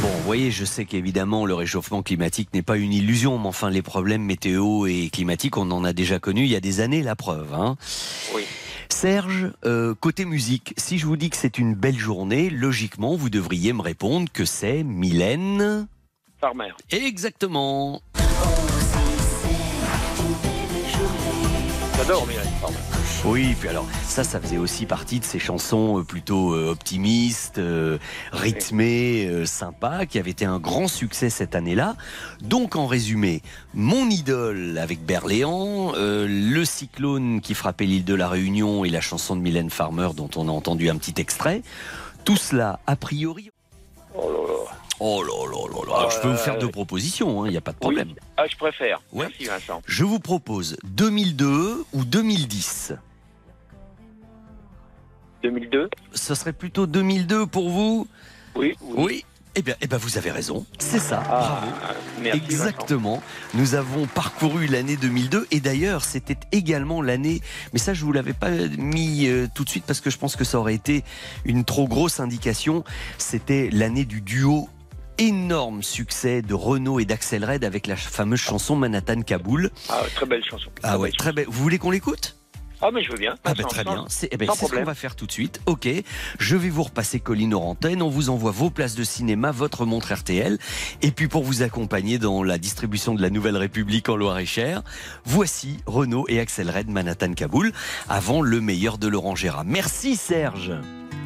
Bon, 0.00 0.08
vous 0.08 0.22
voyez, 0.24 0.50
je 0.50 0.64
sais 0.64 0.84
qu'évidemment, 0.84 1.44
le 1.44 1.54
réchauffement 1.54 2.02
climatique 2.02 2.50
n'est 2.54 2.62
pas 2.62 2.76
une 2.76 2.92
illusion, 2.92 3.38
mais 3.38 3.48
enfin, 3.48 3.70
les 3.70 3.82
problèmes 3.82 4.22
météo 4.22 4.86
et 4.86 5.10
climatiques, 5.12 5.56
on 5.56 5.70
en 5.70 5.84
a 5.84 5.92
déjà 5.92 6.18
connu 6.20 6.42
il 6.42 6.50
y 6.50 6.56
a 6.56 6.60
des 6.60 6.80
années, 6.80 7.02
la 7.02 7.16
preuve. 7.16 7.52
Hein. 7.54 7.76
Oui. 8.34 8.42
Serge, 8.88 9.50
euh, 9.64 9.94
côté 9.98 10.24
musique, 10.24 10.74
si 10.76 10.98
je 10.98 11.06
vous 11.06 11.16
dis 11.16 11.30
que 11.30 11.36
c'est 11.36 11.58
une 11.58 11.74
belle 11.74 11.98
journée, 11.98 12.50
logiquement, 12.50 13.16
vous 13.16 13.30
devriez 13.30 13.72
me 13.72 13.82
répondre 13.82 14.28
que 14.32 14.44
c'est 14.44 14.84
Mylène. 14.84 15.88
Exactement. 16.90 18.02
J'adore 21.96 22.26
Mylène 22.26 22.42
Farmer. 22.60 22.76
Oui, 23.24 23.54
puis 23.60 23.68
alors 23.68 23.86
ça, 24.02 24.24
ça 24.24 24.40
faisait 24.40 24.58
aussi 24.58 24.84
partie 24.84 25.20
de 25.20 25.24
ces 25.24 25.38
chansons 25.38 26.00
euh, 26.00 26.02
plutôt 26.02 26.52
euh, 26.54 26.70
optimistes, 26.70 27.58
euh, 27.58 27.98
rythmées, 28.32 29.46
sympas, 29.46 30.06
qui 30.06 30.18
avaient 30.18 30.32
été 30.32 30.44
un 30.44 30.58
grand 30.58 30.88
succès 30.88 31.30
cette 31.30 31.54
année-là. 31.54 31.94
Donc 32.40 32.74
en 32.74 32.88
résumé, 32.88 33.42
mon 33.74 34.10
idole 34.10 34.76
avec 34.78 35.04
Berléand, 35.06 35.92
euh, 35.94 36.26
le 36.28 36.64
cyclone 36.64 37.40
qui 37.40 37.54
frappait 37.54 37.84
l'île 37.86 38.04
de 38.04 38.14
la 38.14 38.28
Réunion 38.28 38.84
et 38.84 38.90
la 38.90 39.00
chanson 39.00 39.36
de 39.36 39.40
Mylène 39.40 39.70
Farmer 39.70 40.08
dont 40.16 40.30
on 40.34 40.48
a 40.48 40.52
entendu 40.52 40.90
un 40.90 40.96
petit 40.96 41.14
extrait. 41.20 41.62
Tout 42.24 42.36
cela, 42.36 42.80
a 42.88 42.96
priori. 42.96 43.50
Oh 44.16 44.28
là 44.28 44.52
là. 44.54 44.81
Oh 45.04 45.20
là 45.24 45.50
là 45.50 45.66
là 45.68 45.80
là. 45.88 45.96
Alors, 45.98 46.10
je 46.12 46.20
peux 46.20 46.28
vous 46.28 46.36
faire 46.36 46.58
deux 46.58 46.70
propositions, 46.70 47.44
il 47.44 47.50
n'y 47.50 47.56
a 47.56 47.60
pas 47.60 47.72
de 47.72 47.78
problème. 47.78 48.10
Oui. 48.10 48.16
Ah, 48.36 48.44
je 48.48 48.56
préfère. 48.56 49.02
Ouais. 49.12 49.26
Merci 49.26 49.46
Vincent. 49.46 49.82
Je 49.84 50.04
vous 50.04 50.20
propose 50.20 50.76
2002 50.84 51.84
ou 51.92 52.04
2010. 52.04 52.92
2002 55.42 55.90
Ce 56.12 56.36
serait 56.36 56.52
plutôt 56.52 56.86
2002 56.86 57.46
pour 57.46 57.68
vous 57.68 58.06
Oui. 58.54 58.76
Oui. 58.80 59.24
Eh 59.56 59.62
bien, 59.62 59.74
eh 59.80 59.88
bien, 59.88 59.98
vous 59.98 60.16
avez 60.18 60.30
raison. 60.30 60.64
C'est 60.78 61.00
ça. 61.00 61.20
Ah, 61.26 61.60
Bravo. 61.60 61.66
merci 62.22 62.38
Vincent. 62.38 62.52
Exactement. 62.52 63.22
Nous 63.54 63.74
avons 63.74 64.06
parcouru 64.06 64.66
l'année 64.68 64.96
2002 64.96 65.48
et 65.50 65.58
d'ailleurs, 65.58 66.04
c'était 66.04 66.38
également 66.52 67.02
l'année. 67.02 67.40
Mais 67.72 67.80
ça, 67.80 67.92
je 67.92 68.04
vous 68.04 68.12
l'avais 68.12 68.34
pas 68.34 68.50
mis 68.50 69.26
euh, 69.26 69.48
tout 69.52 69.64
de 69.64 69.68
suite 69.68 69.84
parce 69.84 70.00
que 70.00 70.10
je 70.10 70.16
pense 70.16 70.36
que 70.36 70.44
ça 70.44 70.60
aurait 70.60 70.74
été 70.76 71.02
une 71.44 71.64
trop 71.64 71.88
grosse 71.88 72.20
indication. 72.20 72.84
C'était 73.18 73.68
l'année 73.72 74.04
du 74.04 74.20
duo 74.20 74.68
énorme 75.26 75.82
succès 75.82 76.42
de 76.42 76.54
Renault 76.54 76.98
et 76.98 77.04
d'Axel 77.04 77.44
Red 77.44 77.64
avec 77.64 77.86
la 77.86 77.96
fameuse 77.96 78.40
chanson 78.40 78.74
Manhattan 78.74 79.22
Kaboul. 79.22 79.70
Ah, 79.88 80.02
très 80.14 80.26
belle 80.26 80.44
chanson. 80.44 80.70
Ah 80.82 80.98
ouais, 80.98 81.12
très 81.12 81.32
belle. 81.32 81.46
Vous 81.48 81.62
voulez 81.62 81.78
qu'on 81.78 81.90
l'écoute? 81.90 82.36
Ah, 82.84 82.90
mais 82.92 83.04
je 83.04 83.12
veux 83.12 83.18
bien. 83.18 83.36
ah 83.44 83.54
ben 83.54 83.62
Sans- 83.62 83.68
très 83.68 83.84
bien, 83.84 84.04
c'est 84.08 84.28
eh 84.32 84.36
ben, 84.36 84.48
c'est 84.52 84.66
ce 84.66 84.72
qu'on 84.72 84.82
va 84.82 84.96
faire 84.96 85.14
tout 85.14 85.26
de 85.28 85.30
suite. 85.30 85.60
Ok, 85.66 85.88
je 86.40 86.56
vais 86.56 86.68
vous 86.68 86.82
repasser 86.82 87.20
Colline 87.20 87.54
Orantène, 87.54 88.02
on 88.02 88.08
vous 88.08 88.28
envoie 88.28 88.50
vos 88.50 88.70
places 88.70 88.96
de 88.96 89.04
cinéma, 89.04 89.52
votre 89.52 89.86
montre 89.86 90.12
RTL, 90.12 90.58
et 91.00 91.12
puis 91.12 91.28
pour 91.28 91.44
vous 91.44 91.62
accompagner 91.62 92.18
dans 92.18 92.42
la 92.42 92.58
distribution 92.58 93.14
de 93.14 93.22
la 93.22 93.30
Nouvelle 93.30 93.56
République 93.56 94.08
en 94.08 94.16
Loire-et-Cher, 94.16 94.82
voici 95.24 95.78
Renault 95.86 96.26
et 96.28 96.40
Axel 96.40 96.68
Red 96.68 96.90
Manhattan 96.90 97.34
Kaboul, 97.34 97.72
avant 98.08 98.42
le 98.42 98.60
meilleur 98.60 98.98
de 98.98 99.06
Laurent 99.06 99.36
Gérard. 99.36 99.64
Merci 99.64 100.16
Serge 100.16 100.72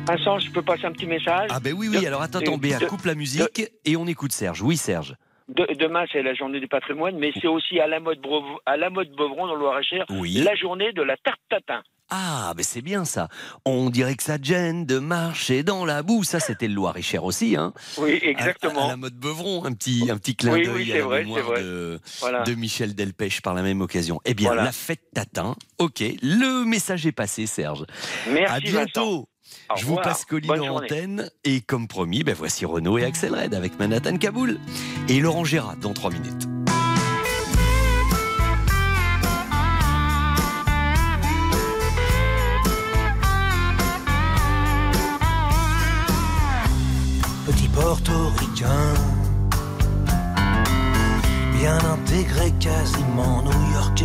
Vincent, 0.07 0.38
je 0.38 0.50
peux 0.50 0.62
passer 0.62 0.84
un 0.84 0.92
petit 0.92 1.07
message 1.07 1.48
Ah 1.50 1.61
ben 1.61 1.74
oui, 1.76 1.88
oui, 1.90 2.07
alors 2.07 2.22
attends, 2.22 2.38
attends, 2.38 2.59
Béa, 2.59 2.78
de- 2.78 2.86
coupe 2.86 3.04
la 3.04 3.14
musique 3.14 3.70
et 3.84 3.96
on 3.96 4.07
écoute 4.07 4.32
Serge. 4.32 4.62
Oui 4.62 4.76
Serge 4.76 5.14
De- 5.48 5.66
demain, 5.78 6.04
c'est 6.12 6.22
la 6.22 6.34
journée 6.34 6.61
du 6.61 6.68
patrimoine, 6.68 7.16
mais 7.18 7.32
c'est 7.40 7.48
aussi 7.48 7.80
à 7.80 7.86
la 7.86 7.98
mode, 8.00 8.18
Brev- 8.20 8.59
à 8.66 8.76
la 8.76 8.90
mode 8.90 9.11
Beuvron 9.16 9.46
dans 9.46 9.54
le 9.54 9.61
Loir-et-Cher, 9.61 10.04
Oui. 10.11 10.34
la 10.44 10.54
journée 10.54 10.92
de 10.92 11.02
la 11.02 11.16
tarte 11.16 11.40
tatin. 11.48 11.82
Ah, 12.09 12.52
mais 12.57 12.62
c'est 12.62 12.82
bien 12.82 13.04
ça. 13.04 13.28
On 13.64 13.90
dirait 13.90 14.14
que 14.14 14.22
ça 14.22 14.38
gêne 14.40 14.86
de 14.86 15.00
marcher 15.00 15.64
dans 15.64 15.84
la 15.84 16.04
boue. 16.04 16.22
Ça, 16.22 16.38
c'était 16.38 16.68
le 16.68 16.74
Loir-et-Cher 16.74 17.24
aussi, 17.24 17.57
hein 17.57 17.72
Oui, 17.98 18.20
exactement. 18.22 18.86
À, 18.86 18.90
la 18.90 18.96
mode 18.96 19.14
Beuvron, 19.14 19.64
un 19.64 19.72
petit, 19.72 20.09
un 20.09 20.16
petit 20.16 20.36
clin 20.36 20.52
d'œil 20.52 20.68
oui, 20.68 20.92
à 20.92 20.98
la 20.98 21.02
vrai, 21.04 21.18
mémoire 21.24 21.38
c'est 21.40 21.44
vrai. 21.46 21.62
De, 21.62 22.00
Voilà. 22.20 22.42
de 22.44 22.54
Michel 22.54 22.94
Delpech 22.94 23.40
par 23.42 23.54
la 23.54 23.62
même 23.62 23.80
occasion. 23.80 24.20
Eh 24.24 24.34
bien, 24.34 24.48
Voilà. 24.50 24.62
la 24.64 24.72
fête 24.72 25.02
t'atteint. 25.14 25.57
Ok, 25.78 26.00
le 26.22 26.64
message 26.64 27.07
est 27.07 27.12
passé, 27.12 27.46
Serge. 27.46 27.84
Merci, 28.32 28.54
À 28.54 28.61
bientôt. 28.61 29.28
Au 29.70 29.76
Je 29.76 29.86
vous 29.86 29.96
passe 29.96 30.24
Colline 30.24 30.50
en 30.50 30.57
journée. 30.57 30.86
antenne. 30.86 31.30
Et 31.44 31.61
comme 31.61 31.88
promis, 31.88 32.24
ben 32.24 32.34
voici 32.34 32.64
Renaud 32.64 32.98
et 32.98 33.04
Axel 33.04 33.34
Red 33.34 33.54
avec 33.54 33.78
Manhattan 33.78 34.16
Kaboul. 34.16 34.59
Et 35.09 35.20
Laurent 35.20 35.44
Gérard 35.44 35.76
dans 35.76 35.92
3 35.92 36.11
minutes. 36.11 36.46
petit 47.46 47.68
portoricain, 47.68 48.94
bien 51.59 51.78
intégré, 51.78 52.52
quasiment 52.59 53.42
new-yorkais. 53.42 54.04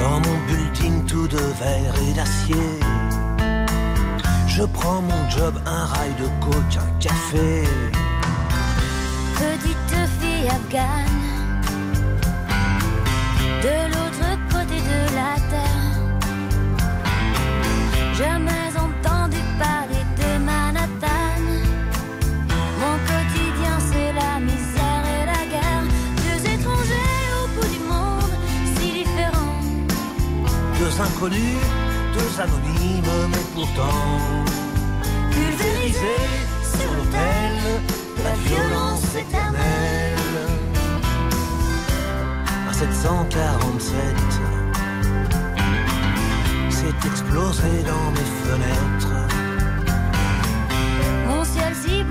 Dans 0.00 0.20
mon 0.20 0.38
building 0.46 1.04
tout 1.06 1.26
de 1.26 1.38
verre 1.38 1.94
et 2.08 2.14
d'acier, 2.14 2.78
je 4.56 4.62
prends 4.62 5.02
mon 5.02 5.28
job, 5.30 5.54
un 5.66 5.84
rail 5.86 6.14
de 6.14 6.26
coke, 6.44 6.76
un 6.78 6.90
café. 7.00 7.64
Petite 9.34 9.96
fille 10.20 10.48
afghane, 10.48 11.22
de 13.66 13.76
l'autre 13.92 14.28
côté 14.52 14.76
de 14.92 15.00
la 15.18 15.34
terre. 15.52 15.92
Jamais 18.20 18.70
entendu 18.86 19.40
parler 19.58 20.04
de 20.20 20.30
Manhattan. 20.44 21.42
Mon 22.80 22.96
quotidien, 23.10 23.76
c'est 23.90 24.12
la 24.22 24.38
misère 24.38 25.04
et 25.16 25.24
la 25.32 25.42
guerre. 25.52 25.84
Deux 26.22 26.40
étrangers 26.54 27.22
au 27.40 27.44
bout 27.54 27.68
du 27.74 27.80
monde, 27.92 28.34
si 28.76 28.86
différents. 29.02 29.62
Deux 30.78 30.94
inconnus, 31.00 31.58
deux 32.14 32.40
anonymes, 32.40 33.28
mais 33.30 33.46
pourtant 33.54 34.44
pulvérisés 35.30 36.30
sur 36.62 36.90
l'autel 36.94 37.52
de 38.16 38.22
la 38.22 38.34
violence 38.48 39.14
éternelle. 39.14 40.38
À 42.68 42.72
747, 42.72 43.94
c'est 46.70 47.08
explosé 47.08 47.82
dans 47.90 48.10
mes 48.16 48.30
fenêtres. 48.44 49.14
Mon 51.28 51.44
ciel 51.44 51.74
si 51.74 52.04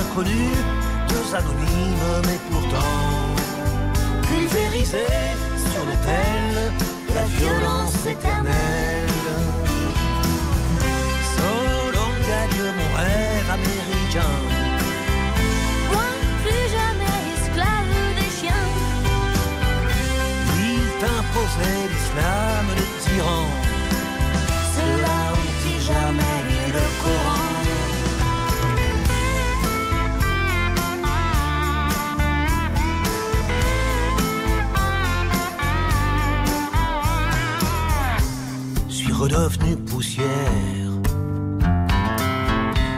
inconnus, 0.00 0.58
deux 1.08 1.34
anonymes, 1.34 2.22
mais 2.26 2.40
pourtant 2.50 3.36
pulvérisés 4.28 5.36
sur 5.72 5.84
l'autel 5.84 6.72
de 7.08 7.14
la 7.14 7.24
violence 7.24 8.06
éternelle. 8.06 9.14
Solon 11.36 12.12
gagne 12.30 12.64
mon 12.78 12.90
rêve 12.96 13.50
américain. 13.58 14.36
Moi, 15.92 16.08
plus 16.42 16.66
jamais 16.76 17.18
esclave 17.34 17.94
des 18.18 18.30
chiens. 18.38 18.68
Il 20.68 20.84
t'imposait 21.00 21.88
l'islam, 21.92 22.64
le 22.76 22.84
tyran. 23.04 23.65
Redevenu 39.26 39.76
poussière. 39.76 40.92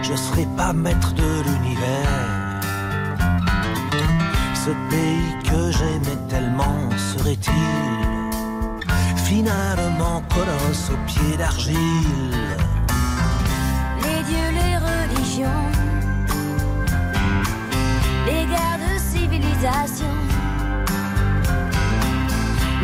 Je 0.03 0.15
serai 0.15 0.47
pas 0.57 0.73
maître 0.73 1.13
de 1.15 1.31
l'univers. 1.45 2.61
Ce 4.55 4.71
pays 4.91 5.33
que 5.49 5.61
j'aimais 5.73 6.21
tellement 6.29 6.91
serait-il 7.13 7.79
finalement 9.25 10.23
colosse 10.35 10.91
aux 10.93 11.03
pieds 11.07 11.37
d'argile? 11.39 12.37
Les 14.03 14.23
dieux, 14.29 14.51
les 14.61 14.77
religions, 14.91 15.65
les 18.27 18.45
guerres 18.53 18.81
de 18.87 18.93
civilisation, 19.13 20.15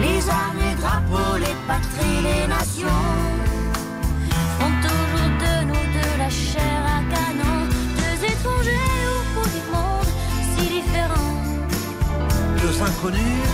les 0.00 0.28
armes, 0.28 0.53
drapeaux, 0.84 1.36
les 1.38 1.56
patries, 1.68 2.20
les 2.28 2.46
nations 2.46 3.04
font 4.56 4.74
toujours 4.86 5.32
de 5.44 5.54
nous 5.70 5.86
de 5.98 6.06
la 6.22 6.30
chair 6.30 6.78
à 6.96 7.00
canon, 7.12 7.58
deux 8.00 8.18
étrangers 8.32 9.00
au 9.14 9.20
bout 9.34 9.50
du 9.56 9.62
monde, 9.74 10.10
si 10.52 10.62
différents. 10.76 11.36
Deux 12.60 12.76
inconnus, 12.88 13.48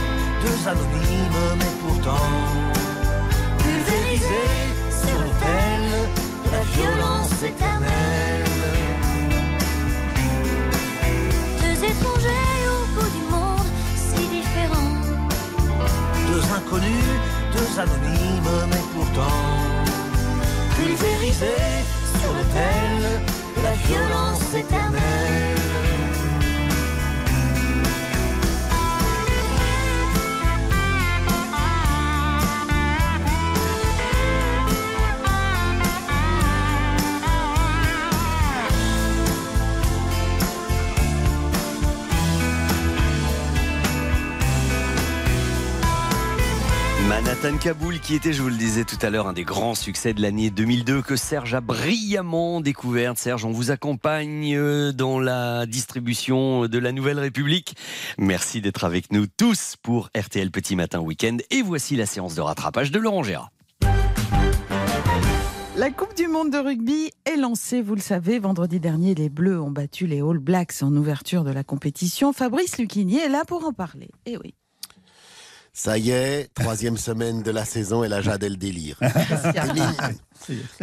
deux 0.45 0.61
anonymes, 0.72 1.45
mais 1.61 1.74
pourtant 1.83 2.28
pulvérisés 3.59 4.59
sur 5.03 5.18
l'autel 5.22 5.83
de 6.45 6.51
la 6.57 6.62
violence 6.74 7.39
éternelle. 7.51 8.45
Deux 11.62 11.78
étrangers 11.91 12.39
Deux 16.41 16.55
inconnus, 16.55 17.05
deux 17.53 17.80
anonymes, 17.80 18.68
mais 18.70 18.82
pourtant 18.95 19.84
pulvérisés 20.74 21.84
sur 22.18 22.32
l'autel 22.32 23.20
de 23.57 23.62
la 23.62 23.72
violence 23.72 24.55
éternelle. 24.55 25.89
Manhattan 47.43 47.59
Kaboul, 47.59 48.01
qui 48.01 48.14
était, 48.14 48.34
je 48.34 48.43
vous 48.43 48.51
le 48.51 48.57
disais 48.57 48.84
tout 48.84 48.99
à 49.01 49.09
l'heure, 49.09 49.26
un 49.26 49.32
des 49.32 49.45
grands 49.45 49.74
succès 49.74 50.12
de 50.12 50.20
l'année 50.20 50.51
2002 50.51 51.01
que 51.01 51.16
Serge 51.16 51.55
a 51.55 51.62
brillamment 51.62 52.61
découvert. 52.61 53.16
Serge, 53.16 53.47
on 53.47 53.51
vous 53.51 53.70
accompagne 53.70 54.55
euh, 54.55 54.93
dans 54.93 55.18
la 55.18 55.64
distribution 55.64 56.66
de 56.66 56.78
la 56.78 56.93
Nouvelle 56.93 57.18
République. 57.18 57.76
Merci 58.18 58.61
d'être 58.61 58.84
avec 58.84 59.11
nous 59.11 59.26
tous 59.26 59.76
pour 59.82 60.11
RTL 60.14 60.51
Petit 60.51 60.76
Matin 60.76 61.01
Week-end. 61.01 61.38
Et 61.51 61.62
voici 61.62 61.97
la 61.97 62.05
séance 62.05 62.34
de 62.34 62.43
rattrapage 62.43 62.91
de 62.91 62.99
Laurent 62.99 63.22
Gérard. 63.22 63.51
La 65.76 65.91
Coupe 65.91 66.14
du 66.14 66.28
Monde 66.28 66.51
de 66.51 66.59
rugby 66.59 67.11
est 67.24 67.36
lancée, 67.36 67.80
vous 67.80 67.95
le 67.95 68.03
savez. 68.03 68.38
Vendredi 68.38 68.80
dernier, 68.80 69.14
les 69.14 69.30
Bleus 69.30 69.62
ont 69.62 69.70
battu 69.70 70.07
les 70.07 70.20
All 70.20 70.38
Blacks 70.38 70.82
en 70.82 70.95
ouverture 70.95 71.45
de 71.45 71.53
la 71.53 71.64
compétition. 71.64 72.34
Fabrice 72.34 72.76
Lucchini 72.76 73.16
est 73.16 73.30
là 73.30 73.45
pour 73.47 73.64
en 73.64 73.72
parler. 73.72 74.11
Eh 74.26 74.36
oui. 74.36 74.55
Ça 75.83 75.97
y 75.97 76.11
est, 76.11 76.53
troisième 76.53 76.99
semaine 77.09 77.43
de 77.43 77.51
la 77.51 77.64
saison 77.64 78.05
et 78.05 78.09
là 78.09 78.20
j'adore 78.20 78.51
le 78.51 78.57
délire. 78.57 78.99
T'es 79.01 79.72
mignonne. 79.72 80.18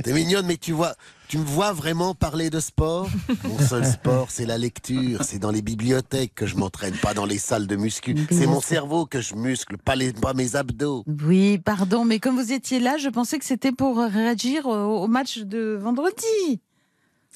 T'es 0.04 0.12
mignonne, 0.12 0.48
mais 0.48 0.58
tu 0.58 0.72
vois, 0.72 0.96
tu 1.28 1.38
me 1.38 1.44
vois 1.44 1.72
vraiment 1.72 2.16
parler 2.16 2.50
de 2.50 2.60
sport 2.60 3.08
Mon 3.44 3.60
seul 3.60 3.86
sport, 3.94 4.32
c'est 4.32 4.48
la 4.48 4.58
lecture. 4.58 5.24
C'est 5.24 5.38
dans 5.38 5.52
les 5.52 5.62
bibliothèques 5.62 6.34
que 6.34 6.48
je 6.48 6.56
m'entraîne, 6.56 6.96
pas 6.96 7.14
dans 7.14 7.28
les 7.28 7.38
salles 7.38 7.68
de 7.68 7.76
muscu. 7.76 8.16
C'est 8.32 8.48
mon 8.48 8.60
cerveau 8.60 9.06
que 9.06 9.22
je 9.22 9.36
muscle, 9.36 9.78
pas, 9.78 9.96
les, 9.96 10.14
pas 10.14 10.34
mes 10.34 10.56
abdos. 10.56 11.04
Oui, 11.24 11.60
pardon, 11.60 12.04
mais 12.04 12.18
comme 12.18 12.36
vous 12.36 12.52
étiez 12.52 12.80
là, 12.80 12.98
je 12.98 13.10
pensais 13.10 13.38
que 13.38 13.46
c'était 13.46 13.72
pour 13.72 14.00
réagir 14.00 14.66
au 14.66 15.08
match 15.08 15.38
de 15.38 15.78
vendredi. 15.80 16.60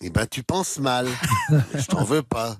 Eh 0.02 0.10
ben, 0.10 0.26
tu 0.26 0.42
penses 0.44 0.80
mal. 0.80 1.08
je 1.76 1.86
t'en 1.86 2.04
veux 2.04 2.24
pas. 2.24 2.58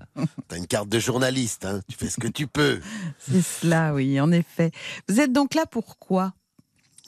T'as 0.48 0.58
une 0.58 0.68
carte 0.68 0.90
de 0.90 1.00
journaliste, 1.00 1.66
hein. 1.66 1.82
Tu 1.90 1.98
fais 1.98 2.10
ce 2.10 2.20
que 2.20 2.28
tu 2.28 2.48
peux. 2.48 2.80
C'est 3.18 3.42
cela, 3.42 3.94
oui, 3.94 4.20
en 4.22 4.32
effet. 4.32 4.72
Vous 5.10 5.20
êtes 5.20 5.34
donc 5.34 5.56
là 5.56 5.66
pour 5.66 5.98
quoi? 5.98 6.34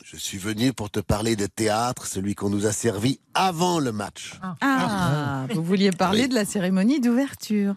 Je 0.03 0.17
suis 0.17 0.37
venu 0.37 0.73
pour 0.73 0.89
te 0.89 0.99
parler 0.99 1.35
de 1.35 1.45
théâtre, 1.45 2.07
celui 2.07 2.35
qu'on 2.35 2.49
nous 2.49 2.65
a 2.65 2.71
servi 2.71 3.19
avant 3.33 3.79
le 3.79 3.91
match. 3.91 4.33
Ah, 4.61 5.45
vous 5.53 5.63
vouliez 5.63 5.91
parler 5.91 6.23
Oui. 6.23 6.29
de 6.29 6.35
la 6.35 6.45
cérémonie 6.45 6.99
d'ouverture. 6.99 7.75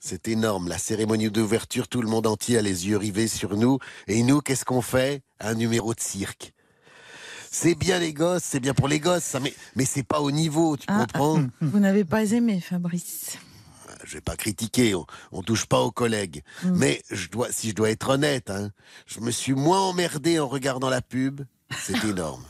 C'est 0.00 0.28
énorme, 0.28 0.68
la 0.68 0.78
cérémonie 0.78 1.30
d'ouverture, 1.30 1.88
tout 1.88 2.02
le 2.02 2.08
monde 2.08 2.26
entier 2.26 2.56
a 2.58 2.62
les 2.62 2.86
yeux 2.88 2.96
rivés 2.96 3.28
sur 3.28 3.56
nous. 3.56 3.78
Et 4.06 4.22
nous, 4.22 4.40
qu'est-ce 4.40 4.64
qu'on 4.64 4.82
fait? 4.82 5.22
Un 5.40 5.54
numéro 5.54 5.92
de 5.94 6.00
cirque. 6.00 6.52
C'est 7.50 7.74
bien 7.74 7.98
les 7.98 8.12
gosses, 8.12 8.42
c'est 8.44 8.60
bien 8.60 8.74
pour 8.74 8.88
les 8.88 9.00
gosses, 9.00 9.24
ça, 9.24 9.40
mais, 9.40 9.54
mais 9.76 9.84
c'est 9.84 10.02
pas 10.02 10.20
au 10.20 10.30
niveau, 10.30 10.76
tu 10.76 10.84
Ah, 10.88 11.06
comprends 11.12 11.44
Vous 11.60 11.78
n'avez 11.78 12.04
pas 12.04 12.24
aimé, 12.32 12.60
Fabrice. 12.60 13.38
Je 14.04 14.14
vais 14.14 14.20
pas 14.20 14.36
critiquer, 14.36 14.94
on, 14.94 15.06
on 15.32 15.42
touche 15.42 15.66
pas 15.66 15.80
aux 15.80 15.90
collègues. 15.90 16.42
Mais 16.64 17.02
je 17.10 17.28
dois, 17.28 17.48
si 17.50 17.70
je 17.70 17.74
dois 17.74 17.90
être 17.90 18.08
honnête, 18.10 18.48
hein, 18.50 18.70
je 19.06 19.20
me 19.20 19.30
suis 19.30 19.54
moins 19.54 19.80
emmerdé 19.80 20.38
en 20.38 20.46
regardant 20.48 20.88
la 20.90 21.02
pub. 21.02 21.40
C'est 21.76 22.02
énorme. 22.04 22.42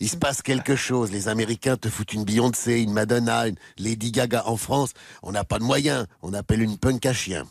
Il 0.00 0.08
se 0.08 0.16
passe 0.16 0.40
quelque 0.42 0.76
chose. 0.76 1.10
Les 1.12 1.28
Américains 1.28 1.76
te 1.76 1.88
foutent 1.90 2.14
une 2.14 2.24
Beyoncé, 2.24 2.80
une 2.80 2.92
Madonna, 2.92 3.46
une 3.48 3.56
Lady 3.78 4.10
Gaga. 4.10 4.46
En 4.46 4.56
France, 4.56 4.90
on 5.22 5.32
n'a 5.32 5.44
pas 5.44 5.58
de 5.58 5.64
moyens. 5.64 6.06
On 6.22 6.32
appelle 6.32 6.62
une 6.62 6.78
punk 6.78 7.04
à 7.06 7.12
chien. 7.12 7.46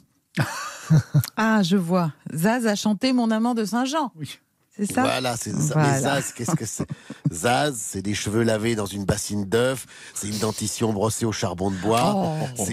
Ah, 1.37 1.61
je 1.61 1.77
vois. 1.77 2.11
Zaz 2.33 2.65
a 2.65 2.75
chanté 2.75 3.13
Mon 3.13 3.29
amant 3.31 3.53
de 3.53 3.63
Saint-Jean. 3.65 4.11
C'est 4.79 4.93
ça 4.93 5.01
Voilà, 5.01 5.35
c'est 5.35 5.51
ça. 5.51 5.73
Voilà. 5.73 5.99
Zaz, 6.01 6.31
qu'est-ce 6.33 6.55
que 6.55 6.65
c'est 6.65 6.87
Zaz, 7.31 7.75
c'est 7.77 8.01
des 8.01 8.13
cheveux 8.13 8.43
lavés 8.43 8.75
dans 8.75 8.85
une 8.85 9.03
bassine 9.05 9.43
d'œuf, 9.45 9.85
c'est 10.13 10.27
une 10.29 10.37
dentition 10.39 10.93
brossée 10.93 11.25
au 11.25 11.31
charbon 11.33 11.69
de 11.69 11.75
bois, 11.75 12.13
Oh. 12.15 12.63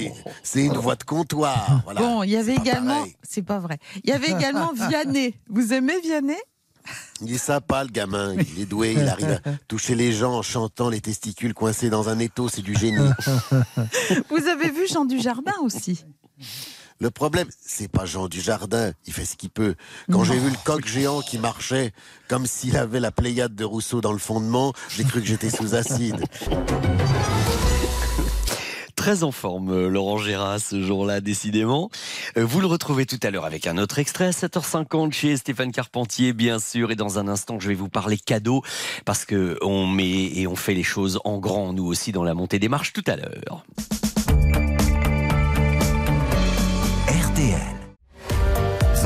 c'est- 0.43 0.65
une 0.65 0.77
voix 0.79 0.95
de 0.97 1.03
comptoir. 1.05 1.81
Voilà. 1.85 2.01
Bon, 2.01 2.23
il 2.23 2.31
y 2.31 2.37
avait 2.37 2.55
également. 2.55 3.05
C'est 3.23 3.43
pas 3.43 3.59
vrai. 3.59 3.79
Il 4.05 4.11
y 4.11 4.13
avait 4.13 4.31
également 4.31 4.73
Vianney. 4.89 5.35
Vous 5.49 5.73
aimez 5.73 6.01
Vianney? 6.01 6.37
Il 7.21 7.33
est 7.33 7.39
sympa, 7.39 7.83
le 7.83 7.91
gamin. 7.91 8.35
Il 8.35 8.61
est 8.61 8.67
doué, 8.67 8.93
il 8.97 9.09
arrive 9.09 9.41
à 9.45 9.51
toucher 9.67 9.97
les 9.97 10.13
gens 10.13 10.35
en 10.35 10.43
chantant 10.43 10.89
les 10.89 11.01
testicules 11.01 11.53
coincés 11.55 11.91
dans 11.91 12.09
un 12.09 12.19
étau, 12.21 12.49
c'est 12.49 12.63
du 12.63 12.77
génie. 12.77 13.11
Vous 14.31 14.47
avez 14.47 14.71
vu 14.71 14.87
Jean 14.89 15.05
Dujardin 15.05 15.55
aussi? 15.63 16.05
Le 16.99 17.11
problème, 17.11 17.49
c'est 17.61 17.89
pas 17.89 18.07
Jean 18.07 18.27
Dujardin, 18.27 18.93
il 19.07 19.13
fait 19.13 19.27
ce 19.27 19.37
qu'il 19.37 19.51
peut. 19.51 19.75
Quand 20.11 20.25
j'ai 20.25 20.39
vu 20.39 20.49
le 20.49 20.57
coq 20.65 20.87
géant 20.87 21.21
qui 21.21 21.39
marchait 21.39 21.93
comme 22.27 22.47
s'il 22.47 22.77
avait 22.77 23.01
la 23.01 23.11
Pléiade 23.11 23.55
de 23.55 23.65
Rousseau 23.65 24.01
dans 24.01 24.13
le 24.13 24.19
fondement, 24.19 24.73
j'ai 24.89 25.05
cru 25.05 25.21
que 25.21 25.27
j'étais 25.27 25.51
sous 25.51 25.75
acide. 25.75 26.25
Très 28.97 29.23
en 29.25 29.31
forme, 29.31 29.71
euh, 29.71 29.89
Laurent 29.89 30.17
Gérard, 30.17 30.59
ce 30.59 30.83
jour-là, 30.83 31.21
décidément. 31.21 31.91
Euh, 32.39 32.47
Vous 32.47 32.61
le 32.61 32.67
retrouvez 32.67 33.05
tout 33.05 33.21
à 33.23 33.31
l'heure 33.31 33.45
avec 33.45 33.67
un 33.67 33.77
autre 33.77 33.99
extrait 33.99 34.29
à 34.29 34.31
7h50 34.31 35.13
chez 35.13 35.37
Stéphane 35.37 35.71
Carpentier, 35.71 36.33
bien 36.33 36.59
sûr. 36.59 36.91
Et 36.91 36.97
dans 36.97 37.19
un 37.19 37.29
instant, 37.29 37.61
je 37.61 37.69
vais 37.69 37.75
vous 37.75 37.91
parler 37.91 38.17
cadeau 38.17 38.63
parce 39.05 39.27
que 39.27 39.59
on 39.61 39.87
met 39.87 40.33
et 40.35 40.47
on 40.47 40.57
fait 40.57 40.75
les 40.75 40.83
choses 40.83 41.21
en 41.25 41.39
grand, 41.39 41.75
nous 41.75 41.85
aussi, 41.85 42.11
dans 42.11 42.25
la 42.25 42.33
montée 42.35 42.59
des 42.59 42.71
marches 42.71 42.95
tout 42.95 43.05
à 43.07 43.17
l'heure. 43.17 43.65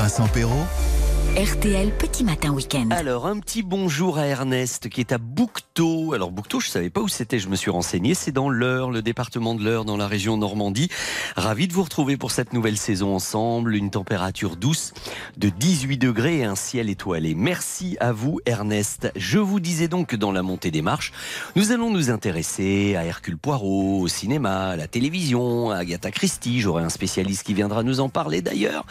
Vincent 0.01 0.29
Perrault. 0.29 0.90
RTL 1.37 1.93
Petit 1.97 2.25
Matin 2.25 2.51
Week-end. 2.51 2.89
Alors, 2.91 3.29
un 3.29 3.39
petit 3.39 3.63
bonjour 3.63 4.19
à 4.19 4.27
Ernest 4.27 4.89
qui 4.89 5.01
est 5.01 5.13
à 5.13 5.19
Boucteau. 5.19 6.13
Alors, 6.13 6.33
Boucteau, 6.33 6.59
je 6.59 6.69
savais 6.69 6.91
pas 6.91 7.01
où 7.01 7.07
c'était, 7.07 7.39
je 7.39 7.49
me 7.49 7.55
suis 7.55 7.71
renseigné. 7.71 8.15
C'est 8.15 8.33
dans 8.33 8.51
l'Eure, 8.51 8.91
le 8.91 9.01
département 9.01 9.55
de 9.55 9.63
l'Eure, 9.63 9.85
dans 9.85 9.97
la 9.97 10.09
région 10.09 10.37
Normandie. 10.37 10.89
Ravi 11.37 11.69
de 11.69 11.73
vous 11.73 11.85
retrouver 11.85 12.17
pour 12.17 12.33
cette 12.33 12.53
nouvelle 12.53 12.77
saison 12.77 13.15
ensemble. 13.15 13.77
Une 13.77 13.91
température 13.91 14.57
douce 14.57 14.93
de 15.37 15.51
18 15.51 15.99
degrés 15.99 16.39
et 16.39 16.45
un 16.45 16.57
ciel 16.57 16.91
étoilé. 16.91 17.37
Merci 17.37 17.97
à 18.01 18.11
vous, 18.11 18.41
Ernest. 18.45 19.13
Je 19.15 19.39
vous 19.39 19.61
disais 19.61 19.87
donc 19.87 20.09
que 20.09 20.17
dans 20.17 20.33
la 20.33 20.43
montée 20.43 20.73
des 20.73 20.83
marches, 20.83 21.13
nous 21.55 21.71
allons 21.71 21.91
nous 21.93 22.11
intéresser 22.11 22.97
à 22.97 23.05
Hercule 23.05 23.39
Poirot, 23.39 24.01
au 24.01 24.09
cinéma, 24.09 24.71
à 24.71 24.77
la 24.77 24.89
télévision, 24.89 25.71
à 25.71 25.77
Agatha 25.77 26.11
Christie. 26.11 26.61
J'aurai 26.61 26.83
un 26.83 26.91
spécialiste 26.91 27.45
qui 27.45 27.55
viendra 27.55 27.85
nous 27.85 28.01
en 28.01 28.09
parler 28.09 28.43
d'ailleurs. 28.43 28.85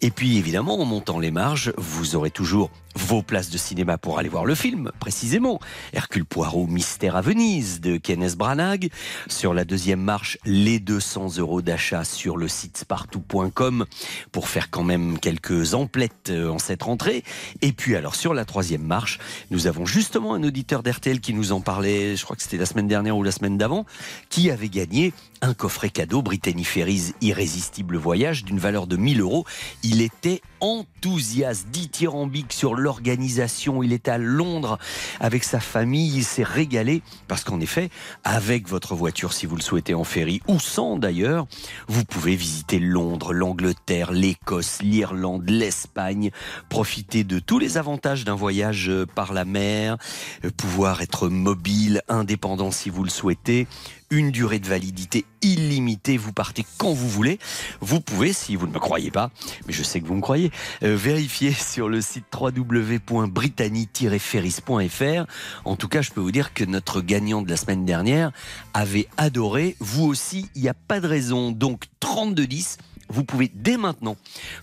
Et 0.00 0.10
puis, 0.10 0.38
évidemment, 0.38 0.80
en 0.80 0.86
montant 0.86 1.18
les 1.18 1.30
marges, 1.30 1.70
vous 1.82 2.14
aurez 2.14 2.30
toujours 2.30 2.70
vos 2.94 3.22
places 3.22 3.50
de 3.50 3.58
cinéma 3.58 3.98
pour 3.98 4.18
aller 4.18 4.28
voir 4.28 4.44
le 4.44 4.54
film, 4.54 4.90
précisément. 5.00 5.60
Hercule 5.92 6.24
Poirot, 6.24 6.66
Mystère 6.66 7.16
à 7.16 7.22
Venise 7.22 7.80
de 7.80 7.96
Kenneth 7.96 8.36
Branagh. 8.36 8.90
Sur 9.28 9.54
la 9.54 9.64
deuxième 9.64 10.00
marche, 10.00 10.38
les 10.44 10.78
200 10.78 11.38
euros 11.38 11.62
d'achat 11.62 12.04
sur 12.04 12.36
le 12.36 12.48
site 12.48 12.78
spartou.com 12.78 13.86
pour 14.30 14.48
faire 14.48 14.70
quand 14.70 14.84
même 14.84 15.18
quelques 15.18 15.74
emplettes 15.74 16.30
euh, 16.30 16.48
en 16.48 16.58
cette 16.58 16.82
rentrée. 16.82 17.24
Et 17.62 17.72
puis 17.72 17.96
alors 17.96 18.14
sur 18.14 18.34
la 18.34 18.44
troisième 18.44 18.84
marche, 18.84 19.18
nous 19.50 19.66
avons 19.66 19.86
justement 19.86 20.34
un 20.34 20.42
auditeur 20.42 20.82
d'RTL 20.82 21.20
qui 21.20 21.34
nous 21.34 21.52
en 21.52 21.60
parlait, 21.60 22.16
je 22.16 22.24
crois 22.24 22.36
que 22.36 22.42
c'était 22.42 22.58
la 22.58 22.66
semaine 22.66 22.88
dernière 22.88 23.16
ou 23.16 23.22
la 23.22 23.32
semaine 23.32 23.58
d'avant, 23.58 23.86
qui 24.28 24.50
avait 24.50 24.68
gagné 24.68 25.12
un 25.40 25.54
coffret 25.54 25.90
cadeau 25.90 26.22
Brittany 26.22 26.64
Ferries 26.64 27.14
Irrésistible 27.20 27.96
Voyage 27.96 28.44
d'une 28.44 28.58
valeur 28.58 28.86
de 28.86 28.96
1000 28.96 29.20
euros. 29.20 29.44
Il 29.82 30.00
était 30.00 30.40
enthousiaste, 30.62 31.68
dithyrambique 31.68 32.52
sur 32.52 32.74
l'organisation. 32.74 33.82
Il 33.82 33.92
était 33.92 34.12
à 34.12 34.18
Londres 34.18 34.78
avec 35.20 35.44
sa 35.44 35.60
famille. 35.60 36.16
Il 36.16 36.24
s'est 36.24 36.44
régalé 36.44 37.02
parce 37.28 37.44
qu'en 37.44 37.60
effet, 37.60 37.90
avec 38.24 38.68
votre 38.68 38.94
voiture, 38.94 39.32
si 39.32 39.44
vous 39.44 39.56
le 39.56 39.62
souhaitez 39.62 39.92
en 39.92 40.04
ferry 40.04 40.40
ou 40.48 40.58
sans 40.58 40.96
d'ailleurs, 40.96 41.46
vous 41.88 42.04
pouvez 42.04 42.36
visiter 42.36 42.78
Londres, 42.78 43.34
l'Angleterre, 43.34 44.12
l'Écosse, 44.12 44.80
l'Irlande, 44.82 45.48
l'Espagne, 45.50 46.30
profiter 46.68 47.24
de 47.24 47.38
tous 47.40 47.58
les 47.58 47.76
avantages 47.76 48.24
d'un 48.24 48.34
voyage 48.34 48.88
euh, 48.88 49.04
par 49.04 49.32
la 49.32 49.44
mer, 49.44 49.96
euh, 50.44 50.50
pouvoir 50.56 51.02
être 51.02 51.28
mobile, 51.28 52.02
indépendant 52.08 52.70
si 52.70 52.88
vous 52.88 53.02
le 53.02 53.10
souhaitez, 53.10 53.66
une 54.12 54.30
durée 54.30 54.58
de 54.58 54.68
validité 54.68 55.24
illimitée, 55.40 56.18
vous 56.18 56.32
partez 56.32 56.66
quand 56.76 56.92
vous 56.92 57.08
voulez. 57.08 57.38
Vous 57.80 58.00
pouvez, 58.00 58.34
si 58.34 58.56
vous 58.56 58.66
ne 58.66 58.72
me 58.72 58.78
croyez 58.78 59.10
pas, 59.10 59.30
mais 59.66 59.72
je 59.72 59.82
sais 59.82 60.00
que 60.00 60.06
vous 60.06 60.14
me 60.14 60.20
croyez, 60.20 60.52
euh, 60.82 60.94
vérifier 60.94 61.52
sur 61.52 61.88
le 61.88 62.02
site 62.02 62.26
www.brittany-ferris.fr. 62.32 65.26
En 65.64 65.76
tout 65.76 65.88
cas, 65.88 66.02
je 66.02 66.10
peux 66.10 66.20
vous 66.20 66.30
dire 66.30 66.52
que 66.52 66.64
notre 66.64 67.00
gagnant 67.00 67.40
de 67.40 67.48
la 67.48 67.56
semaine 67.56 67.86
dernière 67.86 68.32
avait 68.74 69.08
adoré. 69.16 69.76
Vous 69.80 70.04
aussi, 70.04 70.50
il 70.54 70.60
n'y 70.62 70.68
a 70.68 70.74
pas 70.74 71.00
de 71.00 71.08
raison. 71.08 71.50
Donc 71.50 71.84
3210 72.00 72.76
vous 73.08 73.24
pouvez 73.24 73.50
dès 73.54 73.76
maintenant 73.76 74.16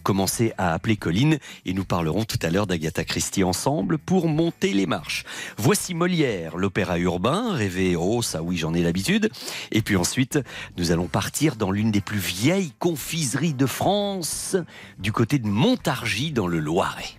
commencer 0.03 0.53
à 0.57 0.73
appeler 0.73 0.97
Colline 0.97 1.39
et 1.65 1.73
nous 1.73 1.85
parlerons 1.85 2.25
tout 2.25 2.39
à 2.41 2.49
l'heure 2.49 2.67
d'Agatha 2.67 3.03
Christie 3.03 3.43
ensemble 3.43 3.97
pour 3.97 4.27
monter 4.27 4.73
les 4.73 4.85
marches. 4.85 5.23
Voici 5.57 5.93
Molière, 5.93 6.57
l'opéra 6.57 6.97
urbain, 6.97 7.53
rêvé, 7.53 7.95
oh 7.95 8.21
ça 8.21 8.41
oui 8.41 8.57
j'en 8.57 8.73
ai 8.73 8.81
l'habitude. 8.81 9.29
Et 9.71 9.81
puis 9.81 9.95
ensuite, 9.95 10.39
nous 10.77 10.91
allons 10.91 11.07
partir 11.07 11.55
dans 11.55 11.71
l'une 11.71 11.91
des 11.91 12.01
plus 12.01 12.19
vieilles 12.19 12.73
confiseries 12.79 13.53
de 13.53 13.65
France, 13.65 14.55
du 14.97 15.11
côté 15.11 15.39
de 15.39 15.47
Montargis 15.47 16.31
dans 16.31 16.47
le 16.47 16.59
Loiret. 16.59 17.18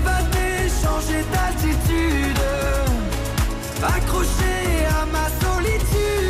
M'évader, 0.00 0.68
changer 0.82 1.24
d'altitude. 1.32 2.38
Accroché 3.82 4.86
à 4.88 5.06
ma 5.06 5.26
solitude, 5.40 6.29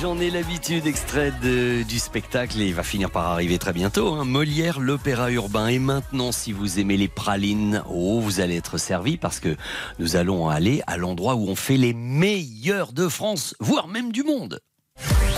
J'en 0.00 0.18
ai 0.18 0.30
l'habitude, 0.30 0.86
extrait 0.86 1.30
du 1.42 1.98
spectacle 1.98 2.58
et 2.60 2.68
il 2.68 2.74
va 2.74 2.82
finir 2.82 3.10
par 3.10 3.26
arriver 3.26 3.58
très 3.58 3.74
bientôt. 3.74 4.14
hein. 4.14 4.24
Molière, 4.24 4.80
l'opéra 4.80 5.30
urbain. 5.30 5.66
Et 5.66 5.78
maintenant, 5.78 6.32
si 6.32 6.52
vous 6.52 6.78
aimez 6.80 6.96
les 6.96 7.08
pralines, 7.08 7.82
oh, 7.90 8.18
vous 8.20 8.40
allez 8.40 8.56
être 8.56 8.78
servi 8.78 9.18
parce 9.18 9.40
que 9.40 9.56
nous 9.98 10.16
allons 10.16 10.48
aller 10.48 10.82
à 10.86 10.96
l'endroit 10.96 11.34
où 11.34 11.48
on 11.48 11.56
fait 11.56 11.76
les 11.76 11.92
meilleurs 11.92 12.92
de 12.92 13.08
France, 13.08 13.54
voire 13.60 13.88
même 13.88 14.10
du 14.10 14.22
monde. 14.22 14.60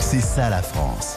C'est 0.00 0.20
ça 0.20 0.48
la 0.48 0.62
France. 0.62 1.16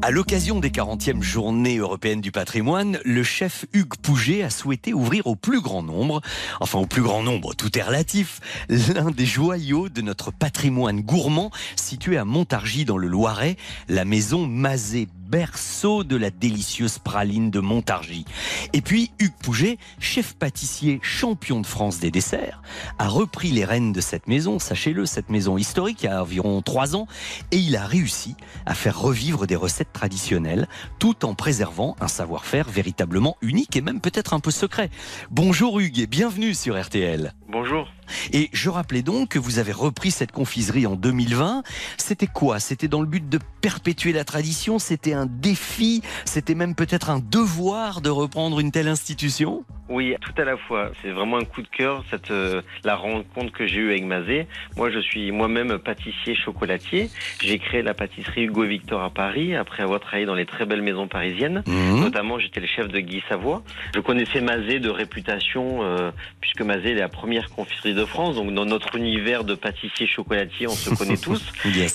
À 0.00 0.12
l'occasion 0.12 0.60
des 0.60 0.70
40e 0.70 1.22
journées 1.22 1.78
européennes 1.78 2.20
du 2.20 2.30
patrimoine, 2.30 3.00
le 3.04 3.24
chef 3.24 3.66
Hugues 3.72 3.96
Pouget 4.00 4.44
a 4.44 4.50
souhaité 4.50 4.94
ouvrir 4.94 5.26
au 5.26 5.34
plus 5.34 5.60
grand 5.60 5.82
nombre, 5.82 6.20
enfin 6.60 6.78
au 6.78 6.86
plus 6.86 7.02
grand 7.02 7.24
nombre, 7.24 7.52
tout 7.54 7.76
est 7.76 7.82
relatif, 7.82 8.40
l'un 8.68 9.10
des 9.10 9.26
joyaux 9.26 9.88
de 9.88 10.00
notre 10.00 10.30
patrimoine 10.30 11.00
gourmand 11.00 11.50
situé 11.74 12.16
à 12.16 12.24
Montargis 12.24 12.84
dans 12.84 12.96
le 12.96 13.08
Loiret, 13.08 13.56
la 13.88 14.04
maison 14.04 14.46
Mazet, 14.46 15.08
berceau 15.28 16.04
de 16.04 16.16
la 16.16 16.30
délicieuse 16.30 16.98
praline 16.98 17.50
de 17.50 17.60
Montargis. 17.60 18.24
Et 18.72 18.80
puis 18.80 19.10
Hugues 19.18 19.36
Pouget, 19.42 19.78
chef 20.00 20.34
pâtissier 20.34 21.00
champion 21.02 21.60
de 21.60 21.66
France 21.66 22.00
des 22.00 22.10
desserts, 22.10 22.62
a 22.98 23.08
repris 23.08 23.50
les 23.50 23.64
rênes 23.64 23.92
de 23.92 24.00
cette 24.00 24.26
maison, 24.26 24.58
sachez-le, 24.58 25.04
cette 25.06 25.28
maison 25.28 25.58
historique 25.58 26.02
il 26.02 26.06
y 26.06 26.08
a 26.08 26.22
environ 26.22 26.62
trois 26.62 26.96
ans, 26.96 27.06
et 27.50 27.58
il 27.58 27.76
a 27.76 27.84
réussi 27.84 28.36
à 28.64 28.74
faire 28.74 28.98
revivre 28.98 29.46
des 29.46 29.56
recettes 29.56 29.92
traditionnelles 29.92 30.68
tout 30.98 31.24
en 31.24 31.34
préservant 31.34 31.96
un 32.00 32.08
savoir-faire 32.08 32.68
véritablement 32.68 33.36
unique 33.42 33.76
et 33.76 33.82
même 33.82 34.00
peut-être 34.00 34.32
un 34.32 34.40
peu 34.40 34.50
secret. 34.50 34.90
Bonjour 35.30 35.80
Hugues 35.80 36.00
et 36.00 36.06
bienvenue 36.06 36.54
sur 36.54 36.80
RTL. 36.80 37.34
Bonjour. 37.48 37.88
Et 38.32 38.50
je 38.52 38.70
rappelais 38.70 39.02
donc 39.02 39.30
que 39.30 39.38
vous 39.38 39.58
avez 39.58 39.72
repris 39.72 40.10
cette 40.10 40.32
confiserie 40.32 40.86
en 40.86 40.96
2020. 40.96 41.62
C'était 41.96 42.26
quoi? 42.26 42.60
C'était 42.60 42.88
dans 42.88 43.00
le 43.00 43.06
but 43.06 43.28
de 43.28 43.38
perpétuer 43.60 44.12
la 44.12 44.24
tradition? 44.24 44.78
C'était 44.78 45.12
un 45.12 45.26
défi? 45.26 46.02
C'était 46.24 46.54
même 46.54 46.74
peut-être 46.74 47.10
un 47.10 47.20
devoir 47.20 48.00
de 48.00 48.10
reprendre 48.10 48.60
une 48.60 48.70
telle 48.70 48.88
institution? 48.88 49.64
Oui, 49.88 50.14
tout 50.20 50.34
à 50.36 50.44
la 50.44 50.56
fois. 50.56 50.90
C'est 51.02 51.10
vraiment 51.10 51.38
un 51.38 51.44
coup 51.44 51.62
de 51.62 51.68
cœur, 51.68 52.04
cette, 52.10 52.30
euh, 52.30 52.60
la 52.84 52.94
rencontre 52.94 53.52
que 53.52 53.66
j'ai 53.66 53.78
eue 53.78 53.90
avec 53.90 54.04
Mazé. 54.04 54.46
Moi, 54.76 54.90
je 54.90 54.98
suis 54.98 55.32
moi-même 55.32 55.78
pâtissier 55.78 56.34
chocolatier. 56.34 57.08
J'ai 57.40 57.58
créé 57.58 57.80
la 57.82 57.94
pâtisserie 57.94 58.44
Hugo 58.44 58.64
Victor 58.64 59.02
à 59.02 59.08
Paris 59.08 59.56
après 59.56 59.82
avoir 59.82 60.00
travaillé 60.00 60.26
dans 60.26 60.34
les 60.34 60.44
très 60.44 60.66
belles 60.66 60.82
maisons 60.82 61.08
parisiennes. 61.08 61.62
Mhm. 61.66 62.00
Notamment, 62.00 62.38
j'étais 62.38 62.60
le 62.60 62.66
chef 62.66 62.88
de 62.88 63.00
Guy 63.00 63.22
Savoie. 63.28 63.62
Je 63.94 64.00
connaissais 64.00 64.42
Mazé 64.42 64.78
de 64.78 64.90
réputation, 64.90 65.82
euh, 65.82 66.10
puisque 66.40 66.60
Mazé 66.60 66.90
est 66.90 66.94
la 66.94 67.08
première 67.08 67.48
confiserie 67.48 67.94
de 67.98 68.04
France. 68.04 68.36
Donc, 68.36 68.54
dans 68.54 68.64
notre 68.64 68.94
univers 68.94 69.44
de 69.44 69.54
pâtissier 69.54 70.06
chocolatier, 70.06 70.66
on 70.68 70.76
se 70.76 70.90
connaît 70.90 71.16
tous. 71.28 71.42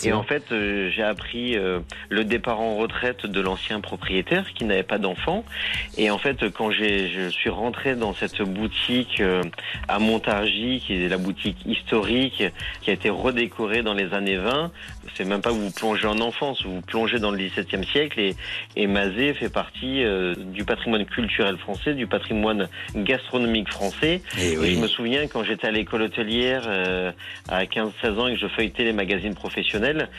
Et 0.03 0.11
en 0.11 0.23
fait, 0.23 0.51
euh, 0.51 0.89
j'ai 0.93 1.03
appris 1.03 1.57
euh, 1.57 1.79
le 2.09 2.25
départ 2.25 2.59
en 2.59 2.75
retraite 2.75 3.25
de 3.25 3.41
l'ancien 3.41 3.79
propriétaire 3.79 4.53
qui 4.53 4.65
n'avait 4.65 4.83
pas 4.83 4.97
d'enfant. 4.97 5.45
Et 5.97 6.11
en 6.11 6.17
fait, 6.17 6.49
quand 6.49 6.71
je 6.71 7.29
suis 7.29 7.49
rentré 7.49 7.95
dans 7.95 8.13
cette 8.13 8.41
boutique 8.41 9.21
euh, 9.21 9.41
à 9.87 9.99
Montargis, 9.99 10.83
qui 10.85 10.93
est 11.05 11.09
la 11.09 11.17
boutique 11.17 11.65
historique, 11.65 12.43
qui 12.81 12.89
a 12.89 12.93
été 12.93 13.09
redécorée 13.09 13.81
dans 13.81 13.93
les 13.93 14.13
années 14.13 14.37
20, 14.37 14.71
c'est 15.15 15.25
même 15.25 15.41
pas 15.41 15.51
vous 15.51 15.71
plongez 15.71 16.07
en 16.07 16.19
enfance, 16.19 16.63
vous 16.65 16.81
plongez 16.81 17.19
dans 17.19 17.31
le 17.31 17.37
XVIIe 17.37 17.85
siècle 17.85 18.19
et, 18.19 18.35
et 18.75 18.87
Mazé 18.87 19.33
fait 19.33 19.49
partie 19.49 20.03
euh, 20.03 20.33
du 20.35 20.63
patrimoine 20.63 21.05
culturel 21.05 21.57
français, 21.57 21.93
du 21.93 22.07
patrimoine 22.07 22.67
gastronomique 22.95 23.69
français. 23.69 24.21
Eh 24.39 24.53
Et 24.53 24.57
oui. 24.57 24.75
je 24.75 24.79
me 24.79 24.87
souviens 24.87 25.27
quand 25.27 25.43
j'étais 25.43 25.67
à 25.67 25.71
l'école 25.71 26.03
hôtelière 26.03 26.63
euh, 26.67 27.11
à 27.49 27.65
15-16 27.65 28.19
ans 28.19 28.27
et 28.27 28.33
que 28.33 28.39
je 28.39 28.47
feuilletais 28.47 28.83
les 28.83 28.93
magazines 28.93 29.35
professionnels, 29.35 30.09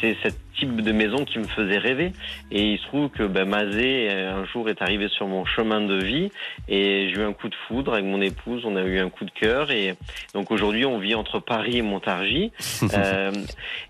c'est 0.00 0.16
ce 0.22 0.28
type 0.58 0.80
de 0.80 0.92
maison 0.92 1.24
qui 1.24 1.38
me 1.38 1.46
faisait 1.46 1.78
rêver. 1.78 2.12
Et 2.50 2.72
il 2.72 2.78
se 2.78 2.84
trouve 2.84 3.08
que 3.10 3.24
ben, 3.24 3.44
Mazé 3.44 4.08
euh, 4.10 4.34
un 4.34 4.44
jour 4.46 4.68
est 4.68 4.80
arrivé 4.82 5.08
sur 5.08 5.26
mon 5.26 5.44
chemin 5.44 5.80
de 5.80 6.02
vie 6.02 6.30
et 6.68 7.10
j'ai 7.10 7.20
eu 7.20 7.24
un 7.24 7.32
coup 7.32 7.48
de 7.48 7.54
foudre 7.66 7.94
avec 7.94 8.04
mon 8.04 8.20
épouse, 8.20 8.62
on 8.64 8.76
a 8.76 8.82
eu 8.82 8.98
un 8.98 9.10
coup 9.10 9.24
de 9.24 9.30
cœur 9.30 9.70
et 9.70 9.94
donc 10.34 10.50
aujourd'hui 10.50 10.84
on 10.84 10.98
vit 10.98 11.14
entre 11.14 11.40
Paris 11.40 11.78
et 11.78 11.82
Montargis. 11.82 12.52
Euh, 12.94 13.32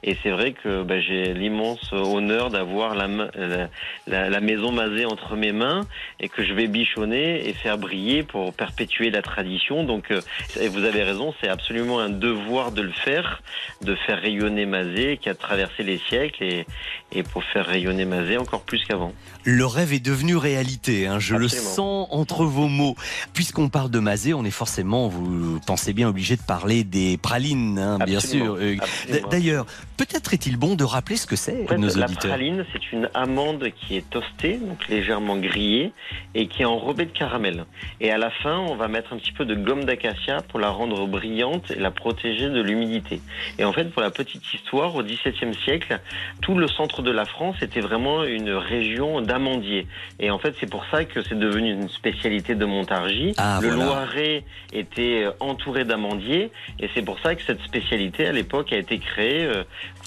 et 0.03 0.17
c'est 0.23 0.31
vrai 0.31 0.44
que 0.53 0.83
ben, 0.83 1.01
j'ai 1.01 1.33
l'immense 1.35 1.93
honneur 1.93 2.51
d'avoir 2.51 2.95
la, 2.95 3.09
ma- 3.09 3.31
la, 3.35 3.69
la- 4.07 4.29
la 4.31 4.41
maison 4.41 4.73
Mazé 4.73 5.05
entre 5.07 5.37
mes 5.37 5.53
mains 5.53 5.83
et 6.21 6.29
que 6.29 6.45
je 6.45 6.53
vais 6.53 6.67
bichonner 6.67 7.49
et 7.49 7.53
faire 7.55 7.79
briller 7.79 8.23
pour 8.23 8.53
perpétuer 8.53 9.11
la 9.11 9.23
tradition. 9.23 9.85
Donc, 9.85 10.11
euh, 10.11 10.21
et 10.61 10.69
vous 10.69 10.85
avez 10.85 11.03
raison, 11.03 11.33
c'est 11.41 11.49
absolument 11.49 12.01
un 12.01 12.11
devoir 12.11 12.73
de 12.73 12.83
le 12.83 12.93
faire, 12.93 13.43
de 13.83 13.95
faire 13.95 14.21
rayonner 14.21 14.67
Mazé 14.67 15.19
qui 15.21 15.29
a 15.29 15.35
traversé 15.35 15.83
les 15.83 15.99
siècles 16.09 16.43
et, 16.45 16.67
et 17.13 17.23
pour 17.23 17.43
faire 17.45 17.67
rayonner 17.67 18.05
Mazé 18.05 18.37
encore 18.37 18.63
plus 18.63 18.85
qu'avant. 18.85 19.13
Le 19.45 19.65
rêve 19.67 19.93
est 19.93 20.05
devenu 20.05 20.37
réalité, 20.37 21.07
hein, 21.07 21.19
je 21.19 21.35
le 21.37 21.49
sens 21.49 22.09
entre 22.11 22.45
vos 22.45 22.69
mots. 22.69 22.97
Puisqu'on 23.33 23.69
parle 23.69 23.91
de 23.91 23.99
Mazé, 23.99 24.35
on 24.35 24.45
est 24.45 24.51
forcément, 24.51 25.09
vous 25.09 25.61
pensez 25.67 25.93
bien, 25.93 26.09
obligé 26.09 26.37
de 26.37 26.43
parler 26.43 26.83
des 26.85 27.17
pralines, 27.17 27.79
hein, 27.79 27.99
bien 28.05 28.21
sûr. 28.21 28.59
D'ailleurs, 29.31 29.67
peut-être 29.97 30.34
est-il 30.35 30.57
bon 30.57 30.75
de 30.75 30.85
rappeler 30.85 31.17
ce 31.17 31.27
que 31.27 31.37
c'est 31.37 31.63
En 31.65 31.67
fait, 31.67 31.97
la 31.97 32.09
praline, 32.09 32.67
c'est 32.73 32.93
une 32.93 33.09
amande 33.15 33.71
qui 33.71 33.97
est 33.97 34.11
toastée, 34.11 34.59
donc 34.59 34.89
légèrement 34.89 35.37
grillée, 35.37 35.93
et 36.35 36.49
qui 36.49 36.63
est 36.63 36.65
enrobée 36.67 37.07
de 37.07 37.13
caramel. 37.13 37.65
Et 38.01 38.11
à 38.11 38.19
la 38.19 38.31
fin, 38.31 38.59
on 38.59 38.75
va 38.75 38.89
mettre 38.89 39.13
un 39.13 39.17
petit 39.17 39.33
peu 39.33 39.45
de 39.45 39.55
gomme 39.55 39.85
d'acacia 39.85 40.39
pour 40.49 40.59
la 40.59 40.71
rendre 40.71 41.07
brillante 41.07 41.71
et 41.71 41.79
la 41.79 41.93
protéger 41.93 42.51
de 42.51 42.61
l'humidité. 42.61 43.21
Et 43.59 43.65
en 43.65 43.73
fait, 43.73 43.85
pour 43.93 44.03
la 44.03 44.11
petite 44.11 44.53
histoire, 44.53 44.97
au 44.97 45.03
XVIIe 45.03 45.55
siècle, 45.65 46.01
tout 46.41 46.57
le 46.57 46.67
centre 46.67 47.03
de 47.03 47.13
la 47.13 47.25
France 47.25 47.57
était 47.63 47.81
vraiment 47.81 48.25
une 48.25 48.51
région 48.51 49.21
d'amandiers. 49.21 49.87
Et 50.19 50.31
en 50.31 50.39
fait, 50.39 50.55
c'est 50.59 50.71
pour 50.71 50.85
ça 50.91 51.05
que 51.05 51.23
c'est 51.23 51.39
devenu 51.39 51.73
une 51.73 51.89
spécialité 51.89 52.57
de 52.57 52.65
Montargis. 52.65 53.35
Ah, 53.37 53.61
le 53.63 53.69
voilà. 53.69 53.85
Loiret 53.85 54.45
était 54.73 55.25
euh, 55.25 55.31
entouré 55.39 55.85
d'amandiers, 55.85 56.51
et 56.81 56.91
c'est 56.95 57.03
pour 57.03 57.21
ça 57.21 57.37
que 57.37 57.43
cette 57.43 57.63
spécialité, 57.63 58.27
à 58.27 58.33
l'époque, 58.33 58.73
a 58.73 58.79
été 58.79 58.99
créée. 58.99 59.49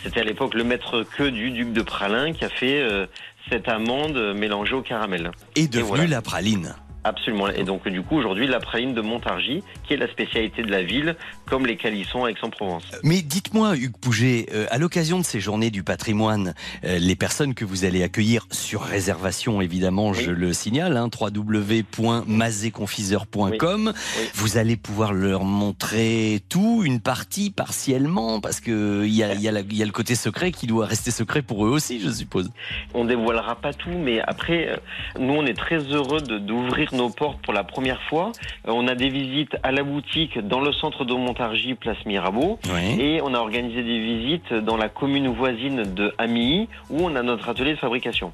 C'était 0.03 0.21
à 0.21 0.23
l'époque 0.23 0.53
le 0.53 0.63
maître 0.63 1.03
queue 1.03 1.31
du 1.31 1.51
duc 1.51 1.73
de 1.73 1.81
Pralin 1.81 2.33
qui 2.33 2.45
a 2.45 2.49
fait 2.49 2.81
euh, 2.81 3.07
cette 3.49 3.67
amande 3.67 4.33
mélangée 4.35 4.75
au 4.75 4.81
caramel. 4.81 5.31
Est 5.55 5.71
devenue 5.71 5.87
voilà. 5.87 6.07
la 6.07 6.21
praline. 6.21 6.75
Absolument. 7.07 7.47
Et 7.49 7.63
donc, 7.63 7.87
du 7.87 8.01
coup, 8.01 8.17
aujourd'hui, 8.17 8.47
la 8.47 8.59
praline 8.59 8.93
de 8.93 9.01
Montargis, 9.01 9.63
qui 9.87 9.93
est 9.93 9.97
la 9.97 10.09
spécialité 10.09 10.61
de 10.61 10.69
la 10.71 10.83
ville, 10.83 11.15
comme 11.45 11.65
les 11.65 11.77
calissons 11.77 12.25
à 12.25 12.31
Aix-en-Provence. 12.31 12.83
Mais 13.03 13.21
dites-moi, 13.21 13.77
Hugues 13.77 13.95
Pouget, 13.99 14.47
euh, 14.53 14.65
à 14.71 14.77
l'occasion 14.77 15.19
de 15.19 15.23
ces 15.23 15.39
journées 15.39 15.69
du 15.71 15.83
patrimoine, 15.83 16.53
euh, 16.83 16.97
les 16.99 17.15
personnes 17.15 17.53
que 17.53 17.63
vous 17.63 17.85
allez 17.85 18.03
accueillir 18.03 18.45
sur 18.51 18.81
réservation, 18.81 19.61
évidemment, 19.61 20.13
je 20.13 20.31
le 20.31 20.51
signale, 20.53 20.97
hein, 20.97 21.09
www.mazéconfiseur.com, 21.19 23.93
vous 24.33 24.57
allez 24.57 24.75
pouvoir 24.75 25.13
leur 25.13 25.43
montrer 25.43 26.41
tout, 26.49 26.81
une 26.85 26.99
partie 26.99 27.51
partiellement, 27.51 28.39
parce 28.41 28.59
que 28.59 29.05
il 29.05 29.13
y 29.15 29.23
a, 29.23 29.33
y 29.35 29.47
a 29.47 29.51
la- 29.51 29.61
il 29.61 29.75
y 29.77 29.83
a 29.83 29.85
le 29.85 29.91
côté 29.91 30.15
secret 30.15 30.51
qui 30.51 30.67
doit 30.67 30.85
rester 30.85 31.11
secret 31.11 31.41
pour 31.41 31.65
eux 31.65 31.69
aussi, 31.69 31.99
je 32.01 32.09
suppose. 32.09 32.49
On 32.93 33.05
dévoilera 33.05 33.55
pas 33.55 33.73
tout, 33.73 33.89
mais 33.97 34.19
après, 34.21 34.67
euh, 34.69 34.77
nous, 35.19 35.33
on 35.33 35.45
est 35.45 35.53
très 35.57 35.77
heureux 35.79 36.21
d'ouvrir 36.21 36.93
nos 36.97 37.09
portes 37.09 37.39
pour 37.41 37.53
la 37.53 37.63
première 37.63 38.01
fois. 38.03 38.31
Euh, 38.67 38.71
On 38.73 38.87
a 38.87 38.95
des 38.95 39.09
visites 39.09 39.55
à 39.63 39.71
la 39.71 39.83
boutique 39.83 40.37
dans 40.39 40.59
le 40.59 40.71
centre 40.73 41.05
de 41.05 41.13
Montargis, 41.13 41.75
place 41.75 41.97
Mirabeau, 42.05 42.59
et 42.99 43.21
on 43.21 43.33
a 43.33 43.39
organisé 43.39 43.83
des 43.83 43.99
visites 43.99 44.53
dans 44.53 44.77
la 44.77 44.89
commune 44.89 45.27
voisine 45.29 45.83
de 45.83 46.13
Amilly, 46.17 46.67
où 46.89 46.97
on 47.01 47.15
a 47.15 47.23
notre 47.23 47.49
atelier 47.49 47.71
de 47.71 47.79
fabrication. 47.79 48.33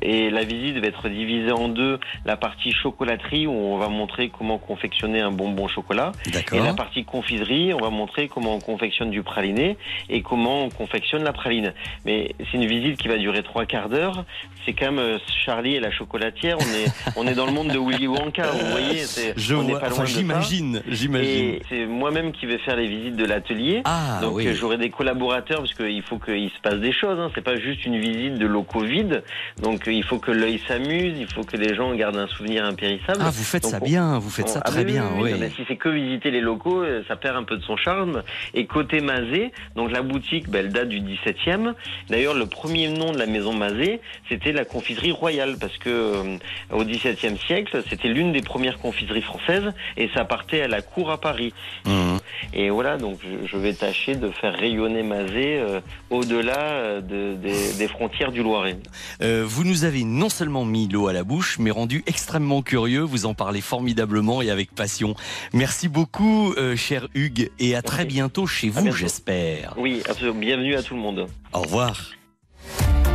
Et 0.00 0.30
la 0.30 0.44
visite 0.44 0.76
va 0.78 0.86
être 0.86 1.08
divisée 1.08 1.52
en 1.52 1.68
deux, 1.68 1.98
la 2.24 2.36
partie 2.36 2.72
chocolaterie, 2.72 3.46
où 3.46 3.52
on 3.52 3.78
va 3.78 3.88
montrer 3.88 4.28
comment 4.28 4.58
confectionner 4.58 5.20
un 5.20 5.32
bonbon 5.32 5.66
chocolat, 5.68 6.12
et 6.52 6.60
la 6.60 6.74
partie 6.74 7.04
confiserie, 7.04 7.74
on 7.74 7.78
va 7.80 7.90
montrer 7.90 8.28
comment 8.28 8.54
on 8.54 8.60
confectionne 8.60 9.10
du 9.10 9.22
praliné 9.22 9.76
et 10.08 10.22
comment 10.22 10.62
on 10.64 10.68
confectionne 10.68 11.24
la 11.24 11.32
praline. 11.32 11.72
Mais 12.04 12.34
c'est 12.38 12.56
une 12.58 12.66
visite 12.66 13.00
qui 13.00 13.08
va 13.08 13.16
durer 13.16 13.42
trois 13.42 13.66
quarts 13.66 13.88
d'heure. 13.88 14.24
C'est 14.64 14.72
quand 14.74 14.86
même 14.92 14.98
euh, 14.98 15.18
Charlie 15.44 15.74
et 15.76 15.80
la 15.80 15.90
chocolatière. 15.90 16.56
On 16.58 16.62
est, 16.62 17.16
on 17.16 17.26
est 17.26 17.34
dans 17.34 17.46
le 17.46 17.52
monde 17.52 17.68
de 17.68 17.78
Willy 17.78 18.06
Wonka. 18.06 18.46
Vous 18.50 18.66
voyez, 18.70 19.02
Je 19.36 19.54
on 19.54 19.62
vois, 19.62 19.80
pas 19.80 19.88
loin 19.88 19.98
enfin, 19.98 20.04
j'imagine, 20.06 20.82
j'imagine. 20.88 21.58
C'est 21.68 21.86
moi-même 21.86 22.32
qui 22.32 22.46
vais 22.46 22.58
faire 22.58 22.76
les 22.76 22.86
visites 22.86 23.16
de 23.16 23.24
l'atelier. 23.24 23.82
Ah, 23.84 24.18
Donc 24.22 24.36
oui. 24.36 24.46
euh, 24.46 24.54
j'aurai 24.54 24.76
des 24.78 24.90
collaborateurs 24.90 25.58
parce 25.58 25.74
qu'il 25.74 26.02
faut 26.02 26.18
qu'il 26.18 26.48
se 26.50 26.60
passe 26.62 26.76
des 26.76 26.92
choses. 26.92 27.18
Hein. 27.18 27.30
C'est 27.34 27.40
pas 27.44 27.56
juste 27.58 27.84
une 27.84 27.98
visite 27.98 28.34
de 28.38 28.46
locaux 28.46 28.80
vides. 28.84 29.22
Donc 29.62 29.88
euh, 29.88 29.92
il 29.92 30.04
faut 30.04 30.18
que 30.18 30.30
l'œil 30.30 30.60
s'amuse. 30.68 31.14
Il 31.18 31.26
faut 31.26 31.42
que 31.42 31.56
les 31.56 31.74
gens 31.74 31.92
gardent 31.94 32.18
un 32.18 32.28
souvenir 32.28 32.64
impérissable. 32.64 33.18
Ah, 33.20 33.30
vous 33.30 33.44
faites 33.44 33.62
Donc, 33.64 33.72
ça 33.72 33.78
on- 33.80 33.84
bien, 33.84 34.18
vous 34.18 34.30
faites 34.30 34.46
on- 34.46 34.52
ça 34.54 34.60
ah, 34.64 34.70
très 34.70 34.84
bien, 34.84 35.06
oui, 35.18 35.32
oui. 35.38 35.48
si 35.56 35.62
c'est 35.66 35.76
que 35.76 35.88
visiter 35.88 36.30
les 36.30 36.40
locaux, 36.40 36.84
ça 37.08 37.16
perd 37.16 37.36
un 37.36 37.42
peu 37.44 37.56
de 37.56 37.62
son 37.62 37.76
charme. 37.76 38.22
Et 38.54 38.66
côté 38.66 39.00
Mazé, 39.00 39.50
donc 39.76 39.90
la 39.90 40.02
boutique, 40.02 40.48
ben, 40.48 40.60
elle 40.66 40.72
date 40.72 40.88
du 40.88 41.00
17e. 41.00 41.74
D'ailleurs, 42.08 42.34
le 42.34 42.46
premier 42.46 42.88
nom 42.88 43.10
de 43.12 43.18
la 43.18 43.26
maison 43.26 43.52
Mazé, 43.54 44.00
c'était 44.28 44.51
la 44.52 44.64
confiserie 44.64 45.12
royale, 45.12 45.56
parce 45.58 45.76
que 45.78 45.88
euh, 45.90 46.36
au 46.72 46.84
17e 46.84 47.38
siècle, 47.46 47.82
c'était 47.88 48.08
l'une 48.08 48.32
des 48.32 48.42
premières 48.42 48.78
confiseries 48.78 49.22
françaises, 49.22 49.72
et 49.96 50.08
ça 50.14 50.24
partait 50.24 50.62
à 50.62 50.68
la 50.68 50.82
cour 50.82 51.10
à 51.10 51.18
Paris. 51.20 51.52
Mmh. 51.86 52.16
Et 52.54 52.70
voilà, 52.70 52.96
donc 52.96 53.18
je, 53.22 53.46
je 53.46 53.56
vais 53.56 53.72
tâcher 53.72 54.14
de 54.14 54.28
faire 54.30 54.54
rayonner 54.54 55.02
Mazé 55.02 55.58
euh, 55.58 55.80
au-delà 56.10 56.58
euh, 56.58 57.00
de- 57.00 57.34
des, 57.36 57.72
des 57.74 57.88
frontières 57.88 58.32
du 58.32 58.42
Loiret. 58.42 58.76
Euh, 59.22 59.44
vous 59.46 59.64
nous 59.64 59.84
avez 59.84 60.04
non 60.04 60.28
seulement 60.28 60.64
mis 60.64 60.88
l'eau 60.88 61.08
à 61.08 61.12
la 61.12 61.24
bouche, 61.24 61.58
mais 61.58 61.70
rendu 61.70 62.02
extrêmement 62.06 62.62
curieux. 62.62 63.02
Vous 63.02 63.26
en 63.26 63.34
parlez 63.34 63.60
formidablement 63.60 64.42
et 64.42 64.50
avec 64.50 64.74
passion. 64.74 65.14
Merci 65.52 65.88
beaucoup, 65.88 66.54
cher 66.76 67.08
Hugues, 67.14 67.50
et 67.58 67.74
à 67.74 67.82
très 67.82 68.04
bientôt 68.04 68.46
chez 68.46 68.68
vous, 68.68 68.92
j'espère. 68.92 69.74
Oui, 69.76 70.02
absolument. 70.08 70.38
Bienvenue 70.38 70.74
à 70.74 70.82
tout 70.82 70.94
le 70.94 71.00
monde. 71.00 71.26
Au 71.52 71.60
revoir. 71.60 72.12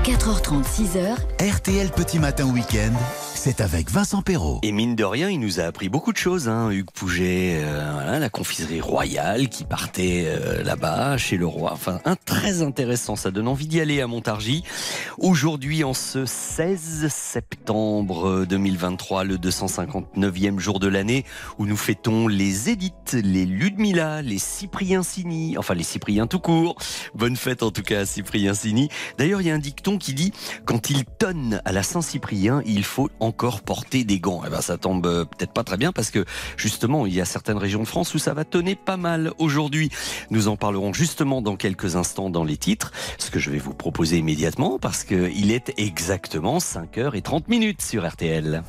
4h30, 0.07 0.63
6h, 0.63 1.17
RTL 1.39 1.89
Petit 1.89 2.19
Matin 2.19 2.45
Week-end, 2.45 2.93
c'est 3.37 3.61
avec 3.61 3.91
Vincent 3.91 4.23
Perrault. 4.23 4.59
Et 4.63 4.71
mine 4.71 4.95
de 4.95 5.03
rien, 5.03 5.29
il 5.29 5.39
nous 5.39 5.59
a 5.59 5.63
appris 5.63 5.89
beaucoup 5.89 6.11
de 6.11 6.17
choses, 6.17 6.49
hein, 6.49 6.71
Hugues 6.71 6.89
Pouget. 6.91 7.61
Euh, 7.61 8.17
la 8.19 8.29
confiserie 8.29 8.81
royale 8.81 9.47
qui 9.47 9.63
partait 9.63 10.23
euh, 10.25 10.63
là-bas, 10.63 11.17
chez 11.17 11.37
le 11.37 11.45
roi. 11.45 11.71
Enfin, 11.71 11.99
un 12.03 12.15
très 12.15 12.63
intéressant. 12.63 13.15
Ça 13.15 13.29
donne 13.29 13.47
envie 13.47 13.67
d'y 13.67 13.79
aller 13.79 14.01
à 14.01 14.07
Montargis. 14.07 14.63
Aujourd'hui, 15.19 15.83
en 15.83 15.93
ce 15.93 16.25
16 16.25 17.07
septembre 17.09 18.45
2023, 18.45 19.23
le 19.23 19.37
259e 19.37 20.57
jour 20.57 20.79
de 20.79 20.87
l'année, 20.87 21.23
où 21.59 21.67
nous 21.67 21.77
fêtons 21.77 22.27
les 22.27 22.69
Édith, 22.69 23.13
les 23.13 23.45
Ludmilla, 23.45 24.23
les 24.23 24.39
Cyprien 24.39 25.03
Sini, 25.03 25.57
enfin 25.57 25.75
les 25.75 25.83
Cypriens 25.83 26.27
tout 26.27 26.39
court. 26.39 26.75
Bonne 27.13 27.35
fête 27.35 27.61
en 27.61 27.69
tout 27.69 27.83
cas 27.83 28.01
à 28.01 28.05
Cyprien 28.05 28.55
Sini. 28.55 28.89
D'ailleurs, 29.19 29.41
il 29.41 29.47
y 29.47 29.51
a 29.51 29.53
un 29.53 29.59
dicton 29.59 29.99
qui 29.99 30.13
dit 30.13 30.33
quand 30.65 30.89
il 30.89 31.05
tonne 31.05 31.61
à 31.65 31.71
la 31.71 31.83
Saint-Cyprien, 31.83 32.61
il 32.65 32.83
faut 32.83 33.09
encore 33.27 33.61
porter 33.61 34.03
des 34.03 34.19
gants. 34.19 34.41
Eh 34.45 34.49
ben, 34.49 34.61
ça 34.61 34.77
tombe 34.77 35.05
euh, 35.05 35.25
peut-être 35.25 35.53
pas 35.53 35.63
très 35.63 35.77
bien 35.77 35.91
parce 35.91 36.11
que 36.11 36.25
justement, 36.55 37.05
il 37.05 37.13
y 37.13 37.21
a 37.21 37.25
certaines 37.25 37.57
régions 37.57 37.81
de 37.81 37.87
France 37.87 38.13
où 38.13 38.19
ça 38.19 38.33
va 38.33 38.45
tonner 38.45 38.75
pas 38.75 38.97
mal 38.97 39.31
aujourd'hui. 39.37 39.89
Nous 40.31 40.47
en 40.47 40.55
parlerons 40.55 40.93
justement 40.93 41.41
dans 41.41 41.55
quelques 41.55 41.95
instants 41.95 42.29
dans 42.29 42.43
les 42.43 42.57
titres, 42.57 42.91
ce 43.17 43.29
que 43.29 43.39
je 43.39 43.51
vais 43.51 43.59
vous 43.59 43.73
proposer 43.73 44.17
immédiatement 44.17 44.79
parce 44.79 45.03
que 45.03 45.29
il 45.35 45.51
est 45.51 45.73
exactement 45.77 46.57
5h30 46.57 47.43
minutes 47.47 47.81
sur 47.81 48.07
RTL. 48.07 48.63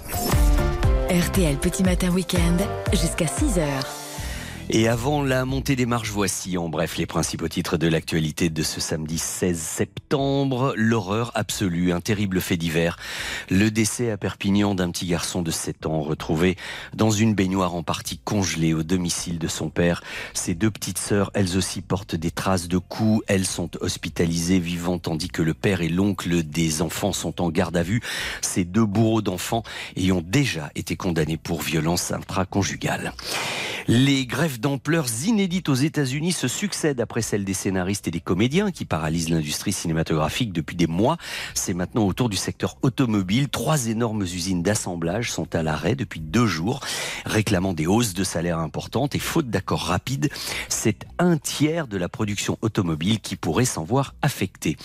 RTL 1.11 1.56
Petit 1.56 1.82
Matin 1.82 2.11
Week-end, 2.11 2.56
jusqu'à 2.92 3.26
6h. 3.26 3.97
Et 4.70 4.86
avant 4.86 5.22
la 5.22 5.46
montée 5.46 5.76
des 5.76 5.86
marches, 5.86 6.10
voici 6.10 6.58
en 6.58 6.68
bref 6.68 6.98
les 6.98 7.06
principaux 7.06 7.48
titres 7.48 7.78
de 7.78 7.88
l'actualité 7.88 8.50
de 8.50 8.62
ce 8.62 8.82
samedi 8.82 9.16
16 9.16 9.58
septembre. 9.58 10.74
L'horreur 10.76 11.32
absolue, 11.34 11.90
un 11.90 12.02
terrible 12.02 12.38
fait 12.42 12.58
divers. 12.58 12.98
Le 13.48 13.70
décès 13.70 14.10
à 14.10 14.18
Perpignan 14.18 14.74
d'un 14.74 14.90
petit 14.90 15.06
garçon 15.06 15.40
de 15.40 15.50
7 15.50 15.86
ans 15.86 16.02
retrouvé 16.02 16.56
dans 16.92 17.10
une 17.10 17.34
baignoire 17.34 17.74
en 17.74 17.82
partie 17.82 18.18
congelée 18.18 18.74
au 18.74 18.82
domicile 18.82 19.38
de 19.38 19.48
son 19.48 19.70
père. 19.70 20.02
Ses 20.34 20.54
deux 20.54 20.70
petites 20.70 20.98
sœurs, 20.98 21.30
elles 21.32 21.56
aussi 21.56 21.80
portent 21.80 22.14
des 22.14 22.30
traces 22.30 22.68
de 22.68 22.76
coups. 22.76 23.24
Elles 23.26 23.46
sont 23.46 23.70
hospitalisées 23.80 24.58
vivantes 24.58 25.02
tandis 25.02 25.28
que 25.28 25.40
le 25.40 25.54
père 25.54 25.80
et 25.80 25.88
l'oncle 25.88 26.42
des 26.42 26.82
enfants 26.82 27.14
sont 27.14 27.40
en 27.40 27.48
garde 27.48 27.78
à 27.78 27.82
vue. 27.82 28.02
Ces 28.42 28.64
deux 28.64 28.84
bourreaux 28.84 29.22
d'enfants 29.22 29.62
ayant 29.96 30.20
déjà 30.22 30.70
été 30.74 30.94
condamnés 30.94 31.38
pour 31.38 31.62
violence 31.62 32.12
intraconjugale. 32.12 33.14
Les 33.90 34.26
grèves 34.26 34.57
d'ampleur 34.61 35.06
inédites 35.26 35.68
aux 35.68 35.74
États-Unis 35.74 36.32
se 36.32 36.48
succèdent 36.48 37.00
après 37.00 37.22
celles 37.22 37.44
des 37.44 37.54
scénaristes 37.54 38.09
et 38.09 38.11
des 38.11 38.20
comédiens 38.20 38.70
qui 38.70 38.84
paralysent 38.84 39.30
l'industrie 39.30 39.72
cinématographique 39.72 40.52
depuis 40.52 40.76
des 40.76 40.86
mois. 40.86 41.16
C'est 41.54 41.74
maintenant 41.74 42.06
autour 42.06 42.28
du 42.28 42.36
secteur 42.36 42.76
automobile. 42.82 43.48
Trois 43.48 43.86
énormes 43.86 44.22
usines 44.22 44.62
d'assemblage 44.62 45.30
sont 45.30 45.54
à 45.54 45.62
l'arrêt 45.62 45.94
depuis 45.94 46.20
deux 46.20 46.46
jours, 46.46 46.80
réclamant 47.24 47.72
des 47.72 47.86
hausses 47.86 48.14
de 48.14 48.24
salaire 48.24 48.59
importantes 48.59 49.14
et 49.14 49.18
faute 49.18 49.50
d'accord 49.50 49.82
rapide, 49.82 50.30
c'est 50.68 51.06
un 51.18 51.36
tiers 51.36 51.86
de 51.86 51.96
la 51.96 52.09
production 52.09 52.59
automobile 52.62 53.20
qui 53.20 53.36
pourrait 53.36 53.64
s'en 53.64 53.84
voir 53.84 54.14
affecté. 54.22 54.76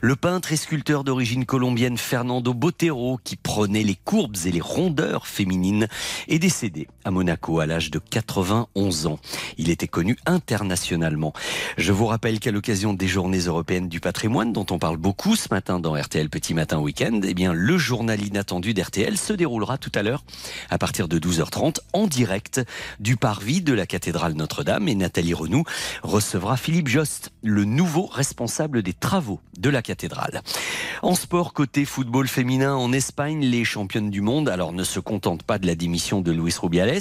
Le 0.00 0.16
peintre 0.16 0.52
et 0.52 0.56
sculpteur 0.56 1.04
d'origine 1.04 1.44
colombienne 1.44 1.98
Fernando 1.98 2.54
Botero, 2.54 3.18
qui 3.24 3.36
prenait 3.36 3.82
les 3.82 3.94
courbes 3.94 4.36
et 4.44 4.50
les 4.50 4.60
rondeurs 4.60 5.26
féminines, 5.26 5.88
est 6.28 6.38
décédé 6.38 6.88
à 7.04 7.10
Monaco 7.10 7.60
à 7.60 7.66
l'âge 7.66 7.90
de 7.90 7.98
91 7.98 9.06
ans. 9.06 9.18
Il 9.58 9.70
était 9.70 9.88
connu 9.88 10.16
internationalement. 10.26 11.32
Je 11.76 11.92
vous 11.92 12.06
rappelle 12.06 12.40
qu'à 12.40 12.50
l'occasion 12.50 12.92
des 12.94 13.08
journées 13.08 13.40
européennes 13.40 13.88
du 13.88 14.00
patrimoine, 14.00 14.52
dont 14.52 14.66
on 14.70 14.78
parle 14.78 14.96
beaucoup 14.96 15.36
ce 15.36 15.48
matin 15.50 15.80
dans 15.80 15.94
RTL 15.94 16.28
Petit 16.28 16.54
Matin 16.54 16.78
Week-end, 16.78 17.20
eh 17.24 17.34
bien, 17.34 17.52
le 17.52 17.78
journal 17.78 18.24
inattendu 18.24 18.74
d'RTL 18.74 19.16
se 19.16 19.32
déroulera 19.32 19.78
tout 19.78 19.92
à 19.94 20.02
l'heure 20.02 20.24
à 20.70 20.78
partir 20.78 21.08
de 21.08 21.18
12h30 21.18 21.76
en 21.92 22.06
direct 22.06 22.60
du 23.00 23.16
parvis 23.16 23.60
de 23.60 23.72
la 23.72 23.86
cathédrale 23.86 24.34
Notre-Dame 24.34 24.88
et 24.88 24.94
Nathalie 24.94 25.34
Renou 25.34 25.64
recevra 26.02 26.56
Philippe 26.56 26.88
Jost, 26.88 27.32
le 27.42 27.64
nouveau 27.64 28.06
responsable 28.06 28.82
des 28.82 28.92
travaux 28.92 29.40
de 29.58 29.70
la 29.70 29.82
cathédrale. 29.82 30.42
En 31.02 31.14
sport, 31.14 31.52
côté 31.52 31.84
football 31.84 32.28
féminin 32.28 32.74
en 32.74 32.92
Espagne, 32.92 33.40
les 33.40 33.64
championnes 33.64 34.10
du 34.10 34.20
monde 34.20 34.48
alors 34.48 34.72
ne 34.72 34.84
se 34.84 35.00
contentent 35.00 35.42
pas 35.42 35.58
de 35.58 35.66
la 35.66 35.74
démission 35.74 36.20
de 36.20 36.32
Luis 36.32 36.54
Rubiales. 36.60 37.00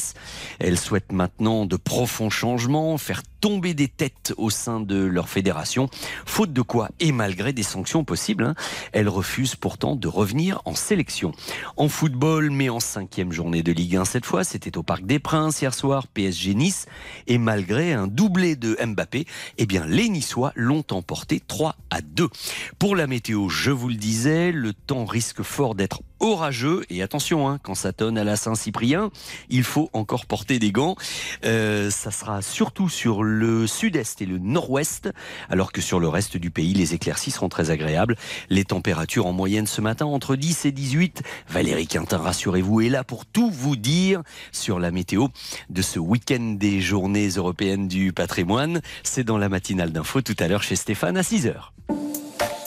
Elles 0.60 0.80
souhaitent 0.80 1.12
maintenant 1.12 1.66
de 1.66 1.76
profonds 2.12 2.30
changements, 2.30 2.98
faire 2.98 3.22
tomber 3.42 3.74
des 3.74 3.88
têtes 3.88 4.34
au 4.38 4.50
sein 4.50 4.80
de 4.80 4.96
leur 4.96 5.28
fédération, 5.28 5.90
faute 6.26 6.54
de 6.54 6.62
quoi 6.62 6.90
et 7.00 7.12
malgré 7.12 7.52
des 7.52 7.64
sanctions 7.64 8.04
possibles, 8.04 8.44
hein, 8.46 8.56
elles 8.94 9.10
refusent 9.10 9.56
pourtant 9.56 9.96
de 9.96 10.08
revenir 10.08 10.62
en 10.66 10.76
sélection. 10.76 11.32
En 11.76 11.90
football, 11.90 12.52
mais 12.52 12.70
en 12.70 12.80
cinquième 12.80 13.32
journée 13.32 13.64
de 13.64 13.72
Ligue 13.72 13.98
1 13.98 14.06
cette 14.06 14.26
fois, 14.26 14.44
c'était 14.44 14.78
au 14.78 14.84
Parc 14.84 15.06
des 15.06 15.20
Princes 15.20 15.62
hier 15.62 15.74
soir, 15.74 16.08
PSG 16.08 16.54
Nice, 16.54 16.86
et 17.28 17.40
malgré 17.40 17.94
un 17.94 18.08
doublé 18.08 18.56
de 18.56 18.78
Mbappé, 18.86 19.26
eh 19.58 19.66
bien 19.66 19.86
les 19.86 20.08
Niçois 20.08 20.54
l'ont 20.56 20.86
emporté 20.92 21.42
3 21.46 21.76
à 21.90 22.02
2. 22.02 22.30
Pour 22.78 22.96
la 22.96 23.08
météo, 23.08 23.50
je 23.50 23.72
vous 23.72 23.90
le 23.90 23.96
disais, 23.96 24.52
le 24.52 24.74
temps 24.74 25.06
risque 25.06 25.42
fort 25.42 25.74
d'être 25.74 26.02
orageux 26.20 26.86
et 26.92 27.02
attention 27.02 27.50
hein, 27.50 27.60
quand 27.64 27.74
ça 27.74 27.94
tonne 27.94 28.16
à 28.16 28.24
la 28.24 28.36
Saint-Cyprien 28.36 29.10
il 29.50 29.64
faut 29.64 29.90
encore 29.94 30.28
porter 30.28 30.60
des 30.60 30.72
gants 30.72 30.96
Euh, 31.44 31.90
ça 31.90 32.12
sera 32.12 32.42
surtout 32.42 32.90
sur 32.90 33.24
le 33.24 33.31
sud-est 33.68 34.22
et 34.22 34.26
le 34.26 34.38
nord-ouest, 34.38 35.10
alors 35.50 35.72
que 35.72 35.82
sur 35.82 36.00
le 36.00 36.08
reste 36.08 36.38
du 36.38 36.52
pays, 36.52 36.74
les 36.74 36.94
éclaircies 36.94 37.32
seront 37.32 37.50
très 37.50 37.70
agréables. 37.70 38.16
Les 38.50 38.66
températures 38.66 39.26
en 39.26 39.34
moyenne 39.34 39.68
ce 39.68 39.82
matin 39.82 40.06
entre 40.06 40.36
10 40.36 40.66
et 40.66 40.72
18. 40.72 41.22
Valérie 41.50 41.88
Quintin, 41.88 42.18
rassurez-vous, 42.18 42.82
est 42.82 42.90
là 42.90 43.04
pour 43.04 43.26
tout 43.26 43.50
vous 43.50 43.76
dire 43.76 44.22
sur 44.52 44.80
la 44.80 44.92
météo 44.92 45.28
de 45.70 45.82
ce 45.82 46.00
week-end 46.00 46.56
des 46.58 46.82
journées 46.82 47.30
européennes 47.30 47.88
du 47.88 48.14
patrimoine. 48.14 48.82
C'est 49.04 49.24
dans 49.24 49.38
la 49.38 49.50
matinale 49.50 49.92
d'info 49.92 50.22
tout 50.22 50.36
à 50.40 50.48
l'heure 50.48 50.64
chez 50.64 50.76
Stéphane 50.76 51.18
à 51.18 51.22
6h. 51.22 51.54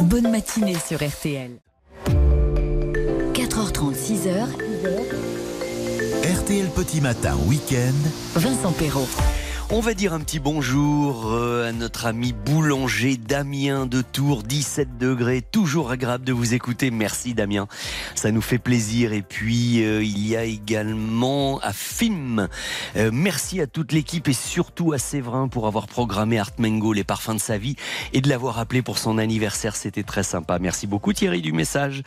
Bonne 0.00 0.30
matinée 0.30 0.76
sur 0.86 0.98
RTL. 0.98 1.60
4h30, 3.34 3.94
6h. 3.94 4.46
RTL 6.24 6.68
Petit 6.70 7.00
Matin 7.00 7.36
Week-end. 7.46 7.92
Vincent 8.34 8.72
Perrault. 8.72 9.08
On 9.70 9.80
va 9.80 9.94
dire 9.94 10.12
un 10.12 10.20
petit 10.20 10.40
bonjour 10.40 11.32
euh, 11.32 11.68
à 11.68 11.72
notre 11.72 12.04
ami 12.04 12.34
boulanger 12.34 13.16
Damien 13.16 13.86
de 13.86 14.02
Tours, 14.02 14.42
17 14.42 14.98
degrés, 14.98 15.40
toujours 15.40 15.90
agréable 15.90 16.24
de 16.24 16.34
vous 16.34 16.52
écouter. 16.52 16.90
Merci 16.90 17.32
Damien, 17.32 17.66
ça 18.14 18.30
nous 18.30 18.42
fait 18.42 18.58
plaisir. 18.58 19.14
Et 19.14 19.22
puis 19.22 19.82
euh, 19.82 20.04
il 20.04 20.28
y 20.28 20.36
a 20.36 20.44
également 20.44 21.60
à 21.60 21.72
Fim. 21.72 22.48
Euh, 22.96 23.10
merci 23.10 23.62
à 23.62 23.66
toute 23.66 23.92
l'équipe 23.92 24.28
et 24.28 24.34
surtout 24.34 24.92
à 24.92 24.98
Séverin 24.98 25.48
pour 25.48 25.66
avoir 25.66 25.86
programmé 25.86 26.38
Art 26.38 26.52
Mango, 26.58 26.92
les 26.92 27.04
parfums 27.04 27.34
de 27.34 27.40
sa 27.40 27.56
vie, 27.56 27.74
et 28.12 28.20
de 28.20 28.28
l'avoir 28.28 28.58
appelé 28.58 28.82
pour 28.82 28.98
son 28.98 29.16
anniversaire. 29.16 29.76
C'était 29.76 30.02
très 30.02 30.24
sympa. 30.24 30.58
Merci 30.58 30.86
beaucoup 30.86 31.14
Thierry 31.14 31.40
du 31.40 31.52
message. 31.52 32.02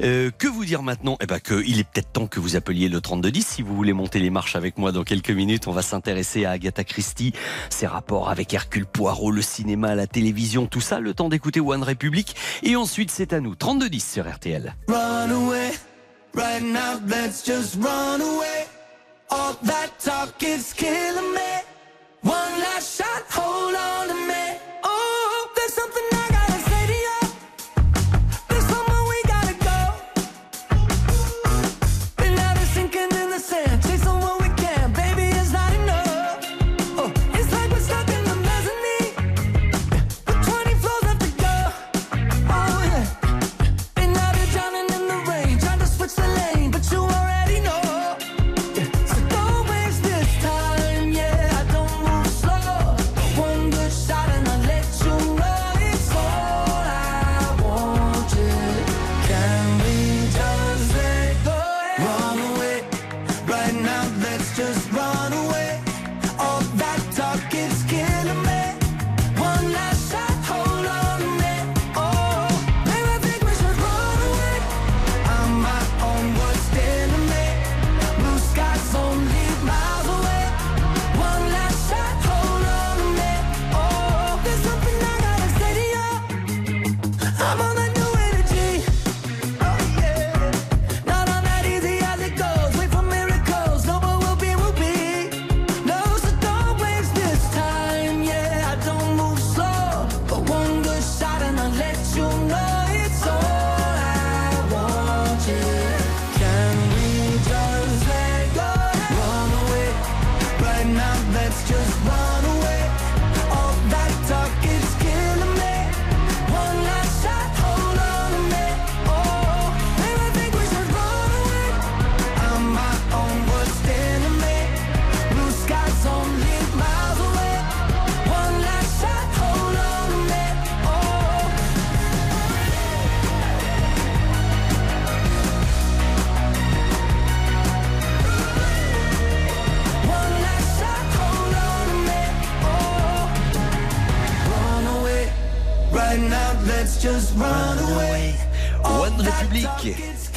Que 0.00 0.46
vous 0.46 0.64
dire 0.66 0.82
maintenant? 0.82 1.16
Eh 1.22 1.26
ben 1.26 1.40
que 1.40 1.64
il 1.66 1.78
est 1.78 1.84
peut-être 1.84 2.12
temps 2.12 2.26
que 2.26 2.40
vous 2.40 2.56
appeliez 2.56 2.90
le 2.90 3.00
3210 3.00 3.46
si 3.46 3.62
vous 3.62 3.74
voulez 3.74 3.94
monter 3.94 4.18
les 4.18 4.30
marches 4.30 4.54
avec 4.54 4.76
moi 4.76 4.92
dans 4.92 5.02
quelques 5.02 5.30
minutes. 5.30 5.66
On 5.66 5.72
va 5.72 5.82
s'intéresser 5.82 6.44
à 6.44 6.50
Agatha 6.50 6.84
Christie, 6.90 7.32
ses 7.70 7.86
rapports 7.86 8.28
avec 8.28 8.52
Hercule 8.52 8.86
Poirot, 8.86 9.30
le 9.30 9.42
cinéma, 9.42 9.94
la 9.94 10.06
télévision, 10.06 10.66
tout 10.66 10.80
ça. 10.80 11.00
Le 11.00 11.14
temps 11.14 11.28
d'écouter 11.28 11.60
One 11.60 11.82
Republic. 11.82 12.36
Et 12.62 12.76
ensuite, 12.76 13.10
c'est 13.10 13.32
à 13.32 13.40
nous. 13.40 13.54
3210 13.54 14.12
sur 14.12 14.28
RTL. 14.28 14.74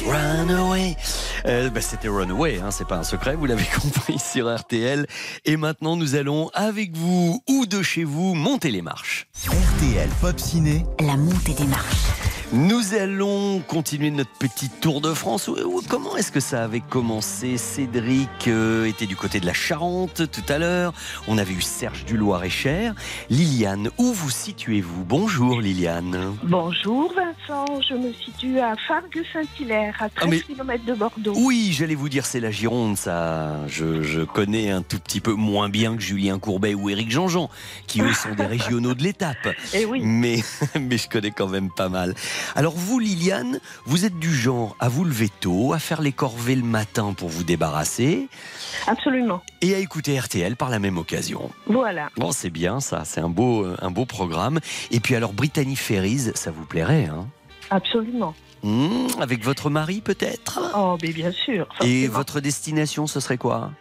Runaway. 0.06 0.96
Euh, 1.46 1.68
bah, 1.70 1.80
C'était 1.80 2.08
Runaway, 2.08 2.60
hein, 2.60 2.70
c'est 2.70 2.86
pas 2.86 2.96
un 2.96 3.02
secret, 3.02 3.36
vous 3.36 3.46
l'avez 3.46 3.64
compris 3.82 4.18
sur 4.18 4.54
RTL. 4.54 5.06
Et 5.44 5.56
maintenant, 5.56 5.96
nous 5.96 6.14
allons, 6.14 6.50
avec 6.54 6.96
vous 6.96 7.42
ou 7.48 7.66
de 7.66 7.82
chez 7.82 8.04
vous, 8.04 8.34
monter 8.34 8.70
les 8.70 8.82
marches. 8.82 9.26
RTL 9.46 10.08
Pop 10.20 10.38
Ciné. 10.38 10.86
La 11.00 11.16
montée 11.16 11.52
des 11.54 11.66
marches. 11.66 12.23
Nous 12.54 12.94
allons 12.94 13.58
continuer 13.66 14.12
notre 14.12 14.30
petit 14.30 14.68
tour 14.68 15.00
de 15.00 15.12
France. 15.12 15.50
Comment 15.88 16.16
est-ce 16.16 16.30
que 16.30 16.38
ça 16.38 16.62
avait 16.62 16.78
commencé? 16.78 17.56
Cédric 17.56 18.46
euh, 18.46 18.84
était 18.84 19.06
du 19.06 19.16
côté 19.16 19.40
de 19.40 19.46
la 19.46 19.52
Charente 19.52 20.30
tout 20.30 20.52
à 20.52 20.58
l'heure. 20.58 20.92
On 21.26 21.36
avait 21.36 21.52
eu 21.52 21.60
Serge 21.62 22.04
du 22.04 22.16
Loir-et-Cher. 22.16 22.94
Liliane, 23.28 23.90
où 23.98 24.12
vous 24.12 24.30
situez-vous? 24.30 25.02
Bonjour 25.02 25.60
Liliane. 25.60 26.36
Bonjour 26.44 27.12
Vincent, 27.12 27.80
je 27.88 27.94
me 27.94 28.12
situe 28.12 28.60
à 28.60 28.76
Fargue-Saint-Hilaire, 28.86 29.96
à 29.98 30.08
13 30.08 30.28
Ah, 30.32 30.46
km 30.46 30.84
de 30.84 30.94
Bordeaux. 30.94 31.34
Oui, 31.36 31.74
j'allais 31.76 31.96
vous 31.96 32.08
dire 32.08 32.24
c'est 32.24 32.38
la 32.38 32.52
Gironde, 32.52 32.96
ça. 32.96 33.66
Je, 33.66 34.02
je 34.04 34.20
connais 34.20 34.70
un 34.70 34.82
tout 34.82 35.00
petit 35.00 35.20
peu 35.20 35.32
moins 35.32 35.68
bien 35.68 35.96
que 35.96 36.02
Julien 36.02 36.38
Courbet 36.38 36.74
ou 36.74 36.88
Éric 36.88 37.10
Jean-Jean, 37.10 37.50
qui 37.88 38.00
eux 38.00 38.12
sont 38.14 38.36
des 38.36 38.46
régionaux 38.46 38.94
de 38.94 39.02
l'étape. 39.02 39.48
Eh 39.72 39.86
oui. 39.86 40.02
Mais, 40.04 40.36
mais 40.80 40.98
je 40.98 41.08
connais 41.08 41.32
quand 41.32 41.48
même 41.48 41.70
pas 41.76 41.88
mal. 41.88 42.14
Alors 42.56 42.74
vous, 42.74 42.98
Liliane, 42.98 43.60
vous 43.86 44.04
êtes 44.04 44.18
du 44.18 44.34
genre 44.34 44.76
à 44.80 44.88
vous 44.88 45.04
lever 45.04 45.28
tôt, 45.40 45.72
à 45.72 45.78
faire 45.78 46.00
les 46.02 46.12
corvées 46.12 46.54
le 46.56 46.62
matin 46.62 47.12
pour 47.16 47.28
vous 47.28 47.44
débarrasser, 47.44 48.28
Absolument. 48.86 49.42
et 49.60 49.74
à 49.74 49.78
écouter 49.78 50.18
RTL 50.18 50.56
par 50.56 50.70
la 50.70 50.78
même 50.78 50.98
occasion. 50.98 51.50
Voilà. 51.66 52.10
Bon, 52.16 52.32
c'est 52.32 52.50
bien 52.50 52.80
ça, 52.80 53.04
c'est 53.04 53.20
un 53.20 53.28
beau, 53.28 53.66
un 53.80 53.90
beau 53.90 54.04
programme. 54.06 54.60
Et 54.90 55.00
puis 55.00 55.14
alors, 55.14 55.32
Brittany 55.32 55.76
Ferries, 55.76 56.32
ça 56.34 56.50
vous 56.50 56.64
plairait, 56.66 57.06
hein? 57.06 57.26
Absolument. 57.70 58.34
Hmm, 58.62 59.08
Avec 59.20 59.44
votre 59.44 59.68
mari 59.68 60.00
peut-être? 60.00 60.60
Oh, 60.74 60.96
mais 61.02 61.12
bien 61.12 61.32
sûr. 61.32 61.68
Et 61.82 62.06
votre 62.08 62.40
destination, 62.40 63.06
ce 63.06 63.20
serait 63.20 63.36
quoi? 63.38 63.72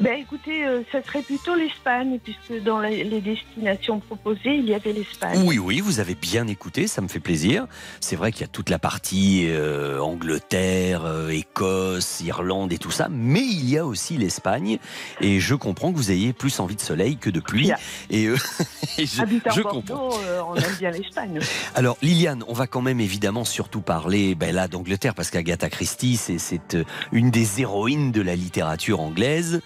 Ben 0.00 0.18
écoutez, 0.18 0.64
euh, 0.64 0.82
ça 0.92 1.02
serait 1.02 1.22
plutôt 1.22 1.54
l'Espagne, 1.54 2.18
puisque 2.22 2.62
dans 2.64 2.78
la- 2.78 2.90
les 2.90 3.20
destinations 3.20 4.00
proposées, 4.00 4.56
il 4.56 4.64
y 4.66 4.74
avait 4.74 4.92
l'Espagne. 4.92 5.42
Oui, 5.44 5.58
oui, 5.58 5.80
vous 5.80 6.00
avez 6.00 6.14
bien 6.14 6.46
écouté, 6.46 6.86
ça 6.86 7.00
me 7.00 7.08
fait 7.08 7.20
plaisir. 7.20 7.66
C'est 8.00 8.16
vrai 8.16 8.32
qu'il 8.32 8.42
y 8.42 8.44
a 8.44 8.48
toute 8.48 8.70
la 8.70 8.78
partie 8.78 9.46
euh, 9.48 10.00
Angleterre, 10.00 11.04
euh, 11.04 11.28
Écosse, 11.30 12.20
Irlande 12.20 12.72
et 12.72 12.78
tout 12.78 12.90
ça, 12.90 13.08
mais 13.10 13.42
il 13.42 13.68
y 13.68 13.78
a 13.78 13.86
aussi 13.86 14.16
l'Espagne. 14.16 14.78
Et 15.20 15.40
je 15.40 15.54
comprends 15.54 15.92
que 15.92 15.96
vous 15.96 16.10
ayez 16.10 16.32
plus 16.32 16.60
envie 16.60 16.76
de 16.76 16.80
soleil 16.80 17.16
que 17.16 17.30
de 17.30 17.40
pluie. 17.40 17.64
Bien. 17.66 17.76
Et, 18.10 18.26
euh, 18.26 18.36
et 18.98 19.06
je, 19.06 19.20
Habitant 19.22 19.50
je 19.50 19.62
comprends. 19.62 19.80
Bordeaux, 20.08 20.16
on 20.48 20.54
aime 20.56 20.76
bien 20.78 20.90
l'Espagne. 20.90 21.40
Alors 21.74 21.96
Liliane, 22.02 22.44
on 22.48 22.52
va 22.52 22.66
quand 22.66 22.82
même 22.82 23.00
évidemment 23.00 23.44
surtout 23.44 23.80
parler 23.80 24.34
ben 24.34 24.54
là 24.54 24.68
d'Angleterre 24.68 25.14
parce 25.14 25.30
qu'Agatha 25.30 25.68
Christie 25.70 26.16
c'est 26.16 26.76
une 27.12 27.30
des 27.30 27.60
héroïnes 27.60 28.12
de 28.12 28.20
la 28.20 28.34
littérature 28.36 29.00
anglaise. 29.00 29.60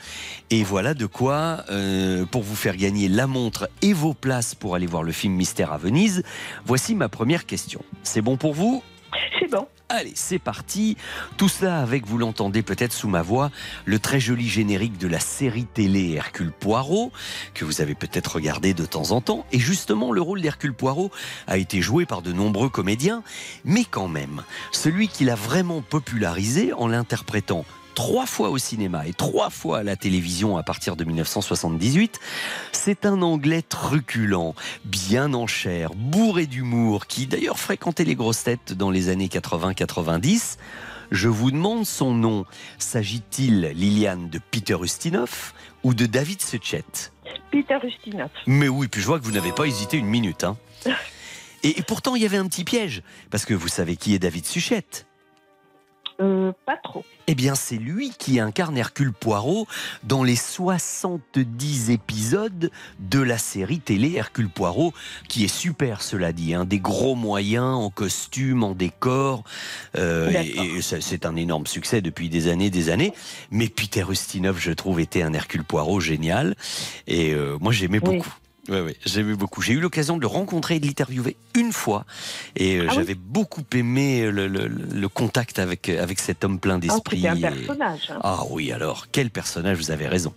Et 0.51 0.65
voilà 0.65 0.95
de 0.95 1.07
quoi, 1.07 1.65
euh, 1.71 2.25
pour 2.25 2.43
vous 2.43 2.57
faire 2.57 2.77
gagner 2.77 3.09
la 3.09 3.27
montre 3.27 3.69
et 3.83 3.93
vos 3.93 4.15
places 4.15 4.55
pour 4.55 4.75
aller 4.75 4.87
voir 4.87 5.03
le 5.03 5.13
film 5.13 5.35
Mystère 5.35 5.73
à 5.73 5.79
Venise, 5.79 6.23
voici 6.65 6.95
ma 6.95 7.09
première 7.09 7.47
question. 7.47 7.83
C'est 8.03 8.23
bon 8.23 8.37
pour 8.37 8.55
vous? 8.55 8.83
C'est 9.39 9.51
bon. 9.51 9.67
Allez, 9.91 10.13
c'est 10.15 10.39
parti. 10.39 10.99
Tout 11.39 11.49
cela 11.49 11.81
avec, 11.81 12.07
vous 12.07 12.19
l'entendez 12.19 12.63
peut-être 12.63 12.93
sous 12.93 13.09
ma 13.09 13.23
voix, 13.23 13.51
le 13.87 13.99
très 13.99 14.21
joli 14.21 14.47
générique 14.47 14.99
de 14.99 15.09
la 15.09 15.19
série 15.19 15.65
télé 15.65 16.13
Hercule 16.13 16.53
Poirot, 16.53 17.11
que 17.55 17.65
vous 17.65 17.81
avez 17.81 17.95
peut-être 17.95 18.35
regardé 18.35 18.75
de 18.75 18.85
temps 18.85 19.13
en 19.13 19.23
temps. 19.23 19.47
Et 19.51 19.59
justement, 19.59 20.13
le 20.13 20.21
rôle 20.21 20.43
d'Hercule 20.43 20.75
Poirot 20.75 21.11
a 21.47 21.57
été 21.57 21.81
joué 21.81 22.05
par 22.05 22.21
de 22.21 22.33
nombreux 22.33 22.69
comédiens, 22.69 23.23
mais 23.65 23.85
quand 23.85 24.09
même, 24.09 24.43
celui 24.73 25.09
qui 25.09 25.25
l'a 25.25 25.37
vraiment 25.37 25.81
popularisé 25.81 26.75
en 26.75 26.89
l'interprétant 26.89 27.65
trois 27.99 28.27
fois 28.27 28.51
au 28.51 28.59
cinéma 28.59 29.09
et 29.09 29.13
trois 29.13 29.51
fois 29.51 29.79
à 29.79 29.83
la 29.83 29.97
télévision 29.97 30.57
à 30.57 30.63
partir 30.63 30.95
de 30.95 31.03
1978, 31.03 32.21
c'est 32.71 33.05
un 33.05 33.23
Anglais 33.23 33.61
truculent, 33.61 34.55
bien 34.85 35.35
en 35.35 35.49
chair, 35.49 35.91
bourré 35.97 36.47
d'humour, 36.47 37.09
qui 37.09 37.27
d'ailleurs 37.27 37.59
fréquentait 37.59 38.05
les 38.05 38.15
grosses 38.15 38.45
têtes 38.45 38.73
dans 38.73 38.93
les 38.93 39.09
années 39.09 39.27
80-90. 39.27 40.59
Je 41.11 41.27
vous 41.29 41.51
demande 41.51 41.87
son 41.87 42.15
nom. 42.15 42.45
S'agit-il, 42.79 43.63
Liliane, 43.75 44.31
de 44.31 44.39
Peter 44.49 44.77
Ustinov 44.81 45.53
ou 45.83 45.93
de 45.93 46.07
David 46.07 46.41
Suchet? 46.41 46.85
Peter 47.51 47.79
Ustinov. 47.83 48.31
Mais 48.47 48.69
oui, 48.69 48.87
puis 48.87 49.01
je 49.01 49.07
vois 49.09 49.19
que 49.19 49.25
vous 49.25 49.33
n'avez 49.33 49.51
pas 49.51 49.65
hésité 49.65 49.97
une 49.97 50.07
minute. 50.07 50.45
hein. 50.45 50.57
Et, 51.65 51.81
et 51.81 51.83
pourtant, 51.83 52.15
il 52.15 52.23
y 52.23 52.27
avait 52.27 52.37
un 52.37 52.47
petit 52.47 52.63
piège, 52.63 53.03
parce 53.33 53.45
que 53.45 53.55
vous 53.55 53.67
savez 53.67 53.97
qui 53.97 54.15
est 54.15 54.21
David 54.21 54.47
Suchet 54.47 54.85
Euh, 56.21 56.53
pas 56.67 56.77
trop. 56.77 57.05
Eh 57.29 57.35
bien, 57.35 57.55
c'est 57.55 57.77
lui 57.77 58.11
qui 58.19 58.41
incarne 58.41 58.77
Hercule 58.77 59.13
Poirot 59.13 59.67
dans 60.03 60.25
les 60.25 60.35
70 60.35 61.91
épisodes 61.91 62.71
de 62.99 63.21
la 63.21 63.39
série 63.39 63.81
télé 63.81 64.15
Hercule 64.15 64.49
Poirot, 64.49 64.93
qui 65.29 65.45
est 65.45 65.49
super, 65.55 66.03
cela 66.03 66.33
dit. 66.33 66.55
hein. 66.55 66.65
Des 66.65 66.81
gros 66.81 67.15
moyens 67.15 67.65
en 67.77 67.91
costume, 67.91 68.65
en 68.65 68.75
décor. 68.75 69.45
euh, 69.97 70.31
et 70.31 70.81
c'est 70.83 71.27
un 71.27 71.37
énorme 71.37 71.67
succès 71.67 72.01
depuis 72.01 72.29
des 72.29 72.49
années, 72.49 72.71
des 72.71 72.91
années. 72.91 73.13
Mais 73.51 73.69
Peter 73.69 74.05
Ustinov, 74.11 74.59
je 74.59 74.73
trouve, 74.73 75.01
était 75.01 75.23
un 75.23 75.33
Hercule 75.33 75.65
Poirot 75.65 76.01
génial. 76.01 76.57
Et 77.07 77.33
euh, 77.33 77.59
moi, 77.61 77.73
j'aimais 77.73 78.01
Oui. 78.03 78.17
beaucoup. 78.17 78.35
Ouais, 78.69 78.81
ouais, 78.83 78.97
j'aimais 79.07 79.35
beaucoup. 79.35 79.63
J'ai 79.63 79.73
eu 79.73 79.81
l'occasion 79.81 80.17
de 80.17 80.21
le 80.21 80.27
rencontrer 80.27 80.77
et 80.77 80.81
de 80.81 80.87
l'interviewer 80.87 81.37
une 81.55 81.73
fois. 81.73 82.05
Et 82.57 82.77
euh, 82.77 82.85
Ah 82.87 82.91
oui 82.91 82.97
j'avais 82.97 83.15
beaucoup 83.15 83.63
aimé 83.75 84.31
le, 84.31 84.47
le- 84.47 84.67
le 84.69 85.09
contact 85.09 85.59
avec, 85.59 85.89
avec 85.89 86.19
cet 86.19 86.45
homme 86.45 86.61
plein 86.61 86.77
Ah, 86.77 86.79
d'esprit. 86.79 87.17
C'était 87.23 87.29
un 87.29 87.37
personnage. 87.53 88.11
hein. 88.11 88.19
ah 88.23 88.41
oui, 88.51 88.71
alors, 88.73 89.07
quel 89.11 89.31
personnage, 89.31 89.79
vous 89.79 89.91
avez 89.91 90.07
raison. 90.07 90.35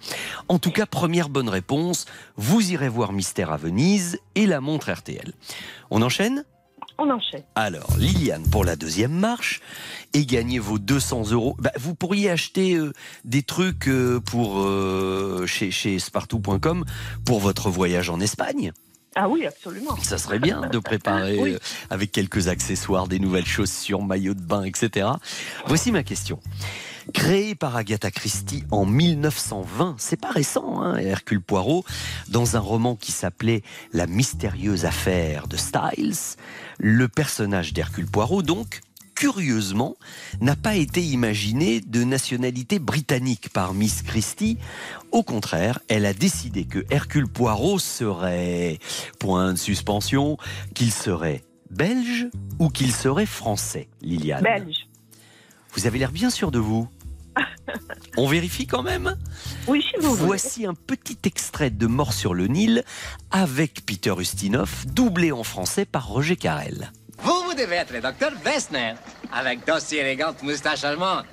En 0.47 0.59
tout 0.59 0.71
cas, 0.71 0.85
première 0.85 1.27
bonne 1.29 1.49
réponse, 1.49 2.05
vous 2.37 2.71
irez 2.71 2.89
voir 2.89 3.11
Mystère 3.13 3.51
à 3.51 3.57
Venise 3.57 4.17
et 4.35 4.45
la 4.45 4.61
montre 4.61 4.91
RTL. 4.91 5.33
On 5.89 6.01
enchaîne? 6.01 6.45
On 7.03 7.09
enchaîne. 7.09 7.41
Alors, 7.55 7.97
Liliane, 7.97 8.43
pour 8.47 8.63
la 8.63 8.75
deuxième 8.75 9.11
marche, 9.13 9.59
et 10.13 10.23
gagnez 10.23 10.59
vos 10.59 10.77
200 10.77 11.31
euros. 11.31 11.55
Bah, 11.57 11.71
vous 11.79 11.95
pourriez 11.95 12.29
acheter 12.29 12.75
euh, 12.75 12.93
des 13.25 13.41
trucs 13.41 13.87
euh, 13.87 14.19
pour, 14.19 14.59
euh, 14.59 15.45
chez, 15.47 15.71
chez 15.71 15.97
spartou.com 15.97 16.85
pour 17.25 17.39
votre 17.39 17.71
voyage 17.71 18.11
en 18.11 18.19
Espagne. 18.19 18.71
Ah 19.15 19.27
oui, 19.27 19.47
absolument. 19.47 19.97
Ça 20.03 20.19
serait 20.19 20.39
bien 20.39 20.61
de 20.61 20.77
préparer 20.79 21.39
Oui. 21.39 21.57
avec 21.89 22.11
quelques 22.11 22.47
accessoires, 22.49 23.07
des 23.07 23.19
nouvelles 23.19 23.47
chaussures, 23.47 24.03
maillots 24.03 24.35
de 24.35 24.41
bain, 24.41 24.63
etc. 24.63 25.07
Voici 25.65 25.91
ma 25.91 26.03
question. 26.03 26.39
Créé 27.13 27.55
par 27.55 27.75
Agatha 27.75 28.11
Christie 28.11 28.63
en 28.71 28.85
1920, 28.85 29.95
c'est 29.97 30.19
pas 30.19 30.29
récent, 30.29 30.81
hein, 30.81 30.97
Hercule 30.97 31.41
Poirot, 31.41 31.83
dans 32.29 32.55
un 32.55 32.59
roman 32.59 32.95
qui 32.95 33.11
s'appelait 33.11 33.63
La 33.91 34.07
mystérieuse 34.07 34.85
affaire 34.85 35.47
de 35.47 35.57
Styles, 35.57 36.37
le 36.81 37.07
personnage 37.07 37.73
d'Hercule 37.73 38.07
Poirot, 38.07 38.41
donc, 38.41 38.81
curieusement, 39.13 39.97
n'a 40.41 40.55
pas 40.55 40.75
été 40.75 41.03
imaginé 41.03 41.79
de 41.79 42.03
nationalité 42.03 42.79
britannique 42.79 43.49
par 43.49 43.75
Miss 43.75 44.01
Christie. 44.01 44.57
Au 45.11 45.21
contraire, 45.21 45.79
elle 45.89 46.07
a 46.07 46.13
décidé 46.13 46.65
que 46.65 46.83
Hercule 46.89 47.27
Poirot 47.27 47.77
serait, 47.77 48.79
point 49.19 49.53
de 49.53 49.59
suspension, 49.59 50.37
qu'il 50.73 50.91
serait 50.91 51.43
belge 51.69 52.27
ou 52.57 52.69
qu'il 52.69 52.91
serait 52.91 53.27
français, 53.27 53.87
Liliane. 54.01 54.43
Belge. 54.43 54.87
Vous 55.73 55.85
avez 55.85 55.99
l'air 55.99 56.11
bien 56.11 56.31
sûr 56.31 56.49
de 56.49 56.59
vous. 56.59 56.89
On 58.17 58.27
vérifie 58.27 58.67
quand 58.67 58.83
même 58.83 59.15
Oui, 59.67 59.81
si 59.81 59.99
vous 60.01 60.15
voulez. 60.15 60.27
Voici 60.27 60.65
un 60.65 60.73
petit 60.73 61.17
extrait 61.23 61.69
de 61.69 61.87
Mort 61.87 62.13
sur 62.13 62.33
le 62.33 62.47
Nil 62.47 62.83
avec 63.31 63.85
Peter 63.85 64.13
Ustinov, 64.17 64.85
doublé 64.87 65.31
en 65.31 65.43
français 65.43 65.85
par 65.85 66.07
Roger 66.07 66.35
Carrel. 66.35 66.91
Vous, 67.23 67.43
vous 67.45 67.53
devez 67.53 67.75
être 67.75 67.93
le 67.93 68.01
docteur 68.01 68.31
Wessner, 68.43 68.93
avec 69.31 69.65
d'aussi 69.65 69.97
élégantes 69.97 70.41
moustaches 70.43 70.83
allemandes. 70.83 71.25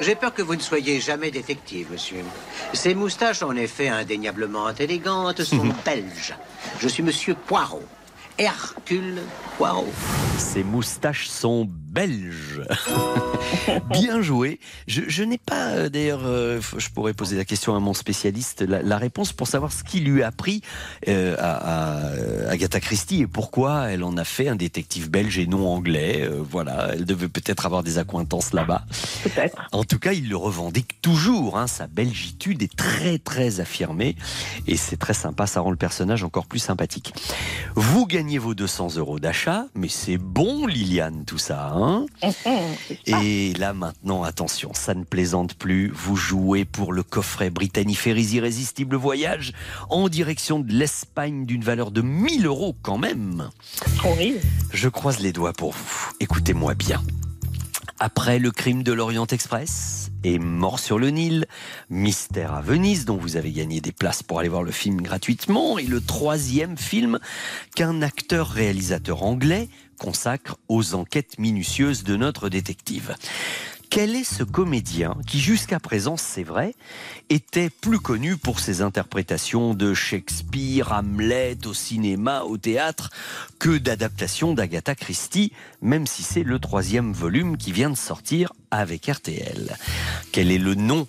J'ai 0.00 0.14
peur 0.14 0.32
que 0.32 0.40
vous 0.40 0.56
ne 0.56 0.60
soyez 0.60 0.98
jamais 0.98 1.30
détective, 1.30 1.88
monsieur. 1.92 2.24
Ces 2.72 2.94
moustaches, 2.94 3.42
en 3.42 3.54
effet 3.54 3.88
indéniablement 3.88 4.70
élégantes, 4.70 5.42
sont 5.42 5.68
belges. 5.84 6.34
Je 6.80 6.88
suis 6.88 7.02
monsieur 7.02 7.34
Poirot. 7.34 7.84
Hercule 8.38 9.20
Poirot. 9.58 9.92
Ces 10.38 10.64
moustaches 10.64 11.28
sont 11.28 11.68
belges. 11.90 12.62
Bien 13.90 14.22
joué. 14.22 14.60
Je, 14.86 15.02
je 15.08 15.22
n'ai 15.24 15.38
pas, 15.38 15.70
euh, 15.70 15.88
d'ailleurs, 15.88 16.20
euh, 16.24 16.60
je 16.78 16.88
pourrais 16.90 17.14
poser 17.14 17.36
la 17.36 17.44
question 17.44 17.74
à 17.74 17.80
mon 17.80 17.94
spécialiste, 17.94 18.62
la, 18.62 18.82
la 18.82 18.96
réponse 18.98 19.32
pour 19.32 19.48
savoir 19.48 19.72
ce 19.72 19.82
qui 19.82 20.00
lui 20.00 20.22
a 20.22 20.30
pris 20.30 20.62
euh, 21.08 21.34
à, 21.38 22.46
à 22.46 22.50
Agatha 22.50 22.80
Christie 22.80 23.22
et 23.22 23.26
pourquoi 23.26 23.90
elle 23.90 24.04
en 24.04 24.16
a 24.16 24.24
fait 24.24 24.48
un 24.48 24.56
détective 24.56 25.10
belge 25.10 25.38
et 25.38 25.46
non 25.46 25.68
anglais. 25.68 26.20
Euh, 26.22 26.40
voilà, 26.42 26.90
elle 26.92 27.04
devait 27.04 27.28
peut-être 27.28 27.66
avoir 27.66 27.82
des 27.82 27.98
accointances 27.98 28.52
là-bas. 28.52 28.84
Peut-être. 29.24 29.56
En 29.72 29.84
tout 29.84 29.98
cas, 29.98 30.12
il 30.12 30.28
le 30.28 30.36
revendique 30.36 31.00
toujours. 31.02 31.58
hein. 31.58 31.66
Sa 31.66 31.86
belgitude 31.86 32.62
est 32.62 32.74
très 32.76 33.18
très 33.18 33.60
affirmée 33.60 34.16
et 34.66 34.76
c'est 34.76 34.96
très 34.96 35.14
sympa. 35.14 35.46
Ça 35.46 35.60
rend 35.60 35.70
le 35.70 35.76
personnage 35.76 36.22
encore 36.24 36.46
plus 36.46 36.58
sympathique. 36.60 37.12
Vous 37.74 38.06
gagnez 38.06 38.38
vos 38.38 38.54
200 38.54 38.96
euros 38.96 39.18
d'achat, 39.18 39.66
mais 39.74 39.88
c'est 39.88 40.18
bon, 40.18 40.66
Liliane, 40.66 41.24
tout 41.26 41.38
ça. 41.38 41.72
Hein 41.74 41.79
et 43.06 43.52
là 43.54 43.72
maintenant, 43.72 44.22
attention, 44.22 44.72
ça 44.74 44.94
ne 44.94 45.04
plaisante 45.04 45.54
plus. 45.54 45.88
Vous 45.88 46.16
jouez 46.16 46.64
pour 46.64 46.92
le 46.92 47.02
coffret 47.02 47.50
Britanniferries 47.50 48.34
Irrésistible 48.34 48.96
Voyage 48.96 49.52
en 49.88 50.08
direction 50.08 50.60
de 50.60 50.72
l'Espagne 50.72 51.46
d'une 51.46 51.62
valeur 51.62 51.90
de 51.90 52.02
1000 52.02 52.46
euros 52.46 52.76
quand 52.82 52.98
même. 52.98 53.50
Je 54.72 54.88
croise 54.88 55.20
les 55.20 55.32
doigts 55.32 55.52
pour 55.52 55.72
vous. 55.72 56.10
Écoutez-moi 56.20 56.74
bien. 56.74 57.02
Après 58.02 58.38
le 58.38 58.50
crime 58.50 58.82
de 58.82 58.92
l'Orient 58.92 59.26
Express 59.26 60.10
et 60.24 60.38
Mort 60.38 60.78
sur 60.78 60.98
le 60.98 61.10
Nil, 61.10 61.46
Mystère 61.90 62.54
à 62.54 62.62
Venise, 62.62 63.04
dont 63.04 63.18
vous 63.18 63.36
avez 63.36 63.52
gagné 63.52 63.82
des 63.82 63.92
places 63.92 64.22
pour 64.22 64.40
aller 64.40 64.48
voir 64.48 64.62
le 64.62 64.70
film 64.70 65.02
gratuitement, 65.02 65.78
et 65.78 65.84
le 65.84 66.00
troisième 66.00 66.78
film 66.78 67.18
qu'un 67.74 68.00
acteur-réalisateur 68.00 69.22
anglais 69.22 69.68
consacre 70.00 70.56
aux 70.68 70.94
enquêtes 70.94 71.38
minutieuses 71.38 72.04
de 72.04 72.16
notre 72.16 72.48
détective. 72.48 73.14
Quel 73.90 74.14
est 74.14 74.24
ce 74.24 74.44
comédien 74.44 75.16
qui, 75.26 75.40
jusqu'à 75.40 75.80
présent, 75.80 76.16
c'est 76.16 76.44
vrai, 76.44 76.74
était 77.28 77.68
plus 77.68 77.98
connu 77.98 78.36
pour 78.36 78.60
ses 78.60 78.82
interprétations 78.82 79.74
de 79.74 79.92
Shakespeare, 79.92 80.92
Hamlet 80.92 81.58
au 81.66 81.74
cinéma, 81.74 82.44
au 82.44 82.56
théâtre, 82.56 83.10
que 83.58 83.76
d'adaptations 83.76 84.54
d'Agatha 84.54 84.94
Christie, 84.94 85.52
même 85.82 86.06
si 86.06 86.22
c'est 86.22 86.44
le 86.44 86.58
troisième 86.60 87.12
volume 87.12 87.56
qui 87.56 87.72
vient 87.72 87.90
de 87.90 87.96
sortir 87.96 88.52
avec 88.70 89.06
RTL 89.06 89.76
Quel 90.32 90.50
est 90.50 90.58
le 90.58 90.76
nom 90.76 91.08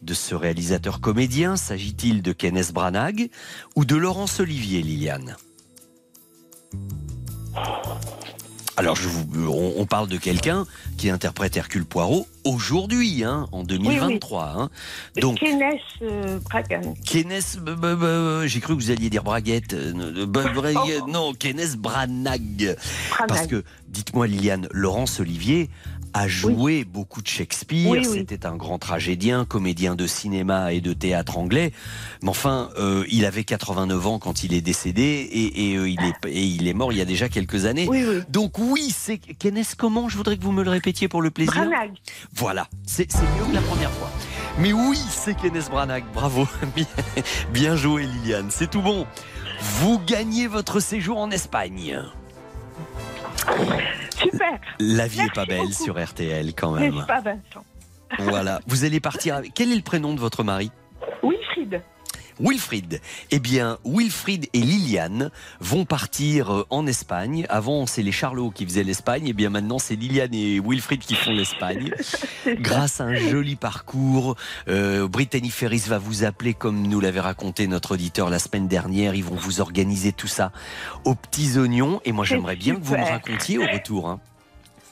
de 0.00 0.14
ce 0.14 0.34
réalisateur 0.34 1.00
comédien? 1.00 1.56
S'agit-il 1.56 2.22
de 2.22 2.32
Kenneth 2.32 2.72
Branagh 2.72 3.28
ou 3.76 3.84
de 3.84 3.94
Laurence 3.94 4.40
Olivier, 4.40 4.82
Liliane? 4.82 5.36
Alors, 8.76 8.96
je 8.96 9.06
vous, 9.08 9.26
on, 9.50 9.74
on 9.76 9.86
parle 9.86 10.08
de 10.08 10.16
quelqu'un 10.16 10.64
qui 10.96 11.10
interprète 11.10 11.56
Hercule 11.56 11.84
Poirot 11.84 12.26
aujourd'hui, 12.44 13.22
hein, 13.24 13.46
en 13.52 13.64
2023. 13.64 14.54
hein. 14.56 14.70
Donc, 15.20 15.38
Kenneth 15.38 15.80
euh, 16.02 16.38
Bragan. 16.40 16.94
Kenneth, 17.04 17.58
j'ai 18.46 18.60
cru 18.60 18.76
que 18.76 18.80
vous 18.82 18.90
alliez 18.90 19.10
dire 19.10 19.22
Braguette. 19.24 19.74
euh, 19.74 20.26
Braguette, 20.26 21.06
Non, 21.06 21.34
Kenneth 21.34 21.76
Branagh. 21.76 22.76
Parce 23.28 23.46
que, 23.46 23.62
dites-moi 23.88 24.26
Liliane, 24.26 24.68
Laurence 24.72 25.20
Olivier 25.20 25.68
a 26.14 26.28
joué 26.28 26.84
beaucoup 26.84 27.22
de 27.22 27.26
Shakespeare. 27.26 27.90
Oui, 27.90 28.06
oui. 28.06 28.18
C'était 28.18 28.46
un 28.46 28.56
grand 28.56 28.78
tragédien, 28.78 29.44
comédien 29.44 29.94
de 29.94 30.06
cinéma 30.06 30.72
et 30.72 30.80
de 30.80 30.92
théâtre 30.92 31.38
anglais. 31.38 31.72
Mais 32.22 32.28
enfin, 32.28 32.70
euh, 32.78 33.04
il 33.10 33.24
avait 33.24 33.44
89 33.44 34.06
ans 34.06 34.18
quand 34.18 34.44
il 34.44 34.54
est 34.54 34.60
décédé 34.60 35.02
et, 35.02 35.72
et, 35.72 35.76
euh, 35.76 35.88
il, 35.88 36.00
est, 36.02 36.28
et 36.28 36.44
il 36.44 36.68
est 36.68 36.74
mort 36.74 36.92
il 36.92 36.98
y 36.98 37.02
a 37.02 37.06
déjà 37.06 37.28
quelques 37.28 37.64
années. 37.64 37.88
Donc 38.28 38.58
oui, 38.58 38.94
c'est 38.96 39.18
Kenneth 39.18 39.74
comment 39.76 40.08
Je 40.08 40.16
voudrais 40.16 40.36
que 40.36 40.42
vous 40.42 40.52
me 40.52 40.62
le 40.62 40.70
répétiez 40.70 41.08
pour 41.08 41.22
le 41.22 41.30
plaisir. 41.30 41.54
Branagh. 41.54 41.92
Voilà, 42.34 42.68
c'est 42.86 43.08
mieux 43.12 43.46
que 43.50 43.54
la 43.54 43.62
première 43.62 43.90
fois. 43.92 44.10
Mais 44.58 44.72
oui, 44.72 44.98
c'est 45.10 45.34
Kenneth 45.34 45.70
Branagh. 45.70 46.04
Bravo. 46.14 46.46
Bien 47.52 47.74
joué, 47.76 48.06
Liliane. 48.06 48.48
C'est 48.50 48.70
tout 48.70 48.82
bon. 48.82 49.06
Vous 49.60 49.98
gagnez 50.06 50.46
votre 50.46 50.80
séjour 50.80 51.18
en 51.18 51.30
Espagne. 51.30 52.02
Super. 54.16 54.60
La 54.78 55.06
vie 55.06 55.18
est 55.18 55.22
Merci 55.22 55.34
pas 55.34 55.46
belle 55.46 55.60
beaucoup. 55.62 55.72
sur 55.84 56.02
RTL 56.02 56.54
quand 56.54 56.72
même. 56.72 56.94
N'est-ce 56.94 57.06
pas, 57.06 57.20
Vincent 57.20 57.64
Voilà. 58.18 58.60
Vous 58.66 58.84
allez 58.84 59.00
partir 59.00 59.36
avec. 59.36 59.52
Quel 59.54 59.72
est 59.72 59.76
le 59.76 59.82
prénom 59.82 60.14
de 60.14 60.20
votre 60.20 60.44
mari? 60.44 60.70
Wilfried. 61.22 61.82
Wilfried. 62.40 63.00
Eh 63.30 63.38
bien, 63.38 63.78
Wilfried 63.84 64.48
et 64.52 64.60
Liliane 64.60 65.30
vont 65.60 65.84
partir 65.84 66.52
euh, 66.52 66.66
en 66.70 66.86
Espagne. 66.86 67.46
Avant, 67.48 67.86
c'est 67.86 68.02
les 68.02 68.12
Charlots 68.12 68.50
qui 68.50 68.64
faisaient 68.64 68.84
l'Espagne. 68.84 69.24
Eh 69.28 69.32
bien, 69.32 69.50
maintenant, 69.50 69.78
c'est 69.78 69.94
Liliane 69.96 70.34
et 70.34 70.60
Wilfried 70.60 71.00
qui 71.00 71.14
font 71.14 71.32
l'Espagne. 71.32 71.92
Grâce 72.46 73.00
à 73.00 73.04
un 73.04 73.14
joli 73.14 73.56
parcours, 73.56 74.36
euh, 74.68 75.06
Brittany 75.08 75.50
Ferris 75.50 75.84
va 75.86 75.98
vous 75.98 76.24
appeler 76.24 76.54
comme 76.54 76.86
nous 76.86 77.00
l'avait 77.00 77.20
raconté 77.20 77.66
notre 77.66 77.92
auditeur 77.94 78.30
la 78.30 78.38
semaine 78.38 78.68
dernière. 78.68 79.14
Ils 79.14 79.24
vont 79.24 79.36
vous 79.36 79.60
organiser 79.60 80.12
tout 80.12 80.28
ça 80.28 80.52
aux 81.04 81.14
petits 81.14 81.58
oignons. 81.58 82.00
Et 82.04 82.12
moi, 82.12 82.24
j'aimerais 82.24 82.56
bien 82.56 82.76
que 82.76 82.82
vous 82.84 82.96
me 82.96 83.04
racontiez 83.04 83.58
au 83.58 83.62
retour. 83.62 84.08
hein. 84.08 84.20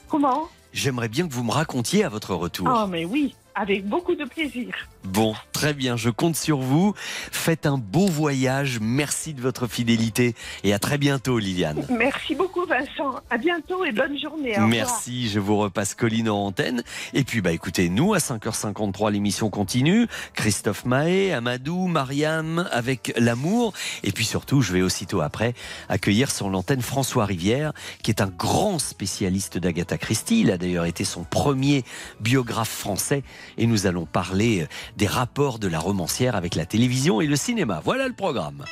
Comment? 0.07 0.47
J'aimerais 0.73 1.09
bien 1.09 1.27
que 1.27 1.33
vous 1.33 1.43
me 1.43 1.51
racontiez 1.51 2.03
à 2.05 2.09
votre 2.09 2.33
retour. 2.33 2.67
Oh, 2.69 2.87
mais 2.87 3.03
oui, 3.03 3.35
avec 3.55 3.85
beaucoup 3.85 4.15
de 4.15 4.25
plaisir. 4.25 4.73
Bon, 5.03 5.33
très 5.51 5.73
bien, 5.73 5.97
je 5.97 6.09
compte 6.09 6.35
sur 6.35 6.59
vous. 6.59 6.93
Faites 7.31 7.65
un 7.65 7.77
beau 7.77 8.07
voyage. 8.07 8.79
Merci 8.81 9.33
de 9.33 9.41
votre 9.41 9.67
fidélité 9.67 10.35
et 10.63 10.73
à 10.73 10.79
très 10.79 10.97
bientôt, 10.97 11.39
Liliane. 11.39 11.85
Merci 11.89 12.35
beaucoup, 12.35 12.65
Vincent. 12.65 13.19
À 13.29 13.37
bientôt 13.37 13.83
et 13.83 13.91
bonne 13.91 14.17
journée. 14.19 14.59
Au. 14.59 14.67
Merci, 14.67 15.29
je 15.29 15.39
vous 15.39 15.57
repasse 15.57 15.95
Colline 15.95 16.29
en 16.29 16.45
antenne. 16.45 16.83
Et 17.13 17.23
puis, 17.23 17.41
bah, 17.41 17.51
écoutez, 17.51 17.89
nous, 17.89 18.13
à 18.13 18.19
5h53, 18.19 19.11
l'émission 19.11 19.49
continue. 19.49 20.07
Christophe 20.33 20.85
Mahé, 20.85 21.33
Amadou, 21.33 21.87
Mariam, 21.87 22.67
avec 22.71 23.13
l'amour. 23.17 23.73
Et 24.03 24.11
puis 24.11 24.25
surtout, 24.25 24.61
je 24.61 24.73
vais 24.73 24.81
aussitôt 24.81 25.21
après 25.21 25.53
accueillir 25.89 26.31
sur 26.31 26.49
l'antenne 26.49 26.81
François 26.81 27.25
Rivière, 27.25 27.73
qui 28.03 28.11
est 28.11 28.21
un 28.21 28.27
grand 28.27 28.79
spécialiste 28.79 29.57
d'Agatha 29.57 29.97
Christie. 29.97 30.41
Il 30.41 30.51
a 30.51 30.57
d'ailleurs 30.57 30.85
été 30.85 31.03
son 31.03 31.23
premier 31.23 31.83
biographe 32.19 32.69
français. 32.69 33.23
Et 33.57 33.67
nous 33.67 33.87
allons 33.87 34.05
parler 34.05 34.67
des 34.97 35.07
rapports 35.07 35.59
de 35.59 35.67
la 35.67 35.79
romancière 35.79 36.35
avec 36.35 36.55
la 36.55 36.65
télévision 36.65 37.21
et 37.21 37.27
le 37.27 37.35
cinéma. 37.35 37.81
Voilà 37.83 38.07
le 38.07 38.13
programme. 38.13 38.65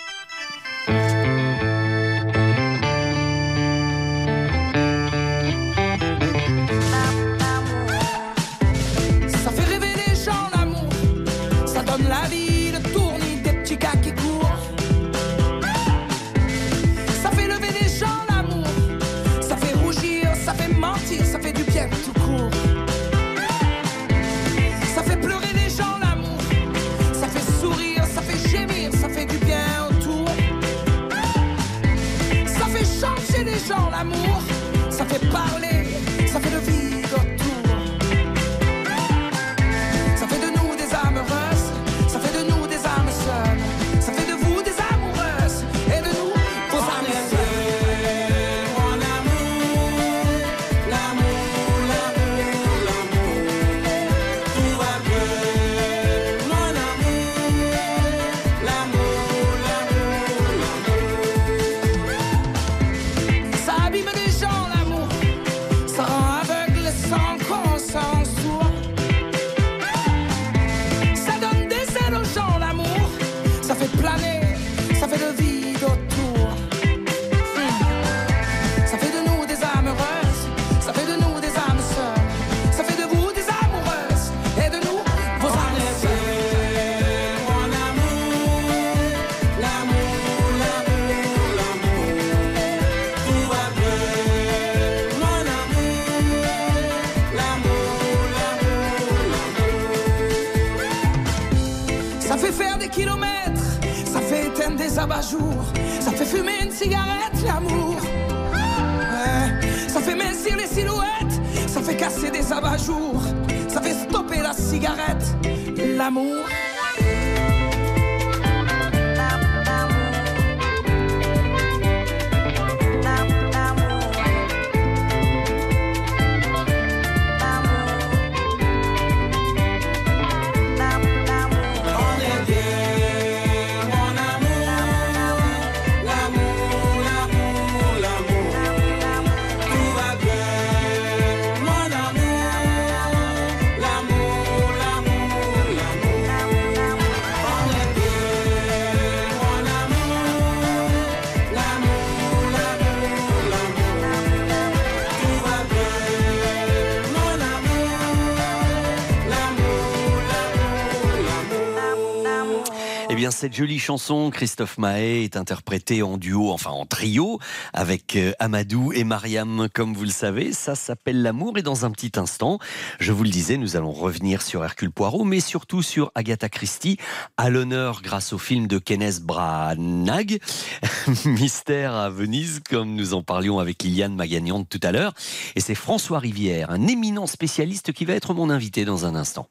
Cette 163.39 163.55
jolie 163.55 163.79
chanson, 163.79 164.31
Christophe 164.31 164.77
Mahé, 164.77 165.23
est 165.23 165.37
interprétée 165.37 166.03
en 166.03 166.17
duo, 166.17 166.51
enfin 166.51 166.71
en 166.71 166.85
trio, 166.85 167.39
avec 167.71 168.17
euh, 168.17 168.33
Amadou 168.37 168.91
et 168.91 169.05
Mariam, 169.05 169.69
comme 169.73 169.93
vous 169.93 170.03
le 170.03 170.09
savez. 170.09 170.51
Ça 170.51 170.75
s'appelle 170.75 171.21
L'amour. 171.21 171.57
Et 171.57 171.61
dans 171.61 171.85
un 171.85 171.91
petit 171.91 172.11
instant, 172.19 172.59
je 172.99 173.13
vous 173.13 173.23
le 173.23 173.29
disais, 173.29 173.55
nous 173.55 173.77
allons 173.77 173.93
revenir 173.93 174.41
sur 174.41 174.61
Hercule 174.61 174.91
Poirot, 174.91 175.23
mais 175.23 175.39
surtout 175.39 175.81
sur 175.81 176.11
Agatha 176.15 176.49
Christie, 176.49 176.97
à 177.37 177.49
l'honneur 177.49 178.01
grâce 178.01 178.33
au 178.33 178.37
film 178.37 178.67
de 178.67 178.77
Kenneth 178.77 179.21
Branagh, 179.21 180.41
Mystère 181.23 181.95
à 181.95 182.09
Venise, 182.09 182.59
comme 182.69 182.93
nous 182.93 183.13
en 183.13 183.23
parlions 183.23 183.59
avec 183.59 183.83
Liliane 183.83 184.15
Magagnante 184.15 184.67
tout 184.67 184.81
à 184.83 184.91
l'heure. 184.91 185.13
Et 185.55 185.61
c'est 185.61 185.75
François 185.75 186.19
Rivière, 186.19 186.71
un 186.71 186.87
éminent 186.87 187.25
spécialiste 187.25 187.93
qui 187.93 188.03
va 188.03 188.15
être 188.15 188.33
mon 188.33 188.49
invité 188.49 188.83
dans 188.83 189.05
un 189.05 189.15
instant. 189.15 189.47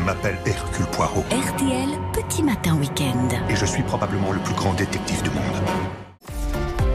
Je 0.00 0.04
m'appelle 0.06 0.38
Hercule 0.46 0.86
Poirot 0.86 1.24
RTL, 1.30 1.90
petit 2.14 2.42
matin 2.42 2.74
week-end. 2.76 3.28
et 3.50 3.54
je 3.54 3.66
suis 3.66 3.82
probablement 3.82 4.32
le 4.32 4.38
plus 4.38 4.54
grand 4.54 4.72
détective 4.72 5.22
du 5.22 5.28
monde. 5.28 5.42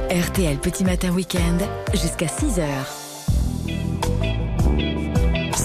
RTL, 0.09 0.57
petit 0.57 0.83
matin 0.83 1.11
week-end, 1.11 1.57
jusqu'à 1.93 2.25
6h. 2.25 3.04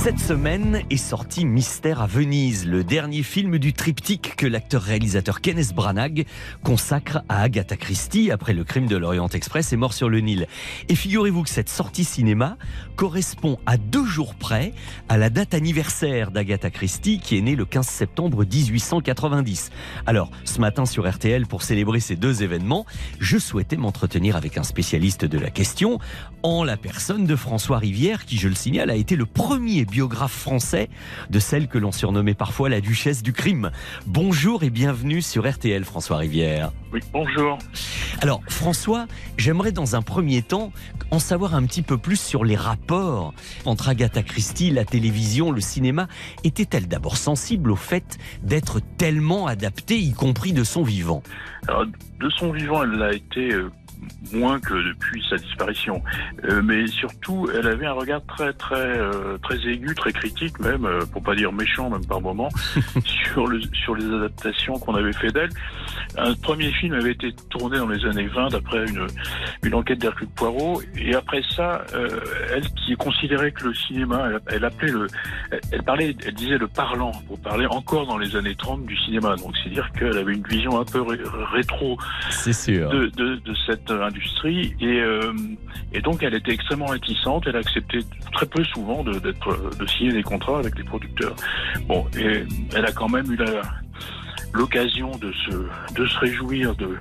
Cette 0.03 0.19
semaine 0.19 0.81
est 0.89 0.97
sorti 0.97 1.45
Mystère 1.45 2.01
à 2.01 2.07
Venise, 2.07 2.67
le 2.67 2.83
dernier 2.85 3.23
film 3.23 3.59
du 3.59 3.75
triptyque 3.75 4.35
que 4.35 4.47
l'acteur-réalisateur 4.47 5.43
Kenneth 5.43 5.75
Branagh 5.75 6.25
consacre 6.65 7.19
à 7.29 7.43
Agatha 7.43 7.77
Christie 7.77 8.31
après 8.31 8.55
le 8.55 8.65
crime 8.65 8.87
de 8.87 8.97
l'Orient 8.97 9.29
Express 9.29 9.75
et 9.75 9.77
Mort 9.77 9.93
sur 9.93 10.09
le 10.09 10.21
Nil. 10.21 10.47
Et 10.89 10.95
figurez-vous 10.95 11.43
que 11.43 11.51
cette 11.51 11.69
sortie 11.69 12.05
cinéma 12.05 12.57
correspond 12.97 13.59
à 13.67 13.77
deux 13.77 14.07
jours 14.07 14.37
près 14.37 14.73
à 15.11 15.19
la 15.19 15.29
date 15.29 15.53
anniversaire 15.53 16.31
d'Agatha 16.31 16.71
Christie 16.71 17.21
qui 17.21 17.37
est 17.37 17.43
née 17.43 17.55
le 17.55 17.67
15 17.67 17.87
septembre 17.87 18.47
1890. 18.47 19.71
Alors, 20.07 20.31
ce 20.45 20.61
matin 20.61 20.87
sur 20.87 21.07
RTL, 21.07 21.47
pour 21.47 21.63
célébrer 21.63 22.01
ces 22.01 22.17
deux 22.17 22.43
événements, 22.43 22.87
je 23.19 23.37
souhaitais 23.37 23.77
m'entretenir 23.77 24.35
avec 24.37 24.57
un 24.57 24.63
spécialiste 24.63 25.27
de 25.27 25.39
la 25.39 25.51
question 25.51 25.99
en 26.43 26.65
la 26.65 26.79
personne 26.79 27.27
de 27.27 27.37
François 27.37 27.77
Rivière 27.77 28.25
qui, 28.25 28.39
je 28.39 28.49
le 28.49 28.55
signale, 28.55 28.89
a 28.89 28.97
été 28.97 29.15
le 29.15 29.27
premier 29.27 29.85
biographe 29.91 30.33
français 30.33 30.89
de 31.29 31.39
celle 31.39 31.69
que 31.69 31.77
l'on 31.77 31.93
surnommait 31.93 32.35
parfois 32.35 32.69
la 32.69 32.81
duchesse 32.81 33.23
du 33.23 33.33
crime. 33.33 33.71
Bonjour 34.07 34.63
et 34.63 34.71
bienvenue 34.71 35.21
sur 35.21 35.51
RTL, 35.51 35.85
François 35.85 36.17
Rivière. 36.19 36.73
Oui, 36.93 37.01
bonjour. 37.13 37.59
Alors, 38.23 38.41
François, 38.49 39.07
j'aimerais 39.37 39.73
dans 39.73 39.97
un 39.97 40.03
premier 40.03 40.43
temps 40.43 40.73
en 41.11 41.19
savoir 41.19 41.55
un 41.55 41.65
petit 41.65 41.83
peu 41.83 41.99
plus 41.99 42.21
sur 42.21 42.45
les 42.45 42.57
rapports 42.57 43.35
entre 43.65 43.89
Agatha 43.89 44.23
Christie, 44.23 44.71
la 44.71 44.85
télévision, 44.85 45.51
le 45.51 45.61
cinéma. 45.61 46.09
Était-elle 46.45 46.87
d'abord 46.87 47.17
sensible 47.17 47.71
au 47.71 47.77
fait 47.77 48.19
d'être 48.43 48.81
tellement 48.97 49.47
adaptée, 49.47 49.99
y 49.99 50.13
compris 50.13 50.53
de 50.53 50.65
son 50.65 50.83
vivant? 50.83 51.23
Alors, 51.69 51.85
de 51.87 52.31
son 52.31 52.53
vivant, 52.53 52.83
elle 52.85 52.93
l'a 52.93 53.13
été 53.13 53.53
euh, 53.53 53.71
moins 54.33 54.61
que 54.61 54.75
depuis 54.75 55.25
sa 55.29 55.37
disparition. 55.37 56.03
Euh, 56.45 56.63
mais 56.63 56.87
surtout, 56.87 57.49
elle 57.55 57.67
avait 57.67 57.87
un 57.87 57.93
regard 57.93 58.25
très 58.27 58.53
très 58.53 58.77
euh, 58.99 59.39
très 59.39 59.57
aigu, 59.67 59.95
très 59.95 60.13
critique 60.13 60.59
même, 60.61 60.85
euh, 60.85 61.01
pour 61.13 61.23
pas 61.23 61.35
dire 61.35 61.53
méchant 61.53 61.91
même 61.91 62.05
par 62.07 62.21
moment, 62.21 62.49
sur 63.05 63.47
le 63.47 63.61
sur 63.73 63.95
les 63.95 64.05
adaptations 64.07 64.75
qu'on 64.79 64.95
avait 64.95 65.13
fait 65.13 65.33
d'elle. 65.33 65.51
Un 66.19 66.35
premier 66.35 66.71
film 66.73 66.95
avait 66.95 67.13
été 67.13 67.33
tourné 67.51 67.79
dans 67.79 67.89
les 67.89 68.05
années 68.07 68.27
20 68.29 68.49
d'après 68.49 68.85
une 68.87 69.07
une 69.63 69.75
enquête 69.75 69.99
d'Hercule 69.99 70.29
Poirot, 70.35 70.83
et 70.97 71.15
après 71.15 71.43
ça, 71.57 71.85
euh, 71.95 72.09
elle 72.55 72.67
qui 72.71 72.95
considérait 72.97 73.53
que 73.53 73.65
le 73.69 73.75
cinéma, 73.75 74.29
elle, 74.31 74.41
elle 74.57 74.65
appelait 74.65 74.93
le, 74.93 75.07
elle, 75.51 75.61
elle 75.73 75.83
parlait, 75.83 76.17
elle 76.27 76.35
disait 76.35 76.59
le 76.59 76.69
parlant 76.69 77.13
pour 77.27 77.41
parler 77.41 77.67
encore 77.67 78.07
dans 78.07 78.19
les 78.19 78.37
années 78.37 78.55
30 78.55 78.85
du 78.87 78.97
cinéma. 78.97 79.37
Donc 79.37 79.55
c'est 79.63 79.71
dire 79.71 79.91
qu'elle 79.93 80.17
avait 80.17 80.33
une 80.35 80.47
vision 80.47 80.79
un 80.81 80.85
peu 80.85 81.01
ré- 81.03 81.19
rétro 81.53 81.99
C'est 82.31 82.53
sûr. 82.53 82.89
de, 82.91 83.07
de, 83.07 83.37
de 83.37 83.55
cette 83.67 83.91
euh, 84.01 84.07
industrie 84.07 84.75
et, 84.81 85.01
euh, 85.01 85.33
et 85.93 86.01
donc 86.01 86.23
elle 86.23 86.35
était 86.35 86.53
extrêmement 86.53 86.87
réticente. 86.87 87.45
Elle 87.47 87.57
acceptait 87.57 88.01
très 88.33 88.47
peu 88.47 88.65
souvent 88.65 89.03
de, 89.05 89.19
d'être, 89.19 89.77
de 89.79 89.87
signer 89.87 90.13
des 90.13 90.23
contrats 90.23 90.59
avec 90.59 90.77
les 90.77 90.85
producteurs. 90.85 91.35
Bon, 91.87 92.07
et 92.19 92.45
elle 92.75 92.85
a 92.85 92.93
quand 92.93 93.09
même 93.09 93.31
eu 93.31 93.37
la, 93.37 93.63
l'occasion 94.53 95.11
de 95.19 95.33
se, 95.33 95.95
de 95.95 96.07
se 96.07 96.19
réjouir 96.19 96.75
de 96.77 96.99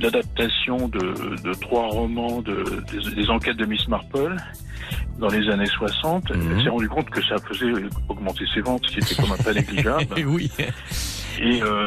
l'adaptation 0.00 0.88
de, 0.88 1.42
de 1.42 1.52
trois 1.60 1.88
romans 1.88 2.40
de, 2.42 2.64
des, 2.92 3.14
des 3.14 3.30
enquêtes 3.30 3.56
de 3.56 3.66
Miss 3.66 3.88
Marple 3.88 4.36
dans 5.18 5.28
les 5.28 5.48
années 5.50 5.66
60. 5.66 6.24
Elle 6.32 6.62
s'est 6.62 6.68
rendu 6.68 6.88
compte 6.88 7.10
que 7.10 7.22
ça 7.24 7.36
faisait 7.38 7.72
augmenter 8.08 8.44
ses 8.54 8.60
ventes, 8.60 8.82
ce 8.86 8.92
qui 8.92 8.98
était 9.00 9.20
comme 9.20 9.32
un 9.32 9.42
pas 9.42 9.52
négligeable. 9.54 10.06
oui. 10.26 10.50
Et 11.40 11.62
euh, 11.62 11.86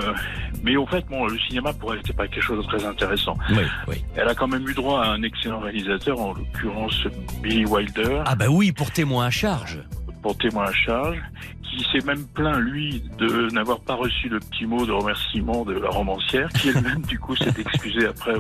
mais 0.63 0.75
au 0.77 0.85
fait, 0.85 1.05
bon, 1.07 1.25
le 1.27 1.37
cinéma 1.39 1.73
pour 1.73 1.93
elle 1.93 1.99
c'était 2.01 2.13
pas 2.13 2.27
quelque 2.27 2.43
chose 2.43 2.65
de 2.65 2.71
très 2.77 2.85
intéressant. 2.85 3.35
Oui, 3.49 3.63
oui. 3.87 4.03
Elle 4.15 4.27
a 4.27 4.35
quand 4.35 4.47
même 4.47 4.67
eu 4.67 4.73
droit 4.73 5.03
à 5.03 5.09
un 5.09 5.23
excellent 5.23 5.59
réalisateur, 5.59 6.19
en 6.19 6.33
l'occurrence 6.33 7.03
Billy 7.41 7.65
Wilder, 7.65 8.21
Ah 8.25 8.35
bah 8.35 8.47
oui, 8.49 8.71
pour 8.71 8.91
témoin 8.91 9.25
à 9.25 9.29
charge. 9.29 9.79
Pour 10.21 10.37
témoin 10.37 10.65
à 10.65 10.71
charge, 10.73 11.17
qui 11.63 11.85
s'est 11.91 12.05
même 12.05 12.25
plaint 12.33 12.59
lui 12.59 13.01
de 13.17 13.47
n'avoir 13.53 13.79
pas 13.79 13.93
reçu 13.95 14.27
le 14.27 14.39
petit 14.39 14.65
mot 14.65 14.85
de 14.85 14.91
remerciement 14.91 15.63
de 15.63 15.73
la 15.73 15.89
romancière, 15.89 16.49
qui 16.49 16.69
elle-même 16.69 17.01
du 17.07 17.17
coup 17.17 17.35
s'est 17.37 17.53
excusée 17.57 18.07
après 18.07 18.33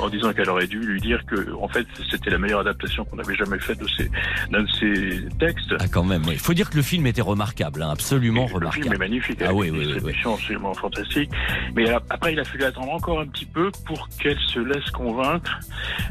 en 0.00 0.08
disant 0.08 0.32
qu'elle 0.32 0.50
aurait 0.50 0.66
dû 0.66 0.80
lui 0.80 1.00
dire 1.00 1.24
que 1.26 1.52
en 1.60 1.68
fait 1.68 1.86
c'était 2.10 2.30
la 2.30 2.38
meilleure 2.38 2.60
adaptation 2.60 3.04
qu'on 3.04 3.18
avait 3.20 3.36
jamais 3.36 3.58
faite 3.60 3.78
de 3.80 3.86
ses 3.88 4.10
d'un 4.50 4.62
de 4.64 4.68
ses 4.70 5.28
textes. 5.38 5.74
Ah 5.78 5.84
quand 5.90 6.02
même, 6.02 6.22
oui. 6.26 6.32
Il 6.32 6.38
faut 6.40 6.54
dire 6.54 6.68
que 6.70 6.76
le 6.76 6.82
film 6.82 7.06
était 7.06 7.22
remarquable, 7.22 7.82
hein, 7.82 7.90
absolument 7.90 8.46
Le 8.48 8.54
remarquable. 8.54 8.82
film 8.82 8.94
est 8.94 8.98
magnifique, 8.98 9.38
Ah 9.42 9.54
oui, 9.54 9.70
oui, 9.70 9.86
oui, 10.02 10.12
absolument 10.24 10.74
fantastique. 10.74 11.30
Mais 11.74 11.88
après, 12.10 12.32
il 12.32 12.40
a 12.40 12.44
fallu 12.44 12.64
attendre 12.64 12.92
encore 12.92 13.20
un 13.20 13.26
petit 13.26 13.46
peu 13.46 13.70
pour 13.86 14.08
qu'elle 14.20 14.38
se 14.40 14.58
laisse 14.58 14.90
convaincre 14.90 15.60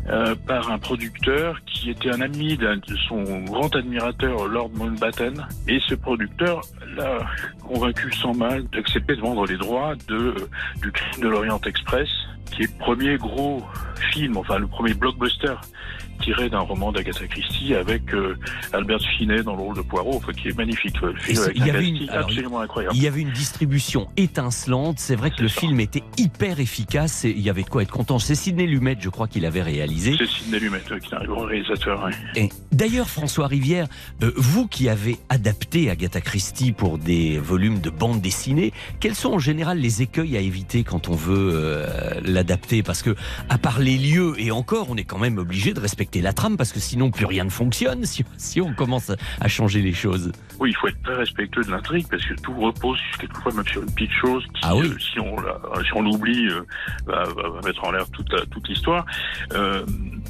euh, 0.08 0.36
par 0.48 0.72
un 0.72 0.78
producteur 0.78 1.60
qui 1.66 1.90
était 1.90 2.12
un 2.12 2.22
ami 2.22 2.56
de 2.58 2.80
son 3.10 3.42
grand 3.44 3.76
admirateur, 3.76 4.48
Lord 4.48 4.72
Mountbatten. 4.96 5.48
Et 5.68 5.80
ce 5.88 5.96
producteur 5.96 6.62
l'a 6.96 7.20
convaincu 7.68 8.12
sans 8.14 8.34
mal 8.34 8.64
d'accepter 8.70 9.16
de 9.16 9.22
vendre 9.22 9.46
les 9.46 9.58
droits 9.58 9.94
de, 10.08 10.36
du 10.82 10.92
crime 10.92 11.22
de 11.24 11.28
l'Orient 11.30 11.60
Express, 11.66 12.10
qui 12.52 12.64
est 12.64 12.72
le 12.72 12.78
premier 12.80 13.18
gros 13.18 13.64
film, 14.12 14.38
enfin 14.38 14.60
le 14.60 14.68
premier 14.68 14.94
blockbuster 14.94 15.56
tiré 16.22 16.50
d'un 16.50 16.60
roman 16.60 16.94
d'Agatha 16.94 17.28
Christie 17.28 17.76
avec 17.76 18.14
euh, 18.14 18.38
Albert 18.72 19.02
Finney 19.18 19.44
dans 19.44 19.54
le 19.54 19.62
rôle 19.62 19.76
de 19.76 19.82
Poirot, 19.82 20.16
enfin, 20.16 20.32
qui 20.32 20.48
est 20.48 20.58
magnifique. 20.58 21.00
Le 21.02 21.14
Et 21.14 21.20
film 21.20 21.36
c'est- 21.36 21.44
avec 21.44 21.58
il 21.58 21.68
y 21.68 21.70
avait 21.70 21.88
une, 21.90 21.94
casting 21.98 22.10
alors, 22.10 22.26
absolument 22.30 22.60
incroyable. 22.62 22.96
il 22.96 23.04
y 23.04 23.08
avait 23.08 23.20
une 23.22 23.32
distribution 23.32 24.08
étincelante. 24.16 24.98
C'est 25.00 25.16
vrai 25.18 25.30
que 25.32 25.42
le 25.42 25.50
film 25.50 25.78
était 25.82 26.04
hyper 26.18 26.62
efficace 26.62 27.26
et 27.26 27.32
il 27.32 27.42
y 27.42 27.50
avait 27.50 27.64
de 27.64 27.70
quoi 27.70 27.82
être 27.84 27.92
content. 27.92 28.18
C'est 28.18 28.34
Sidney 28.36 28.66
Lumet, 28.66 28.96
je 28.98 29.10
crois, 29.10 29.28
qu'il 29.28 29.46
avait 29.46 29.62
réalisé. 29.62 30.16
C'est 30.18 30.26
Sidney 30.26 30.60
Lumet 30.60 30.80
euh, 30.90 31.00
qui 31.00 31.14
est 31.14 31.18
un 31.18 31.26
grand 31.26 31.42
réalisateur. 31.42 32.10
Et 32.38 32.48
d'ailleurs, 32.76 33.10
François 33.10 33.48
Rivière, 33.48 33.88
euh, 34.22 34.32
vous 34.36 34.68
qui 34.68 34.90
avez 34.90 35.18
adapté 35.30 35.90
Agatha 35.90 36.22
Christie 36.22 36.72
pour 36.72 36.98
des 36.98 37.40
volumes 37.40 37.80
de 37.80 37.90
bande 37.90 38.22
dessinée, 38.22 38.74
quels 39.00 39.16
sont 39.16 39.34
en 39.34 39.40
général 39.40 39.80
les 39.80 40.02
écueils 40.02 40.38
à 40.38 40.42
éviter 40.42 40.84
quand 40.84 41.08
on 41.08 41.16
veut 41.16 41.52
euh, 41.54 42.20
l'adapter? 42.22 42.84
Parce 42.84 43.02
que, 43.02 43.16
à 43.50 43.58
part 43.58 43.80
les 43.80 43.98
lieux, 43.98 44.36
et 44.38 44.52
encore, 44.52 44.88
on 44.90 44.98
est 44.98 45.04
quand 45.04 45.18
même 45.18 45.38
obligé 45.38 45.74
de 45.74 45.80
respecter 45.80 46.22
la 46.22 46.34
trame 46.34 46.58
parce 46.58 46.72
que 46.72 46.80
sinon 46.80 47.12
plus 47.12 47.26
rien 47.26 47.46
ne 47.46 47.50
fonctionne 47.50 48.06
si, 48.38 48.62
on 48.62 48.74
commence 48.74 49.12
à 49.40 49.48
changer 49.48 49.82
les 49.82 49.94
choses. 49.94 50.32
Oui, 50.60 50.70
il 50.72 50.76
faut 50.76 50.88
être 50.88 51.02
très 51.04 51.16
respectueux 51.16 51.64
de 51.64 51.72
l'intrigue 51.72 52.06
parce 52.10 52.24
que 52.24 52.34
tout 52.36 52.54
repose 52.54 53.00
quelquefois 53.20 53.54
même 53.54 53.68
sur 53.68 53.82
une 53.84 53.92
petite 53.94 54.12
chose 54.12 54.44
qui, 54.54 54.62
Ah 54.64 54.76
oui. 54.76 54.88
euh, 54.88 54.98
si 55.00 55.20
on 55.20 55.36
la- 55.42 55.60
si 55.84 55.94
on 55.94 56.02
l'oublie, 56.02 56.48
euh, 56.50 56.62
va, 57.06 57.26
mettre 57.66 57.84
en 57.84 57.92
l'air 57.92 58.10
toute, 58.12 58.32
la- 58.32 58.46
toute 58.46 58.68
l'histoire. 58.68 59.06
Euh, 59.54 59.86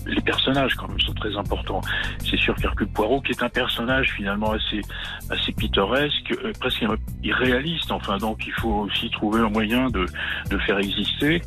les 0.07 0.22
personnages 0.22 0.73
quand 0.76 0.88
même 0.88 0.99
sont 0.99 1.14
très 1.14 1.35
importants. 1.35 1.81
C'est 2.19 2.38
sûr 2.38 2.56
qu'Hercule 2.56 2.88
Poirot, 2.88 3.22
qui 3.22 3.31
est 3.31 3.43
un 3.43 3.49
personnage 3.49 4.11
finalement 4.14 4.52
assez 4.52 4.81
assez 5.30 5.52
pittoresque, 5.53 6.34
presque 6.60 6.84
irréaliste. 7.23 7.91
Enfin, 7.91 8.18
donc 8.18 8.45
il 8.45 8.53
faut 8.53 8.88
aussi 8.89 9.10
trouver 9.10 9.39
un 9.41 9.49
moyen 9.49 9.89
de 9.89 10.06
de 10.49 10.57
faire 10.60 10.77
exister. 10.80 11.41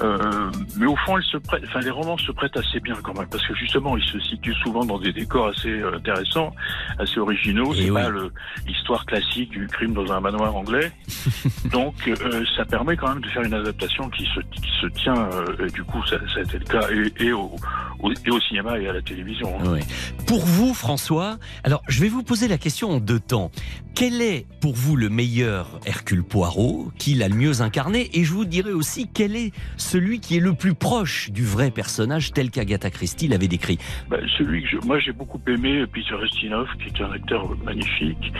Euh, 0.00 0.50
mais 0.76 0.86
au 0.86 0.96
fond, 0.96 1.16
elle 1.18 1.24
se 1.24 1.36
prête, 1.36 1.62
enfin, 1.68 1.80
les 1.80 1.90
romans 1.90 2.18
se 2.18 2.32
prêtent 2.32 2.56
assez 2.56 2.80
bien 2.80 2.96
quand 3.02 3.16
même, 3.18 3.28
parce 3.28 3.46
que 3.46 3.54
justement, 3.54 3.96
ils 3.96 4.04
se 4.04 4.18
situent 4.20 4.54
souvent 4.62 4.84
dans 4.84 4.98
des 4.98 5.12
décors 5.12 5.48
assez 5.48 5.68
euh, 5.70 5.96
intéressants, 5.96 6.52
assez 6.98 7.18
originaux. 7.18 7.72
Eh 7.76 7.82
C'est 7.86 7.90
pas 7.92 8.08
le- 8.08 8.32
l'histoire 8.66 9.06
classique 9.06 9.50
du 9.50 9.66
crime 9.68 9.92
dans 9.94 10.10
un 10.12 10.20
manoir 10.20 10.54
anglais. 10.56 10.90
Donc, 11.72 11.94
euh, 12.08 12.44
ça 12.56 12.64
permet 12.64 12.96
quand 12.96 13.08
même 13.08 13.20
de 13.22 13.28
faire 13.28 13.42
une 13.42 13.54
adaptation 13.54 14.08
qui 14.10 14.24
se, 14.24 14.40
qui 14.40 14.70
se 14.80 14.86
tient. 14.88 15.28
euh, 15.32 15.66
et 15.66 15.70
du 15.70 15.84
coup, 15.84 16.04
ça, 16.06 16.16
ça 16.32 16.40
a 16.40 16.42
été 16.42 16.58
le 16.58 16.64
cas 16.64 16.88
et, 16.90 17.24
et 17.26 17.32
au, 17.32 17.54
au- 18.00 18.12
et 18.12 18.30
au 18.30 18.40
cinéma 18.40 18.78
et 18.78 18.88
à 18.88 18.92
la 18.92 19.02
télévision. 19.02 19.48
hein. 19.60 19.64
Oui. 19.66 19.80
Pour 20.26 20.44
vous, 20.44 20.74
François, 20.74 21.38
alors 21.62 21.82
je 21.88 22.00
vais 22.00 22.08
vous 22.08 22.22
poser 22.22 22.48
la 22.48 22.58
question 22.58 22.90
en 22.90 22.98
deux 23.00 23.20
temps. 23.20 23.50
Quel 23.94 24.20
est 24.22 24.46
pour 24.60 24.74
vous 24.74 24.96
le 24.96 25.08
meilleur 25.08 25.78
Hercule 25.86 26.24
Poirot, 26.24 26.90
qui 26.98 27.14
l'a 27.14 27.28
le 27.28 27.36
mieux 27.36 27.60
incarné? 27.62 28.10
Et 28.14 28.24
je 28.24 28.32
vous 28.32 28.44
dirai 28.44 28.72
aussi 28.72 29.08
quel 29.12 29.36
est 29.36 29.52
celui 29.84 30.20
qui 30.20 30.36
est 30.36 30.40
le 30.40 30.54
plus 30.54 30.74
proche 30.74 31.30
du 31.30 31.44
vrai 31.44 31.70
personnage 31.70 32.32
tel 32.32 32.50
qu'Agatha 32.50 32.90
Christie 32.90 33.28
l'avait 33.28 33.48
décrit. 33.48 33.78
Bah, 34.08 34.18
celui 34.38 34.62
que 34.62 34.68
je, 34.68 34.76
moi 34.86 34.98
j'ai 34.98 35.12
beaucoup 35.12 35.40
aimé, 35.46 35.84
Peter 35.86 36.16
Ustinov, 36.22 36.68
qui 36.78 36.88
est 36.88 37.02
un 37.02 37.12
acteur 37.12 37.56
magnifique, 37.64 38.32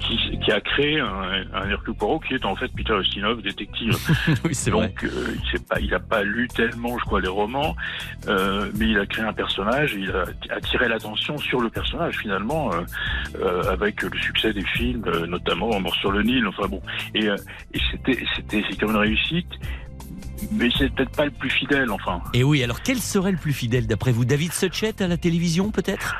qui, 0.00 0.38
qui 0.38 0.52
a 0.52 0.60
créé 0.60 1.00
un, 1.00 1.44
un 1.54 1.68
Hercule 1.70 1.94
Poirot 1.94 2.20
qui 2.20 2.34
est 2.34 2.44
en 2.44 2.56
fait 2.56 2.68
Peter 2.74 2.94
Ustinov, 2.98 3.42
détective. 3.42 3.96
oui, 4.44 4.54
c'est 4.54 4.70
Donc, 4.70 5.04
euh, 5.04 5.34
il 5.34 5.50
sait 5.50 5.64
pas, 5.64 5.80
il 5.80 5.92
a 5.94 6.00
pas 6.00 6.22
lu 6.22 6.48
tellement, 6.48 6.98
je 6.98 7.04
crois, 7.04 7.20
les 7.20 7.28
romans, 7.28 7.76
euh, 8.28 8.70
mais 8.78 8.88
il 8.88 8.98
a 8.98 9.06
créé 9.06 9.24
un 9.24 9.32
personnage, 9.32 9.94
et 9.94 10.00
il 10.00 10.10
a 10.10 10.24
attiré 10.50 10.88
l'attention 10.88 11.36
sur 11.38 11.60
le 11.60 11.68
personnage 11.68 12.18
finalement, 12.18 12.72
euh, 12.72 12.80
euh, 13.40 13.62
avec 13.72 14.02
le 14.02 14.18
succès 14.18 14.52
des 14.52 14.64
films, 14.64 15.04
euh, 15.06 15.26
notamment 15.26 15.78
Mort 15.80 15.94
sur 15.96 16.12
le 16.12 16.22
Nil. 16.22 16.46
Enfin 16.46 16.68
bon, 16.68 16.80
et, 17.14 17.28
euh, 17.28 17.36
et 17.74 17.78
c'était, 17.90 18.24
c'était, 18.36 18.64
c'était 18.68 18.86
une 18.86 18.96
réussite. 18.96 19.48
Mais 20.50 20.68
c'est 20.76 20.92
peut-être 20.94 21.16
pas 21.16 21.24
le 21.24 21.30
plus 21.30 21.50
fidèle, 21.50 21.90
enfin. 21.90 22.20
Et 22.34 22.42
oui, 22.44 22.62
alors 22.62 22.82
quel 22.82 22.98
serait 22.98 23.32
le 23.32 23.38
plus 23.38 23.52
fidèle 23.52 23.86
d'après 23.86 24.12
vous 24.12 24.24
David 24.24 24.52
Suchet 24.52 25.02
à 25.02 25.06
la 25.06 25.16
télévision 25.16 25.70
peut-être? 25.70 26.14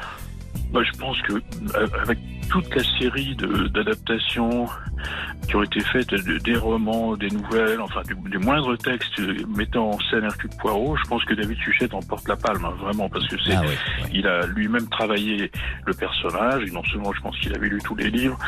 Moi, 0.73 0.83
je 0.85 0.99
pense 0.99 1.21
que 1.23 1.35
euh, 1.35 1.87
avec 2.03 2.19
toute 2.53 2.75
la 2.75 2.83
série 2.99 3.35
d'adaptations 3.73 4.67
qui 5.49 5.57
ont 5.57 5.63
été 5.63 5.81
faites, 5.81 6.11
de- 6.11 6.39
des 6.39 6.55
romans, 6.57 7.17
des 7.17 7.29
nouvelles, 7.31 7.81
enfin 7.81 8.03
du, 8.03 8.15
du 8.31 8.39
moindre 8.39 8.77
texte 8.77 9.21
mettant 9.57 9.91
en 9.91 9.99
scène 10.11 10.25
Hercule 10.25 10.51
Poirot, 10.61 10.97
je 11.03 11.09
pense 11.09 11.25
que 11.25 11.35
David 11.35 11.57
Suchet 11.59 11.93
en 11.95 12.01
porte 12.01 12.29
la 12.29 12.37
palme, 12.37 12.65
hein, 12.65 12.75
vraiment, 12.81 13.09
parce 13.09 13.27
que 13.27 13.37
c'est, 13.45 13.53
il 14.13 14.27
a 14.27 14.47
lui-même 14.47 14.87
travaillé 14.89 15.51
le 15.87 15.95
personnage, 15.95 16.63
et 16.69 16.71
non 16.71 16.85
seulement 16.85 17.13
je 17.13 17.21
pense 17.23 17.37
qu'il 17.39 17.55
avait 17.55 17.69
lu 17.69 17.81
tous 17.85 17.97
les 17.97 18.11
livres, 18.11 18.39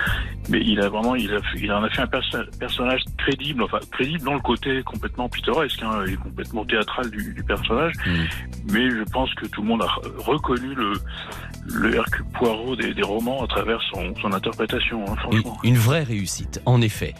mais 0.50 0.60
il 0.60 0.80
a 0.80 0.88
vraiment, 0.88 1.14
il, 1.14 1.32
a, 1.34 1.38
il 1.56 1.72
en 1.72 1.82
a 1.82 1.88
fait 1.90 2.02
un 2.02 2.06
perso- 2.06 2.38
personnage 2.60 3.00
crédible, 3.18 3.62
enfin 3.62 3.78
crédible 3.90 4.22
dans 4.24 4.34
le 4.34 4.40
côté 4.40 4.82
complètement 4.84 5.28
pittoresque 5.28 5.82
hein, 5.82 6.04
et 6.06 6.14
complètement 6.16 6.64
théâtral 6.64 7.10
du, 7.10 7.32
du 7.34 7.42
personnage, 7.42 7.94
mais 8.70 8.90
je 8.90 9.02
pense 9.12 9.32
que 9.34 9.46
tout 9.46 9.62
le 9.62 9.68
monde 9.68 9.82
a 9.82 9.86
re- 9.86 10.16
reconnu 10.24 10.74
le, 10.74 10.92
le 11.74 11.94
Hercule 11.96 12.24
Poirot 12.34 12.76
des, 12.76 12.94
des 12.94 13.02
romans 13.02 13.42
à 13.42 13.46
travers 13.46 13.80
son, 13.92 13.93
son 14.20 14.32
interprétation, 14.32 15.02
hein, 15.08 15.14
Une, 15.30 15.40
franchement. 15.42 15.58
une 15.64 15.76
vraie 15.76 16.02
réussite, 16.02 16.60
en 16.66 16.80
effet. 16.80 17.14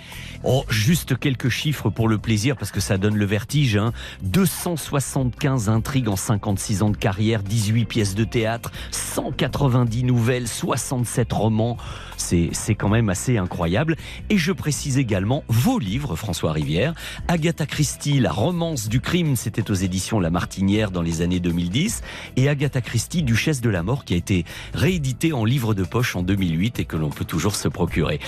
Oh, 0.46 0.64
juste 0.68 1.18
quelques 1.18 1.48
chiffres 1.48 1.88
pour 1.88 2.06
le 2.06 2.18
plaisir, 2.18 2.56
parce 2.56 2.70
que 2.70 2.80
ça 2.80 2.98
donne 2.98 3.16
le 3.16 3.24
vertige. 3.24 3.76
Hein. 3.76 3.92
275 4.22 5.68
intrigues 5.70 6.08
en 6.08 6.16
56 6.16 6.82
ans 6.82 6.90
de 6.90 6.96
carrière, 6.96 7.42
18 7.42 7.84
pièces 7.86 8.14
de 8.14 8.24
théâtre, 8.24 8.70
190 8.90 10.04
nouvelles, 10.04 10.48
67 10.48 11.32
romans. 11.32 11.76
C'est 12.16 12.50
c'est 12.52 12.74
quand 12.74 12.88
même 12.88 13.08
assez 13.08 13.38
incroyable. 13.38 13.96
Et 14.30 14.38
je 14.38 14.52
précise 14.52 14.98
également 14.98 15.44
vos 15.48 15.78
livres, 15.78 16.14
François 16.14 16.52
Rivière. 16.52 16.94
Agatha 17.28 17.66
Christie, 17.66 18.20
La 18.20 18.30
romance 18.32 18.88
du 18.88 19.00
crime, 19.00 19.36
c'était 19.36 19.70
aux 19.70 19.74
éditions 19.74 20.20
La 20.20 20.30
Martinière 20.30 20.90
dans 20.90 21.02
les 21.02 21.22
années 21.22 21.40
2010. 21.40 22.02
Et 22.36 22.48
Agatha 22.48 22.80
Christie, 22.80 23.22
Duchesse 23.22 23.60
de 23.60 23.70
la 23.70 23.82
mort, 23.82 24.04
qui 24.04 24.14
a 24.14 24.16
été 24.16 24.44
réédité 24.74 25.32
en 25.32 25.44
livre 25.44 25.74
de 25.74 25.84
poche 25.84 26.16
en 26.16 26.22
2008 26.22 26.63
et 26.78 26.84
que 26.84 26.96
l'on 26.96 27.10
peut 27.10 27.24
toujours 27.24 27.56
se 27.56 27.68
procurer. 27.68 28.20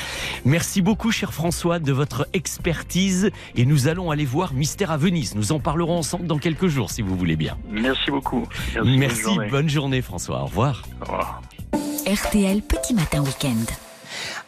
Merci 0.44 0.82
beaucoup, 0.82 1.10
cher 1.10 1.32
François, 1.32 1.78
de 1.78 1.92
votre 1.92 2.28
expertise. 2.32 3.30
Et 3.54 3.66
nous 3.66 3.88
allons 3.88 4.10
aller 4.10 4.24
voir 4.24 4.52
Mystère 4.52 4.90
à 4.90 4.96
Venise. 4.96 5.34
Nous 5.34 5.52
en 5.52 5.60
parlerons 5.60 5.98
ensemble 5.98 6.26
dans 6.26 6.38
quelques 6.38 6.68
jours, 6.68 6.90
si 6.90 7.02
vous 7.02 7.16
voulez 7.16 7.36
bien. 7.36 7.56
Merci 7.70 8.10
beaucoup. 8.10 8.46
Merci, 8.84 9.22
bonne 9.22 9.34
journée. 9.34 9.50
bonne 9.50 9.68
journée, 9.68 10.02
François. 10.02 10.42
Au 10.42 10.46
revoir. 10.46 10.82
Au 11.00 11.04
revoir. 11.04 11.42
RTL 12.06 12.62
Petit 12.62 12.94
Matin 12.94 13.22
Week-end. 13.22 13.64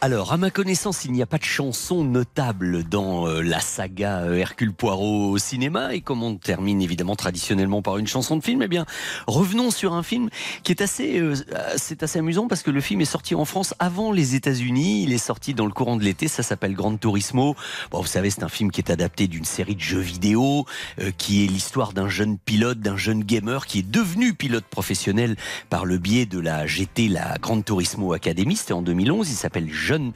Alors, 0.00 0.32
à 0.32 0.36
ma 0.36 0.52
connaissance, 0.52 1.04
il 1.04 1.10
n'y 1.10 1.22
a 1.22 1.26
pas 1.26 1.38
de 1.38 1.44
chanson 1.44 2.04
notable 2.04 2.84
dans 2.84 3.26
euh, 3.26 3.42
la 3.42 3.58
saga 3.58 4.18
euh, 4.20 4.36
Hercule 4.36 4.72
Poirot 4.72 5.30
au 5.30 5.38
cinéma. 5.38 5.92
Et 5.92 6.02
comme 6.02 6.22
on 6.22 6.36
termine 6.36 6.80
évidemment 6.80 7.16
traditionnellement 7.16 7.82
par 7.82 7.98
une 7.98 8.06
chanson 8.06 8.36
de 8.36 8.44
film, 8.44 8.62
eh 8.62 8.68
bien, 8.68 8.86
revenons 9.26 9.72
sur 9.72 9.94
un 9.94 10.04
film 10.04 10.30
qui 10.62 10.70
est 10.70 10.82
assez, 10.82 11.18
euh, 11.18 11.34
euh, 11.52 11.74
c'est 11.76 12.04
assez 12.04 12.20
amusant 12.20 12.46
parce 12.46 12.62
que 12.62 12.70
le 12.70 12.80
film 12.80 13.00
est 13.00 13.06
sorti 13.06 13.34
en 13.34 13.44
France 13.44 13.74
avant 13.80 14.12
les 14.12 14.36
États-Unis. 14.36 15.02
Il 15.02 15.12
est 15.12 15.18
sorti 15.18 15.52
dans 15.52 15.66
le 15.66 15.72
courant 15.72 15.96
de 15.96 16.04
l'été. 16.04 16.28
Ça 16.28 16.44
s'appelle 16.44 16.74
Gran 16.74 16.96
Turismo. 16.96 17.56
Bon, 17.90 18.00
vous 18.00 18.06
savez, 18.06 18.30
c'est 18.30 18.44
un 18.44 18.48
film 18.48 18.70
qui 18.70 18.80
est 18.80 18.92
adapté 18.92 19.26
d'une 19.26 19.44
série 19.44 19.74
de 19.74 19.80
jeux 19.80 19.98
vidéo, 19.98 20.64
euh, 21.00 21.10
qui 21.18 21.42
est 21.42 21.48
l'histoire 21.48 21.92
d'un 21.92 22.08
jeune 22.08 22.38
pilote, 22.38 22.78
d'un 22.78 22.96
jeune 22.96 23.24
gamer 23.24 23.66
qui 23.66 23.80
est 23.80 23.90
devenu 23.90 24.32
pilote 24.32 24.64
professionnel 24.64 25.34
par 25.70 25.84
le 25.84 25.98
biais 25.98 26.26
de 26.26 26.38
la 26.38 26.68
GT, 26.68 27.08
la 27.08 27.36
Gran 27.38 27.62
Turismo 27.62 28.12
Academy. 28.12 28.54
C'était 28.54 28.74
en 28.74 28.82
2011. 28.82 29.28
Il 29.28 29.34
s'appelle 29.34 29.68
John 29.88 30.12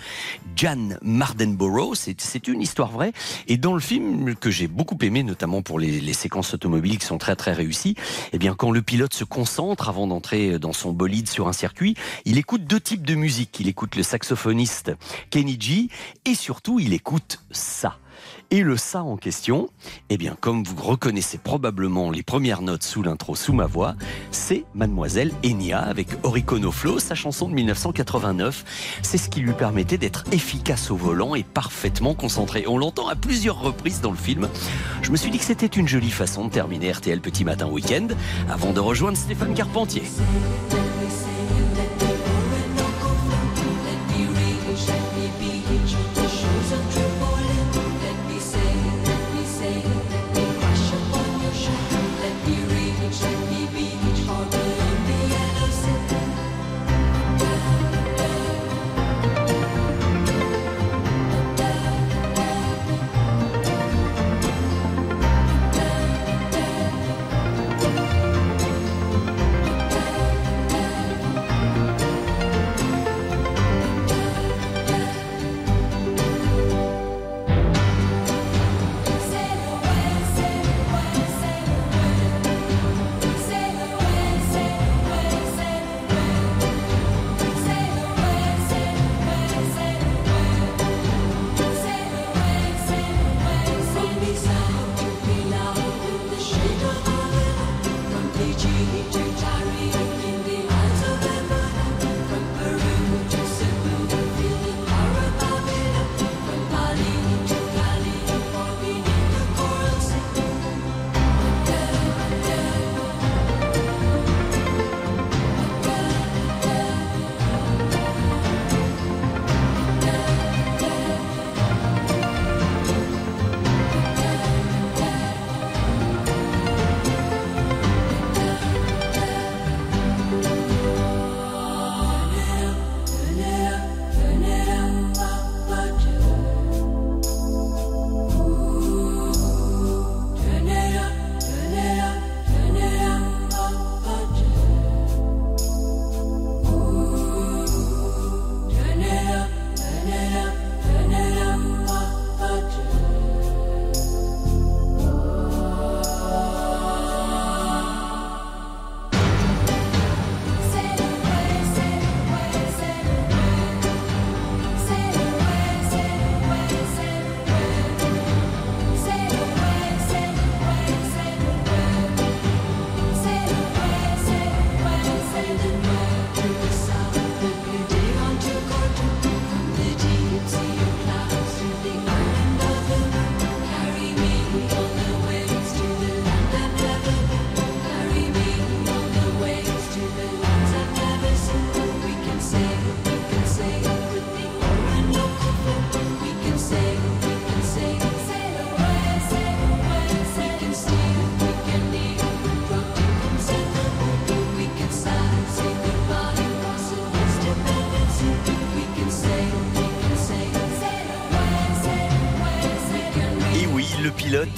Jan 0.54 0.98
Mardenborough. 1.00 1.94
C'est 1.94 2.46
une 2.46 2.60
histoire 2.60 2.90
vraie. 2.90 3.14
Et 3.48 3.56
dans 3.56 3.72
le 3.72 3.80
film 3.80 4.34
que 4.34 4.50
j'ai 4.50 4.68
beaucoup 4.68 4.98
aimé, 5.00 5.22
notamment 5.22 5.62
pour 5.62 5.78
les, 5.78 5.98
les 5.98 6.12
séquences 6.12 6.52
automobiles 6.52 6.98
qui 6.98 7.06
sont 7.06 7.16
très 7.16 7.36
très 7.36 7.54
réussies, 7.54 7.96
eh 8.34 8.38
bien 8.38 8.54
quand 8.54 8.70
le 8.70 8.82
pilote 8.82 9.14
se 9.14 9.24
concentre 9.24 9.88
avant 9.88 10.06
d'entrer 10.06 10.58
dans 10.58 10.74
son 10.74 10.92
bolide 10.92 11.26
sur 11.26 11.48
un 11.48 11.54
circuit, 11.54 11.96
il 12.26 12.36
écoute 12.36 12.64
deux 12.64 12.80
types 12.80 13.06
de 13.06 13.14
musique. 13.14 13.60
Il 13.60 13.68
écoute 13.68 13.96
le 13.96 14.02
saxophoniste 14.02 14.92
Kenny 15.30 15.56
G 15.58 15.88
et 16.26 16.34
surtout 16.34 16.78
il 16.78 16.92
écoute 16.92 17.42
ça. 17.50 18.01
Et 18.52 18.60
le 18.60 18.76
ça 18.76 19.02
en 19.02 19.16
question, 19.16 19.70
eh 20.10 20.18
bien, 20.18 20.36
comme 20.38 20.62
vous 20.62 20.76
reconnaissez 20.76 21.38
probablement 21.38 22.10
les 22.10 22.22
premières 22.22 22.60
notes 22.60 22.82
sous 22.82 23.02
l'intro, 23.02 23.34
sous 23.34 23.54
ma 23.54 23.64
voix, 23.64 23.94
c'est 24.30 24.66
Mademoiselle 24.74 25.32
Enya 25.42 25.78
avec 25.78 26.08
Oricono 26.22 26.70
Flow, 26.70 26.98
sa 26.98 27.14
chanson 27.14 27.48
de 27.48 27.54
1989. 27.54 29.00
C'est 29.00 29.16
ce 29.16 29.30
qui 29.30 29.40
lui 29.40 29.54
permettait 29.54 29.96
d'être 29.96 30.24
efficace 30.32 30.90
au 30.90 30.96
volant 30.96 31.34
et 31.34 31.44
parfaitement 31.44 32.12
concentré. 32.12 32.64
On 32.68 32.76
l'entend 32.76 33.08
à 33.08 33.16
plusieurs 33.16 33.58
reprises 33.58 34.02
dans 34.02 34.10
le 34.10 34.18
film. 34.18 34.50
Je 35.00 35.10
me 35.12 35.16
suis 35.16 35.30
dit 35.30 35.38
que 35.38 35.44
c'était 35.44 35.64
une 35.64 35.88
jolie 35.88 36.10
façon 36.10 36.44
de 36.44 36.50
terminer 36.50 36.92
RTL 36.92 37.22
Petit 37.22 37.46
Matin 37.46 37.68
Week-end 37.68 38.08
avant 38.50 38.74
de 38.74 38.80
rejoindre 38.80 39.16
Stéphane 39.16 39.54
Carpentier. 39.54 40.02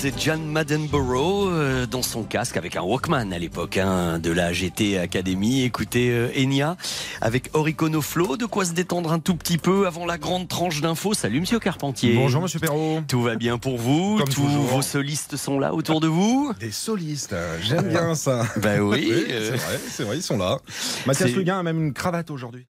Pilote 0.04 0.20
John 0.22 0.44
Maddenborough 0.44 1.48
euh, 1.50 1.86
dans 1.86 2.02
son 2.02 2.24
casque 2.24 2.56
avec 2.56 2.76
un 2.76 2.82
Walkman 2.82 3.32
à 3.32 3.38
l'époque 3.38 3.78
hein, 3.78 4.18
de 4.18 4.30
la 4.30 4.52
GT 4.52 4.98
Academy. 4.98 5.62
Écoutez 5.62 6.10
euh, 6.10 6.28
Enya 6.36 6.76
avec 7.20 7.48
Oricono 7.54 8.02
Flow, 8.02 8.36
de 8.36 8.44
quoi 8.44 8.64
se 8.64 8.72
détendre 8.72 9.12
un 9.12 9.18
tout 9.18 9.34
petit 9.34 9.56
peu 9.56 9.86
avant 9.86 10.04
la 10.04 10.18
grande 10.18 10.48
tranche 10.48 10.80
d'infos. 10.80 11.14
Salut 11.14 11.40
Monsieur 11.40 11.58
Carpentier. 11.58 12.14
Bonjour 12.14 12.42
Monsieur 12.42 12.58
Perrault. 12.58 13.02
Tout 13.08 13.22
va 13.22 13.36
bien 13.36 13.56
pour 13.56 13.78
vous? 13.78 14.16
Comme 14.18 14.28
Tous 14.28 14.42
toujours. 14.42 14.64
vos 14.64 14.82
solistes 14.82 15.36
sont 15.36 15.58
là 15.58 15.72
autour 15.72 16.00
de 16.00 16.08
vous? 16.08 16.52
Des 16.60 16.72
solistes, 16.72 17.34
j'aime 17.62 17.88
bien 17.88 18.14
ça. 18.14 18.42
Ben 18.56 18.80
oui, 18.80 19.10
euh. 19.10 19.56
c'est 19.90 20.02
vrai, 20.02 20.04
vrai, 20.04 20.16
ils 20.18 20.22
sont 20.22 20.36
là. 20.36 20.58
Mathias 21.06 21.30
Luguin 21.30 21.58
a 21.58 21.62
même 21.62 21.82
une 21.82 21.92
cravate 21.92 22.30
aujourd'hui. 22.30 22.66